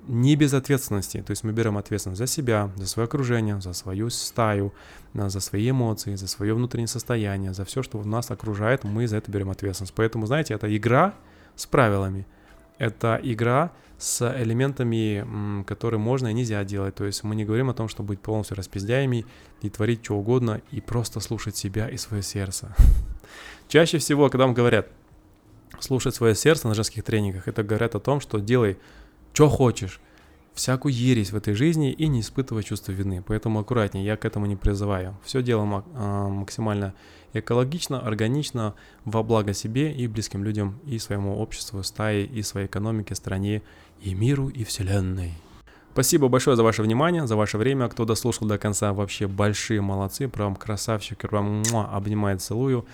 не 0.08 0.36
без 0.36 0.54
ответственности. 0.54 1.22
То 1.22 1.32
есть 1.32 1.44
мы 1.44 1.52
берем 1.52 1.78
ответственность 1.78 2.20
за 2.20 2.28
себя, 2.28 2.72
за 2.76 2.88
свое 2.88 3.06
окружение, 3.06 3.62
за 3.62 3.74
свою 3.74 4.10
стаю, 4.10 4.74
за 5.14 5.40
свои 5.40 5.70
эмоции, 5.70 6.16
за 6.16 6.28
свое 6.28 6.54
внутреннее 6.54 6.88
состояние, 6.88 7.54
за 7.54 7.66
все, 7.66 7.84
что 7.84 8.02
нас 8.04 8.32
окружает, 8.32 8.84
мы 8.84 9.08
за 9.08 9.18
это 9.18 9.32
берем 9.32 9.50
ответственность. 9.50 9.94
Поэтому, 9.94 10.26
знаете, 10.26 10.54
это 10.54 10.76
игра 10.76 11.14
с 11.56 11.66
правилами. 11.66 12.26
Это 12.78 13.20
игра 13.22 13.72
с 14.00 14.36
элементами, 14.36 15.64
которые 15.66 16.00
можно 16.00 16.30
и 16.30 16.34
нельзя 16.34 16.64
делать. 16.64 16.96
То 16.96 17.06
есть 17.06 17.24
мы 17.24 17.36
не 17.36 17.46
говорим 17.46 17.70
о 17.70 17.76
том, 17.76 17.88
чтобы 17.88 18.10
быть 18.10 18.22
полностью 18.22 18.58
распиздяями 18.58 19.26
и 19.62 19.70
творить 19.70 20.04
что 20.04 20.16
угодно, 20.16 20.62
и 20.72 20.82
просто 20.82 21.20
слушать 21.20 21.56
себя 21.56 21.88
и 21.88 21.98
свое 21.98 22.24
сердце. 22.24 22.76
Чаще 23.68 24.00
всего, 24.00 24.30
когда 24.30 24.46
вам 24.46 24.56
говорят 24.56 24.88
слушать 25.80 26.16
свое 26.16 26.36
сердце 26.36 26.68
на 26.68 26.74
женских 26.74 27.04
тренингах, 27.04 27.48
это 27.48 27.64
говорят 27.64 27.96
о 27.96 28.00
том, 28.00 28.22
что 28.22 28.40
делай 28.40 28.78
что 29.34 29.50
хочешь, 29.50 30.02
всякую 30.54 30.94
ересь 30.94 31.32
в 31.32 31.38
этой 31.38 31.54
жизни 31.54 31.92
и 31.92 32.08
не 32.08 32.20
испытывай 32.20 32.64
чувство 32.64 32.92
вины. 32.92 33.24
Поэтому 33.26 33.60
аккуратнее, 33.60 34.06
я 34.06 34.18
к 34.18 34.26
этому 34.26 34.46
не 34.46 34.56
призываю. 34.56 35.18
Все 35.24 35.42
делаем 35.42 35.84
а, 35.96 36.28
максимально 36.28 36.94
экологично, 37.34 38.00
органично, 38.00 38.76
во 39.06 39.24
благо 39.24 39.54
себе 39.54 39.94
и 39.94 40.08
близким 40.08 40.44
людям, 40.44 40.80
и 40.86 41.00
своему 41.00 41.40
обществу, 41.40 41.82
стае, 41.84 42.26
и 42.26 42.44
своей 42.44 42.68
экономике, 42.68 43.16
стране, 43.16 43.62
и 44.02 44.14
миру, 44.14 44.50
и 44.50 44.64
вселенной. 44.64 45.34
Спасибо 45.94 46.30
большое 46.30 46.56
за 46.56 46.64
ваше 46.64 46.84
внимание, 46.84 47.28
за 47.28 47.36
ваше 47.36 47.58
время. 47.58 47.90
Кто 47.90 48.06
дослушал 48.06 48.48
до 48.48 48.58
конца, 48.58 48.94
вообще 48.94 49.28
большие 49.28 49.82
молодцы. 49.82 50.30
Прям 50.30 50.56
красавчик. 50.56 51.18
Прям 51.30 51.64
обнимает, 51.74 52.42
целую. 52.42 52.86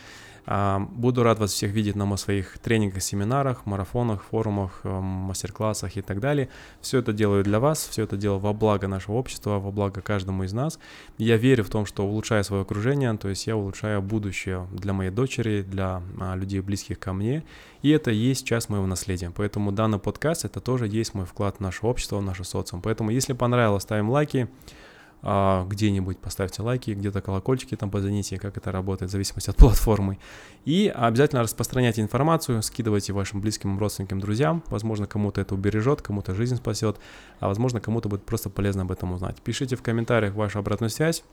Буду 0.48 1.24
рад 1.24 1.40
вас 1.40 1.52
всех 1.52 1.72
видеть 1.72 1.96
на 1.96 2.16
своих 2.16 2.58
тренингах, 2.60 3.04
семинарах, 3.04 3.66
марафонах, 3.66 4.24
форумах, 4.24 4.80
эм, 4.86 5.04
мастер-классах 5.04 5.98
и 5.98 6.02
так 6.02 6.22
далее. 6.22 6.48
Все 6.80 7.00
это 7.00 7.12
делаю 7.12 7.44
для 7.44 7.60
вас, 7.60 7.86
все 7.86 8.04
это 8.04 8.16
делаю 8.16 8.40
во 8.40 8.54
благо 8.54 8.88
нашего 8.88 9.16
общества, 9.16 9.60
во 9.60 9.72
благо 9.72 10.00
каждому 10.00 10.46
из 10.46 10.54
нас. 10.54 10.80
Я 11.18 11.36
верю 11.36 11.66
в 11.66 11.70
том, 11.70 11.86
что 11.86 12.06
улучшая 12.08 12.44
свое 12.44 12.62
окружение, 12.62 13.16
то 13.18 13.28
есть 13.28 13.46
я 13.46 13.58
улучшаю 13.58 14.02
будущее 14.02 14.68
для 14.72 14.94
моей 14.94 15.12
дочери, 15.12 15.64
для 15.64 16.02
а, 16.18 16.36
людей, 16.36 16.62
близких 16.62 16.98
ко 16.98 17.12
мне, 17.12 17.44
и 17.82 17.90
это 17.90 18.12
есть 18.12 18.46
часть 18.46 18.70
моего 18.70 18.88
наследия. 18.88 19.32
Поэтому 19.36 19.74
данный 19.74 20.00
подкаст 20.00 20.46
это 20.46 20.62
тоже 20.62 20.88
есть 20.88 21.14
мой 21.14 21.26
вклад 21.26 21.58
в 21.58 21.60
наше 21.60 21.86
общество, 21.86 22.20
в 22.20 22.24
наше 22.24 22.46
социум. 22.46 22.82
Поэтому 22.82 23.10
если 23.10 23.34
понравилось, 23.34 23.84
ставим 23.84 24.10
лайки, 24.10 24.48
а, 24.48 24.87
где-нибудь 25.24 26.20
поставьте 26.20 26.62
лайки, 26.62 26.92
где-то 26.92 27.22
колокольчики 27.22 27.76
там 27.76 27.90
позвоните, 27.90 28.38
как 28.38 28.58
это 28.58 28.72
работает, 28.72 29.10
в 29.10 29.12
зависимости 29.12 29.50
от 29.50 29.56
платформы. 29.58 30.20
И 30.66 30.92
обязательно 30.94 31.42
распространяйте 31.42 32.02
информацию, 32.02 32.62
скидывайте 32.62 33.14
вашим 33.14 33.42
близким, 33.42 33.80
родственникам, 33.80 34.20
друзьям. 34.20 34.64
Возможно, 34.68 35.08
кому-то 35.08 35.42
это 35.42 35.56
убережет, 35.56 36.02
кому-то 36.02 36.36
жизнь 36.36 36.58
спасет, 36.58 36.98
а 37.40 37.48
возможно, 37.48 37.80
кому-то 37.80 38.10
будет 38.10 38.26
просто 38.26 38.50
полезно 38.50 38.84
об 38.84 38.92
этом 38.92 39.12
узнать. 39.14 39.42
Пишите 39.42 39.76
в 39.76 39.82
комментариях 39.82 40.34
вашу 40.36 40.60
обратную 40.60 40.90
связь 40.90 41.24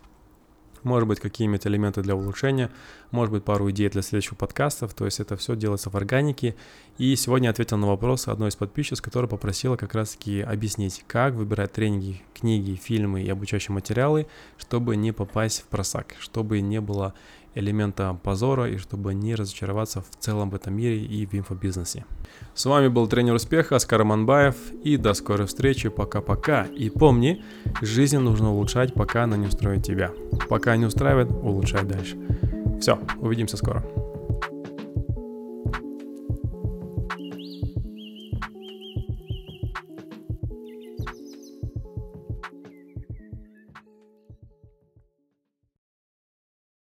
может 0.85 1.09
быть, 1.09 1.19
какие-нибудь 1.19 1.67
элементы 1.67 2.01
для 2.01 2.15
улучшения, 2.15 2.71
может 3.11 3.33
быть, 3.33 3.43
пару 3.43 3.69
идей 3.71 3.89
для 3.89 4.01
следующих 4.01 4.37
подкастов, 4.37 4.93
то 4.93 5.05
есть 5.05 5.19
это 5.19 5.35
все 5.35 5.55
делается 5.55 5.89
в 5.89 5.95
органике. 5.95 6.55
И 6.97 7.15
сегодня 7.15 7.49
ответил 7.49 7.77
на 7.77 7.87
вопрос 7.87 8.27
одной 8.27 8.49
из 8.49 8.55
подписчиц, 8.55 9.01
которая 9.01 9.27
попросила 9.27 9.75
как 9.75 9.93
раз-таки 9.93 10.41
объяснить, 10.41 11.03
как 11.07 11.33
выбирать 11.33 11.73
тренинги, 11.73 12.21
книги, 12.33 12.75
фильмы 12.75 13.23
и 13.23 13.29
обучающие 13.29 13.73
материалы, 13.73 14.27
чтобы 14.57 14.95
не 14.95 15.11
попасть 15.11 15.61
в 15.61 15.65
просак, 15.65 16.15
чтобы 16.19 16.61
не 16.61 16.79
было 16.79 17.13
элемента 17.55 18.17
позора 18.21 18.69
и 18.69 18.77
чтобы 18.77 19.13
не 19.13 19.33
разочароваться 19.33 20.01
в 20.01 20.09
целом 20.19 20.49
в 20.49 20.55
этом 20.55 20.75
мире 20.75 21.03
и 21.03 21.25
в 21.25 21.33
инфобизнесе. 21.33 22.05
С 22.53 22.65
вами 22.65 22.89
был 22.89 23.07
тренер 23.07 23.33
успеха 23.33 23.77
Оскар 23.77 24.03
Манбаев 24.03 24.55
и 24.83 24.97
до 24.97 25.13
скорой 25.13 25.47
встречи, 25.47 25.89
пока-пока. 25.89 26.63
И 26.65 26.89
помни, 26.89 27.43
жизнь 27.81 28.17
нужно 28.17 28.51
улучшать, 28.51 28.93
пока 28.93 29.23
она 29.23 29.37
не 29.37 29.47
устроит 29.47 29.83
тебя. 29.83 30.11
Пока 30.49 30.75
не 30.75 30.85
устраивает, 30.85 31.31
улучшай 31.31 31.83
дальше. 31.83 32.17
Все, 32.79 32.99
увидимся 33.19 33.57
скоро. 33.57 34.04